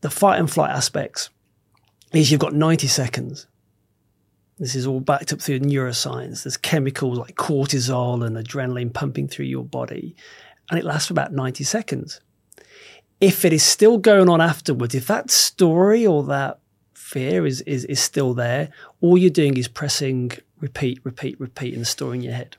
the 0.00 0.10
fight 0.10 0.38
and 0.38 0.50
flight 0.50 0.70
aspects 0.70 1.30
is 2.12 2.30
you've 2.30 2.40
got 2.40 2.54
90 2.54 2.86
seconds. 2.86 3.46
This 4.58 4.74
is 4.74 4.86
all 4.86 5.00
backed 5.00 5.32
up 5.32 5.40
through 5.40 5.60
neuroscience. 5.60 6.44
There's 6.44 6.56
chemicals 6.56 7.18
like 7.18 7.36
cortisol 7.36 8.24
and 8.24 8.36
adrenaline 8.36 8.92
pumping 8.92 9.26
through 9.26 9.46
your 9.46 9.64
body, 9.64 10.14
and 10.70 10.78
it 10.78 10.84
lasts 10.84 11.08
for 11.08 11.14
about 11.14 11.32
90 11.32 11.64
seconds. 11.64 12.20
If 13.20 13.44
it 13.44 13.52
is 13.52 13.62
still 13.62 13.98
going 13.98 14.28
on 14.28 14.40
afterwards, 14.40 14.94
if 14.94 15.06
that 15.06 15.30
story 15.30 16.06
or 16.06 16.22
that 16.24 16.58
fear 16.94 17.46
is, 17.46 17.60
is, 17.62 17.84
is 17.86 18.00
still 18.00 18.34
there, 18.34 18.70
all 19.00 19.16
you're 19.16 19.30
doing 19.30 19.56
is 19.56 19.68
pressing 19.68 20.32
repeat, 20.60 21.00
repeat, 21.04 21.40
repeat, 21.40 21.74
and 21.74 21.86
storing 21.86 22.20
your 22.20 22.34
head. 22.34 22.56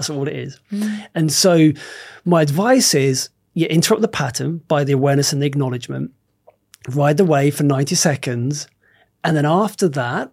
That's 0.00 0.08
all 0.08 0.26
it 0.26 0.34
is. 0.34 0.58
Mm. 0.72 1.06
And 1.14 1.30
so, 1.30 1.72
my 2.24 2.40
advice 2.40 2.94
is 2.94 3.28
you 3.52 3.66
interrupt 3.66 4.00
the 4.00 4.08
pattern 4.08 4.62
by 4.66 4.82
the 4.82 4.92
awareness 4.92 5.34
and 5.34 5.42
the 5.42 5.46
acknowledgement, 5.46 6.12
ride 6.88 7.18
the 7.18 7.24
wave 7.26 7.54
for 7.54 7.64
90 7.64 7.94
seconds, 7.96 8.66
and 9.22 9.36
then 9.36 9.44
after 9.44 9.90
that, 9.90 10.32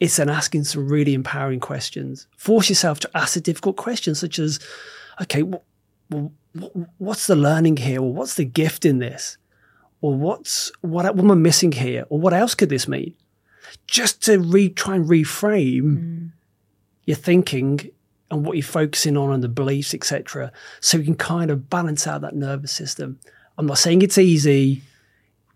it's 0.00 0.16
then 0.16 0.28
asking 0.28 0.64
some 0.64 0.88
really 0.88 1.14
empowering 1.14 1.60
questions. 1.60 2.26
Force 2.36 2.68
yourself 2.68 2.98
to 2.98 3.10
ask 3.14 3.34
the 3.34 3.40
difficult 3.40 3.76
questions, 3.76 4.18
such 4.18 4.40
as, 4.40 4.58
okay, 5.22 5.42
wh- 5.42 6.26
wh- 6.60 7.00
what's 7.00 7.28
the 7.28 7.36
learning 7.36 7.76
here? 7.76 8.02
Or 8.02 8.12
what's 8.12 8.34
the 8.34 8.44
gift 8.44 8.84
in 8.84 8.98
this? 8.98 9.38
Or 10.00 10.14
what's 10.14 10.72
what, 10.82 11.04
what 11.14 11.24
am 11.24 11.30
I 11.30 11.34
missing 11.34 11.70
here? 11.70 12.06
Or 12.10 12.18
what 12.18 12.34
else 12.34 12.56
could 12.56 12.70
this 12.70 12.88
mean? 12.88 13.14
Just 13.86 14.22
to 14.24 14.40
re, 14.40 14.68
try 14.68 14.96
and 14.96 15.06
reframe 15.06 15.82
mm. 15.82 16.32
your 17.04 17.16
thinking 17.16 17.90
and 18.30 18.44
what 18.44 18.56
you're 18.56 18.64
focusing 18.64 19.16
on 19.16 19.32
and 19.32 19.42
the 19.42 19.48
beliefs, 19.48 19.94
etc. 19.94 20.52
So 20.80 20.98
you 20.98 21.04
can 21.04 21.14
kind 21.14 21.50
of 21.50 21.70
balance 21.70 22.06
out 22.06 22.22
that 22.22 22.34
nervous 22.34 22.72
system. 22.72 23.18
I'm 23.58 23.66
not 23.66 23.78
saying 23.78 24.02
it's 24.02 24.18
easy, 24.18 24.82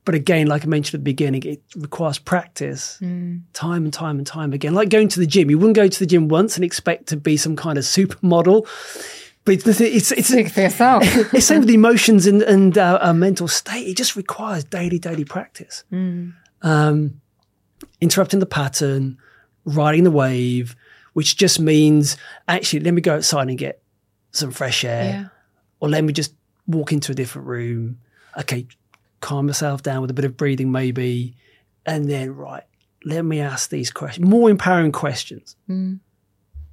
but 0.05 0.15
again, 0.15 0.47
like 0.47 0.65
I 0.65 0.67
mentioned 0.67 1.01
at 1.01 1.05
the 1.05 1.11
beginning, 1.11 1.43
it 1.45 1.63
requires 1.77 2.19
practice, 2.19 2.99
time 3.53 3.85
and 3.85 3.93
time 3.93 4.19
and 4.19 4.27
time 4.27 4.53
again. 4.53 4.75
Like 4.75 4.89
going 4.89 5.09
to 5.09 5.21
the 5.21 5.27
gym, 5.27 5.51
you 5.51 5.59
wouldn't 5.59 5.77
go 5.77 5.89
to 5.89 5.99
the 5.99 6.07
gym 6.07 6.29
once 6.29 6.57
and 6.57 6.65
expect 6.65 7.09
to 7.09 7.17
be 7.17 7.37
some 7.37 7.57
kind 7.57 7.77
of 7.77 7.85
supermodel. 7.85 8.67
But 9.45 9.55
it's 9.55 9.81
it's 9.81 10.13
it's, 10.13 10.29
Speak 10.29 10.51
for 10.51 10.61
yourself. 10.61 11.03
it's 11.35 11.47
same 11.47 11.61
with 11.61 11.71
emotions 11.71 12.27
and 12.27 12.43
and 12.43 12.77
uh, 12.77 12.99
our 13.03 13.15
mental 13.15 13.49
state. 13.49 13.87
It 13.89 13.97
just 13.97 14.17
requires 14.17 14.65
daily 14.65 14.99
daily 14.99 15.25
practice. 15.25 15.85
Um, 16.63 17.21
interrupting 18.01 18.41
the 18.41 18.47
pattern, 18.47 19.19
riding 19.65 20.05
the 20.05 20.11
wave, 20.11 20.77
which 21.13 21.37
just 21.37 21.61
means 21.61 22.17
actually 22.49 22.81
let 22.81 22.95
me 22.95 23.01
go 23.01 23.17
outside 23.17 23.49
and 23.49 23.59
get 23.59 23.83
some 24.33 24.51
fresh 24.51 24.85
air, 24.85 25.05
yeah. 25.05 25.29
or 25.81 25.89
let 25.89 26.05
me 26.05 26.13
just 26.13 26.35
walk 26.67 26.93
into 26.93 27.13
a 27.13 27.15
different 27.15 27.49
room. 27.49 27.99
Okay, 28.39 28.67
calm 29.21 29.47
myself 29.47 29.83
down 29.83 30.03
with 30.03 30.11
a 30.11 30.15
bit 30.15 30.25
of 30.25 30.37
breathing, 30.37 30.71
maybe, 30.71 31.35
and 31.85 32.09
then 32.09 32.35
right, 32.35 32.65
let 33.05 33.25
me 33.25 33.41
ask 33.41 33.71
these 33.71 33.91
questions, 33.91 34.27
more 34.27 34.51
empowering 34.51 34.93
questions. 34.93 35.57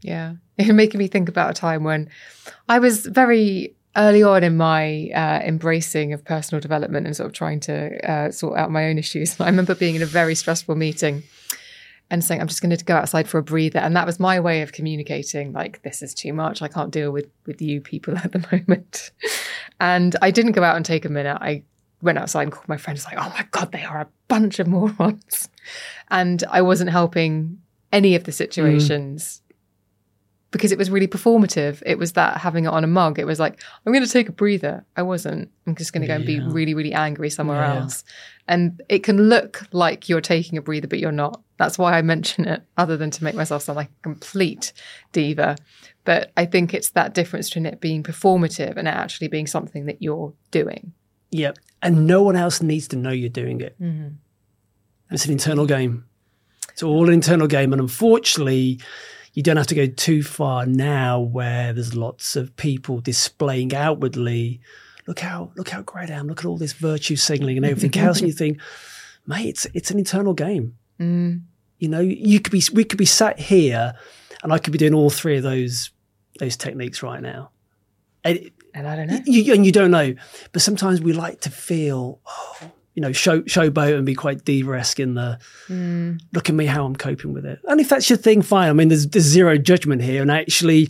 Yeah. 0.02 0.34
It's 0.58 0.72
making 0.72 0.98
me 0.98 1.08
think 1.08 1.30
about 1.30 1.52
a 1.52 1.54
time 1.54 1.84
when 1.84 2.10
I 2.68 2.80
was 2.80 3.06
very 3.06 3.76
early 3.96 4.24
on 4.24 4.44
in 4.44 4.58
my 4.58 5.10
uh, 5.14 5.40
embracing 5.46 6.14
of 6.14 6.26
personal 6.26 6.60
development 6.60 7.06
and 7.06 7.16
sort 7.16 7.28
of 7.28 7.34
trying 7.34 7.60
to 7.60 8.10
uh, 8.10 8.32
sort 8.32 8.58
out 8.58 8.72
my 8.72 8.88
own 8.88 8.98
issues. 8.98 9.40
I 9.40 9.46
remember 9.46 9.76
being 9.76 9.94
in 9.94 10.02
a 10.02 10.08
very 10.08 10.34
stressful 10.34 10.76
meeting 10.76 11.22
and 12.10 12.24
saying, 12.24 12.40
I'm 12.40 12.48
just 12.48 12.62
going 12.62 12.76
to 12.76 12.86
go 12.86 12.96
outside 12.96 13.28
for 13.28 13.38
a 13.38 13.44
breather. 13.44 13.80
And 13.80 13.96
that 13.96 14.06
was 14.06 14.20
my 14.20 14.40
way 14.40 14.62
of 14.62 14.72
communicating, 14.72 15.52
like, 15.52 15.82
this 15.82 16.02
is 16.02 16.14
too 16.14 16.34
much. 16.34 16.62
I 16.62 16.68
can't 16.68 16.92
deal 16.92 17.12
with, 17.12 17.28
with 17.46 17.62
you 17.62 17.82
people 17.82 18.18
at 18.18 18.32
the 18.32 18.46
moment. 18.52 19.12
and 19.80 20.16
I 20.22 20.32
didn't 20.32 20.54
go 20.54 20.64
out 20.64 20.78
and 20.78 20.86
take 20.86 21.06
a 21.06 21.10
minute. 21.10 21.38
I 21.42 21.64
went 22.02 22.18
outside 22.18 22.44
and 22.44 22.52
called 22.52 22.70
my 22.70 22.78
friends, 22.78 23.06
like, 23.06 23.18
oh 23.18 23.30
my 23.38 23.46
God, 23.52 23.72
they 23.72 23.84
are 23.84 24.02
a 24.02 24.08
bunch 24.28 24.60
of 24.60 24.68
morons. 24.68 25.50
And 26.10 26.44
I 26.50 26.62
wasn't 26.62 26.92
helping 26.92 27.60
any 27.92 28.16
of 28.16 28.24
the 28.24 28.32
mm. 28.32 28.36
situations 28.36 29.42
because 30.52 30.72
it 30.72 30.78
was 30.78 30.90
really 30.90 31.08
performative. 31.08 31.84
It 31.86 31.98
was 31.98 32.14
that 32.14 32.38
having 32.38 32.66
it 32.66 32.70
on 32.70 32.84
a 32.84 32.88
mug. 32.88 33.20
It 33.20 33.26
was 33.26 33.40
like, 33.40 33.62
I'm 33.86 33.92
going 33.92 34.06
to 34.06 34.10
take 34.12 34.30
a 34.30 34.32
breather. 34.32 34.86
I 34.96 35.02
wasn't. 35.02 35.52
I'm 35.66 35.76
just 35.76 35.92
going 35.92 36.02
to 36.02 36.08
go 36.08 36.16
and 36.16 36.26
be 36.26 36.40
really, 36.40 36.74
really 36.74 36.94
angry 36.94 37.30
somewhere 37.30 37.62
Yeah. 37.62 37.82
else. 37.82 38.04
And 38.48 38.82
it 38.88 39.04
can 39.04 39.30
look 39.30 39.64
like 39.72 40.08
you're 40.08 40.22
taking 40.22 40.58
a 40.58 40.62
breather, 40.62 40.88
but 40.88 41.00
you're 41.00 41.12
not. 41.12 41.42
That's 41.58 41.78
why 41.78 41.98
I 41.98 42.02
mention 42.02 42.48
it, 42.48 42.64
other 42.78 42.96
than 42.96 43.12
to 43.12 43.24
make 43.24 43.36
myself 43.36 43.64
sound 43.64 43.78
like 43.78 43.90
a 43.90 44.04
complete 44.04 44.74
diva. 45.12 45.58
But 46.06 46.32
I 46.38 46.46
think 46.46 46.74
it's 46.74 46.92
that 46.92 47.14
difference 47.14 47.50
between 47.50 47.66
it 47.66 47.82
being 47.82 48.04
performative 48.04 48.78
and 48.78 48.88
it 48.88 48.94
actually 48.94 49.28
being 49.28 49.48
something 49.48 49.86
that 49.88 50.02
you're 50.02 50.34
doing. 50.52 50.94
Yep. 51.32 51.58
And 51.82 52.08
no 52.08 52.24
one 52.24 52.36
else 52.36 52.62
needs 52.62 52.88
to 52.90 52.96
know 52.96 53.12
you're 53.12 53.30
doing 53.30 53.60
it. 53.60 53.76
Mm-hmm. 53.82 54.16
It's 55.12 55.26
an 55.26 55.32
internal 55.32 55.66
game. 55.66 56.06
It's 56.70 56.84
all 56.84 57.08
an 57.08 57.14
internal 57.14 57.48
game. 57.48 57.74
And 57.74 57.82
unfortunately, 57.82 58.80
you 59.34 59.44
don't 59.44 59.58
have 59.58 59.68
to 59.68 59.76
go 59.76 59.88
too 59.88 60.24
far 60.24 60.66
now 60.66 61.20
where 61.20 61.74
there's 61.74 61.96
lots 61.96 62.36
of 62.36 62.56
people 62.56 63.02
displaying 63.02 63.76
outwardly, 63.76 64.62
look 65.08 65.20
how 65.20 65.52
look 65.56 65.70
how 65.70 65.82
great 65.82 66.10
I 66.10 66.14
am, 66.14 66.28
look 66.28 66.40
at 66.40 66.46
all 66.46 66.58
this 66.58 66.74
virtue 66.74 67.16
signaling 67.16 67.58
and 67.58 67.66
everything 67.66 68.02
else. 68.02 68.20
And 68.20 68.28
you 68.28 68.34
think, 68.34 68.60
mate, 69.26 69.48
it's 69.48 69.66
it's 69.74 69.92
an 69.92 69.98
internal 69.98 70.34
game. 70.34 70.76
Mm. 71.00 71.42
You 71.80 71.90
know, 71.90 72.02
you 72.02 72.40
could 72.40 72.52
be 72.52 72.64
we 72.74 72.84
could 72.84 73.00
be 73.00 73.06
sat 73.06 73.40
here 73.40 73.94
and 74.44 74.54
I 74.54 74.58
could 74.60 74.72
be 74.72 74.80
doing 74.80 74.94
all 74.94 75.10
three 75.10 75.38
of 75.38 75.44
those 75.44 75.92
those 76.40 76.58
techniques 76.58 77.02
right 77.02 77.22
now. 77.22 77.52
And 78.24 78.52
And 78.74 78.88
I 78.88 78.96
don't 78.96 79.08
know. 79.08 79.20
you, 79.26 79.54
and 79.54 79.66
you 79.66 79.72
don't 79.72 79.92
know. 79.92 80.14
But 80.52 80.62
sometimes 80.62 81.02
we 81.02 81.14
like 81.14 81.42
to 81.42 81.50
feel, 81.50 82.20
oh, 82.28 82.72
you 82.94 83.02
know, 83.02 83.12
show 83.12 83.42
showboat 83.42 83.96
and 83.96 84.06
be 84.06 84.14
quite 84.14 84.46
diva-esque 84.46 85.00
in 85.00 85.16
the 85.16 85.40
mm. 85.68 86.20
look 86.34 86.50
at 86.50 86.56
me 86.56 86.66
how 86.66 86.86
I'm 86.86 86.96
coping 86.96 87.34
with 87.34 87.46
it. 87.46 87.60
And 87.68 87.80
if 87.80 87.90
that's 87.90 88.10
your 88.10 88.18
thing, 88.18 88.42
fine. 88.42 88.70
I 88.70 88.74
mean, 88.74 88.90
there's, 88.90 89.08
there's 89.08 89.26
zero 89.26 89.58
judgment 89.58 90.04
here, 90.04 90.22
and 90.22 90.30
actually, 90.30 90.90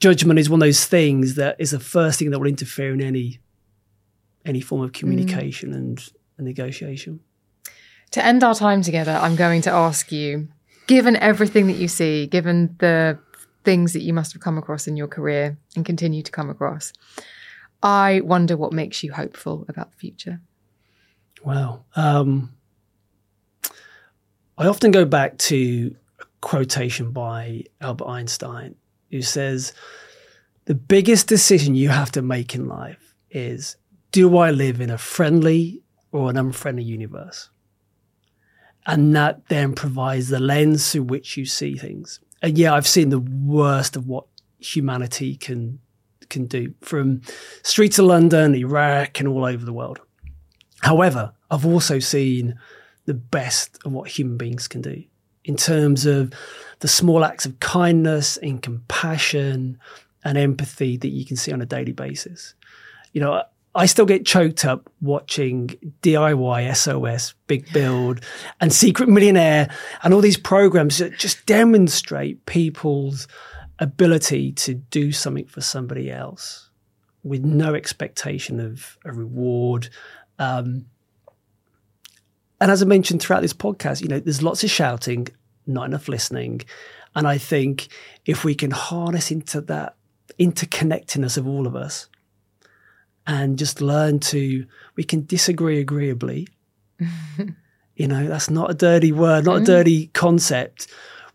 judgment 0.00 0.38
is 0.38 0.50
one 0.50 0.60
of 0.60 0.66
those 0.66 0.84
things 0.84 1.36
that 1.36 1.56
is 1.58 1.70
the 1.70 1.80
first 1.80 2.18
thing 2.18 2.30
that 2.30 2.38
will 2.38 2.48
interfere 2.48 2.92
in 2.92 3.00
any 3.00 3.38
any 4.44 4.60
form 4.60 4.82
of 4.82 4.92
communication 4.92 5.72
and, 5.72 6.12
and 6.38 6.46
negotiation. 6.46 7.20
To 8.12 8.24
end 8.24 8.44
our 8.44 8.54
time 8.54 8.82
together, 8.82 9.12
I'm 9.12 9.36
going 9.36 9.62
to 9.62 9.70
ask 9.70 10.12
you, 10.12 10.48
given 10.86 11.16
everything 11.16 11.66
that 11.68 11.76
you 11.76 11.88
see, 11.88 12.26
given 12.26 12.76
the 12.78 13.18
things 13.64 13.92
that 13.92 14.02
you 14.02 14.12
must 14.12 14.32
have 14.32 14.42
come 14.42 14.58
across 14.58 14.86
in 14.86 14.96
your 14.96 15.06
career 15.06 15.56
and 15.76 15.86
continue 15.86 16.22
to 16.22 16.30
come 16.30 16.50
across, 16.50 16.92
I 17.82 18.20
wonder 18.20 18.56
what 18.56 18.72
makes 18.72 19.02
you 19.02 19.12
hopeful 19.12 19.64
about 19.68 19.92
the 19.92 19.96
future. 19.96 20.40
Wow. 21.42 21.84
Um, 21.96 22.54
I 24.58 24.66
often 24.66 24.90
go 24.90 25.04
back 25.04 25.38
to 25.38 25.96
a 26.20 26.24
quotation 26.40 27.10
by 27.10 27.64
Albert 27.80 28.06
Einstein, 28.06 28.76
who 29.10 29.22
says, 29.22 29.72
The 30.66 30.74
biggest 30.74 31.26
decision 31.26 31.74
you 31.74 31.88
have 31.88 32.12
to 32.12 32.22
make 32.22 32.54
in 32.54 32.68
life 32.68 33.14
is 33.30 33.76
do 34.12 34.36
I 34.36 34.50
live 34.50 34.80
in 34.80 34.90
a 34.90 34.98
friendly 34.98 35.82
or 36.12 36.30
an 36.30 36.36
unfriendly 36.36 36.84
universe? 36.84 37.50
And 38.86 39.14
that 39.16 39.48
then 39.48 39.74
provides 39.74 40.28
the 40.28 40.40
lens 40.40 40.92
through 40.92 41.04
which 41.04 41.36
you 41.36 41.46
see 41.46 41.76
things. 41.76 42.20
And 42.42 42.58
yeah, 42.58 42.74
I've 42.74 42.86
seen 42.86 43.08
the 43.08 43.20
worst 43.20 43.96
of 43.96 44.06
what 44.06 44.26
humanity 44.58 45.36
can 45.36 45.80
can 46.28 46.46
do 46.46 46.72
from 46.80 47.20
streets 47.62 47.98
of 47.98 48.06
London, 48.06 48.54
Iraq, 48.54 49.20
and 49.20 49.28
all 49.28 49.44
over 49.44 49.64
the 49.64 49.72
world. 49.72 50.00
However, 50.80 51.32
I've 51.50 51.66
also 51.66 51.98
seen 51.98 52.58
the 53.04 53.14
best 53.14 53.78
of 53.84 53.92
what 53.92 54.08
human 54.08 54.38
beings 54.38 54.66
can 54.66 54.80
do 54.80 55.04
in 55.44 55.56
terms 55.56 56.06
of 56.06 56.32
the 56.80 56.88
small 56.88 57.24
acts 57.24 57.44
of 57.44 57.60
kindness 57.60 58.38
and 58.38 58.62
compassion 58.62 59.78
and 60.24 60.38
empathy 60.38 60.96
that 60.96 61.08
you 61.08 61.26
can 61.26 61.36
see 61.36 61.52
on 61.52 61.60
a 61.60 61.66
daily 61.66 61.92
basis. 61.92 62.54
You 63.12 63.20
know, 63.20 63.42
I 63.74 63.86
still 63.86 64.04
get 64.04 64.26
choked 64.26 64.64
up 64.66 64.90
watching 65.00 65.68
DIY, 66.02 66.76
SOS, 66.76 67.34
Big 67.46 67.72
Build, 67.72 68.20
and 68.60 68.72
Secret 68.72 69.08
Millionaire, 69.08 69.70
and 70.02 70.12
all 70.12 70.20
these 70.20 70.36
programs 70.36 70.98
that 70.98 71.16
just 71.16 71.46
demonstrate 71.46 72.44
people's 72.44 73.26
ability 73.78 74.52
to 74.52 74.74
do 74.74 75.10
something 75.10 75.46
for 75.46 75.62
somebody 75.62 76.10
else 76.10 76.68
with 77.24 77.44
no 77.44 77.74
expectation 77.74 78.60
of 78.60 78.98
a 79.04 79.12
reward. 79.12 79.88
Um, 80.38 80.86
and 82.60 82.70
as 82.70 82.82
I 82.82 82.86
mentioned 82.86 83.22
throughout 83.22 83.40
this 83.42 83.54
podcast, 83.54 84.02
you 84.02 84.08
know, 84.08 84.20
there's 84.20 84.42
lots 84.42 84.62
of 84.64 84.70
shouting, 84.70 85.28
not 85.66 85.86
enough 85.86 86.08
listening. 86.08 86.60
And 87.14 87.26
I 87.26 87.38
think 87.38 87.88
if 88.26 88.44
we 88.44 88.54
can 88.54 88.70
harness 88.70 89.30
into 89.30 89.60
that 89.62 89.96
interconnectedness 90.38 91.38
of 91.38 91.46
all 91.46 91.66
of 91.66 91.74
us 91.74 92.08
and 93.26 93.58
just 93.58 93.80
learn 93.80 94.18
to, 94.18 94.66
we 94.96 95.04
can 95.04 95.24
disagree 95.26 95.80
agreeably. 95.80 96.48
you 97.96 98.08
know, 98.08 98.26
that's 98.26 98.50
not 98.50 98.70
a 98.70 98.74
dirty 98.74 99.12
word, 99.12 99.44
not 99.44 99.58
a 99.58 99.60
mm. 99.60 99.66
dirty 99.66 100.06
concept, 100.08 100.88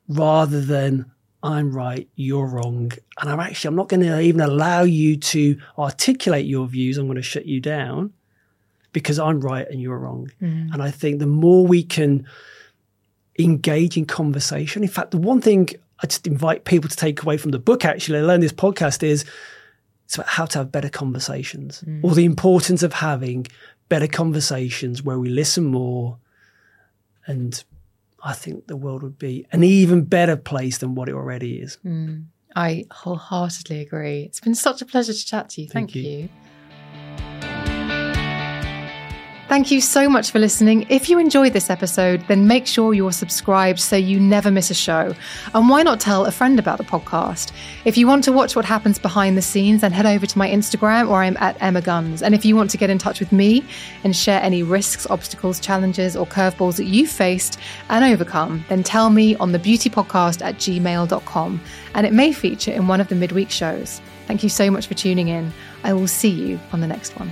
rather 0.08 0.62
than 0.62 1.06
I'm 1.44 1.72
right, 1.72 2.10
you're 2.16 2.48
wrong. 2.48 2.92
And 3.20 3.30
I'm 3.30 3.40
actually, 3.40 3.70
I'm 3.70 3.76
not 3.76 3.90
going 3.90 4.02
to 4.02 4.20
even 4.20 4.42
allow 4.42 4.82
you 4.84 5.18
to 5.18 5.60
articulate 5.78 6.46
your 6.46 6.68
views. 6.68 6.98
I'm 6.98 7.06
going 7.06 7.16
to 7.16 7.22
shut 7.22 7.46
you 7.46 7.60
down 7.60 8.14
because 8.92 9.20
I'm 9.20 9.40
right 9.40 9.68
and 9.70 9.82
you're 9.82 9.98
wrong. 9.98 10.32
Mm. 10.42 10.74
And 10.74 10.82
I 10.82 10.92
think 10.92 11.20
the 11.20 11.28
more 11.28 11.66
we 11.66 11.84
can 11.84 12.28
engage 13.38 13.98
in 13.98 14.06
conversation, 14.06 14.84
in 14.84 14.90
fact, 14.90 15.12
the 15.12 15.18
one 15.18 15.42
thing 15.42 15.70
I 16.02 16.08
just 16.08 16.28
invite 16.28 16.66
people 16.66 16.90
to 16.90 16.96
take 16.96 17.22
away 17.22 17.38
from 17.38 17.52
the 17.52 17.60
book, 17.60 17.86
actually, 17.86 18.20
I 18.20 18.24
learned 18.24 18.44
this 18.44 18.52
podcast 18.52 19.04
is 19.04 19.26
it's 20.08 20.16
about 20.16 20.30
how 20.30 20.46
to 20.46 20.60
have 20.60 20.72
better 20.72 20.88
conversations 20.88 21.84
mm. 21.86 22.02
or 22.02 22.16
the 22.16 22.24
importance 22.24 22.82
of 22.82 22.94
having 22.94 23.46
better 23.90 24.08
conversations 24.08 25.04
where 25.04 25.20
we 25.20 25.28
listen 25.28 25.66
more. 25.66 26.18
And 27.26 27.62
I 28.24 28.32
think 28.32 28.68
the 28.68 28.78
world 28.78 29.04
would 29.04 29.20
be 29.20 29.46
an 29.52 29.66
even 29.66 30.06
better 30.06 30.38
place 30.38 30.78
than 30.78 30.96
what 30.96 31.10
it 31.10 31.14
already 31.14 31.60
is. 31.60 31.78
Mm. 31.86 32.28
I 32.56 32.86
wholeheartedly 32.90 33.82
agree. 33.82 34.22
It's 34.22 34.40
been 34.40 34.56
such 34.56 34.82
a 34.82 34.86
pleasure 34.86 35.12
to 35.12 35.26
chat 35.26 35.50
to 35.50 35.62
you. 35.62 35.68
Thank, 35.68 35.92
Thank 35.92 35.96
you. 35.96 36.10
you. 36.10 36.30
Thank 39.48 39.72
you 39.72 39.80
so 39.80 40.10
much 40.10 40.32
for 40.32 40.40
listening. 40.40 40.86
If 40.90 41.08
you 41.08 41.20
enjoyed 41.20 41.54
this 41.54 41.70
episode, 41.70 42.22
then 42.28 42.48
make 42.48 42.68
sure 42.68 42.94
you're 42.94 43.14
subscribed 43.14 43.80
so 43.80 43.96
you 43.96 44.20
never 44.20 44.52
miss 44.52 44.70
a 44.70 44.74
show. 44.74 45.16
And 45.54 45.70
why 45.70 45.84
not 45.84 46.02
tell 46.02 46.26
a 46.26 46.34
friend 46.34 46.60
about 46.60 46.80
the 46.80 46.84
podcast? 46.84 47.54
If 47.86 47.98
you 47.98 48.08
want 48.08 48.26
to 48.26 48.34
watch 48.34 48.58
what 48.58 48.66
happens 48.66 49.00
behind 49.00 49.38
the 49.38 49.42
scenes, 49.42 49.82
then 49.82 49.94
head 49.94 50.06
over 50.06 50.26
to 50.26 50.38
my 50.38 50.50
Instagram 50.50 51.08
where 51.08 51.22
I'm 51.22 51.38
at 51.38 51.56
Emma 51.62 51.82
Guns. 51.82 52.22
And 52.22 52.36
if 52.36 52.44
you 52.44 52.58
want 52.58 52.72
to 52.72 52.78
get 52.78 52.90
in 52.90 52.98
touch 52.98 53.22
with 53.22 53.32
me 53.32 53.64
and 54.04 54.14
share 54.14 54.42
any 54.44 54.64
risks, 54.64 55.08
obstacles, 55.10 55.62
challenges, 55.62 56.18
or 56.18 56.28
curveballs 56.28 56.76
that 56.76 56.86
you've 56.86 57.10
faced 57.10 57.58
and 57.88 58.04
overcome, 58.04 58.66
then 58.68 58.84
tell 58.84 59.10
me 59.10 59.38
on 59.38 59.54
the 59.54 59.60
beautypodcast 59.60 60.44
at 60.44 60.56
gmail.com. 60.56 61.62
And 61.94 62.06
it 62.06 62.12
may 62.12 62.34
feature 62.34 62.74
in 62.74 62.90
one 62.90 63.00
of 63.00 63.08
the 63.08 63.16
midweek 63.16 63.50
shows. 63.50 64.02
Thank 64.26 64.44
you 64.44 64.50
so 64.50 64.70
much 64.70 64.88
for 64.88 64.94
tuning 64.94 65.30
in. 65.30 65.54
I 65.86 65.94
will 65.94 66.10
see 66.10 66.32
you 66.32 66.60
on 66.74 66.82
the 66.82 66.88
next 66.88 67.18
one. 67.18 67.32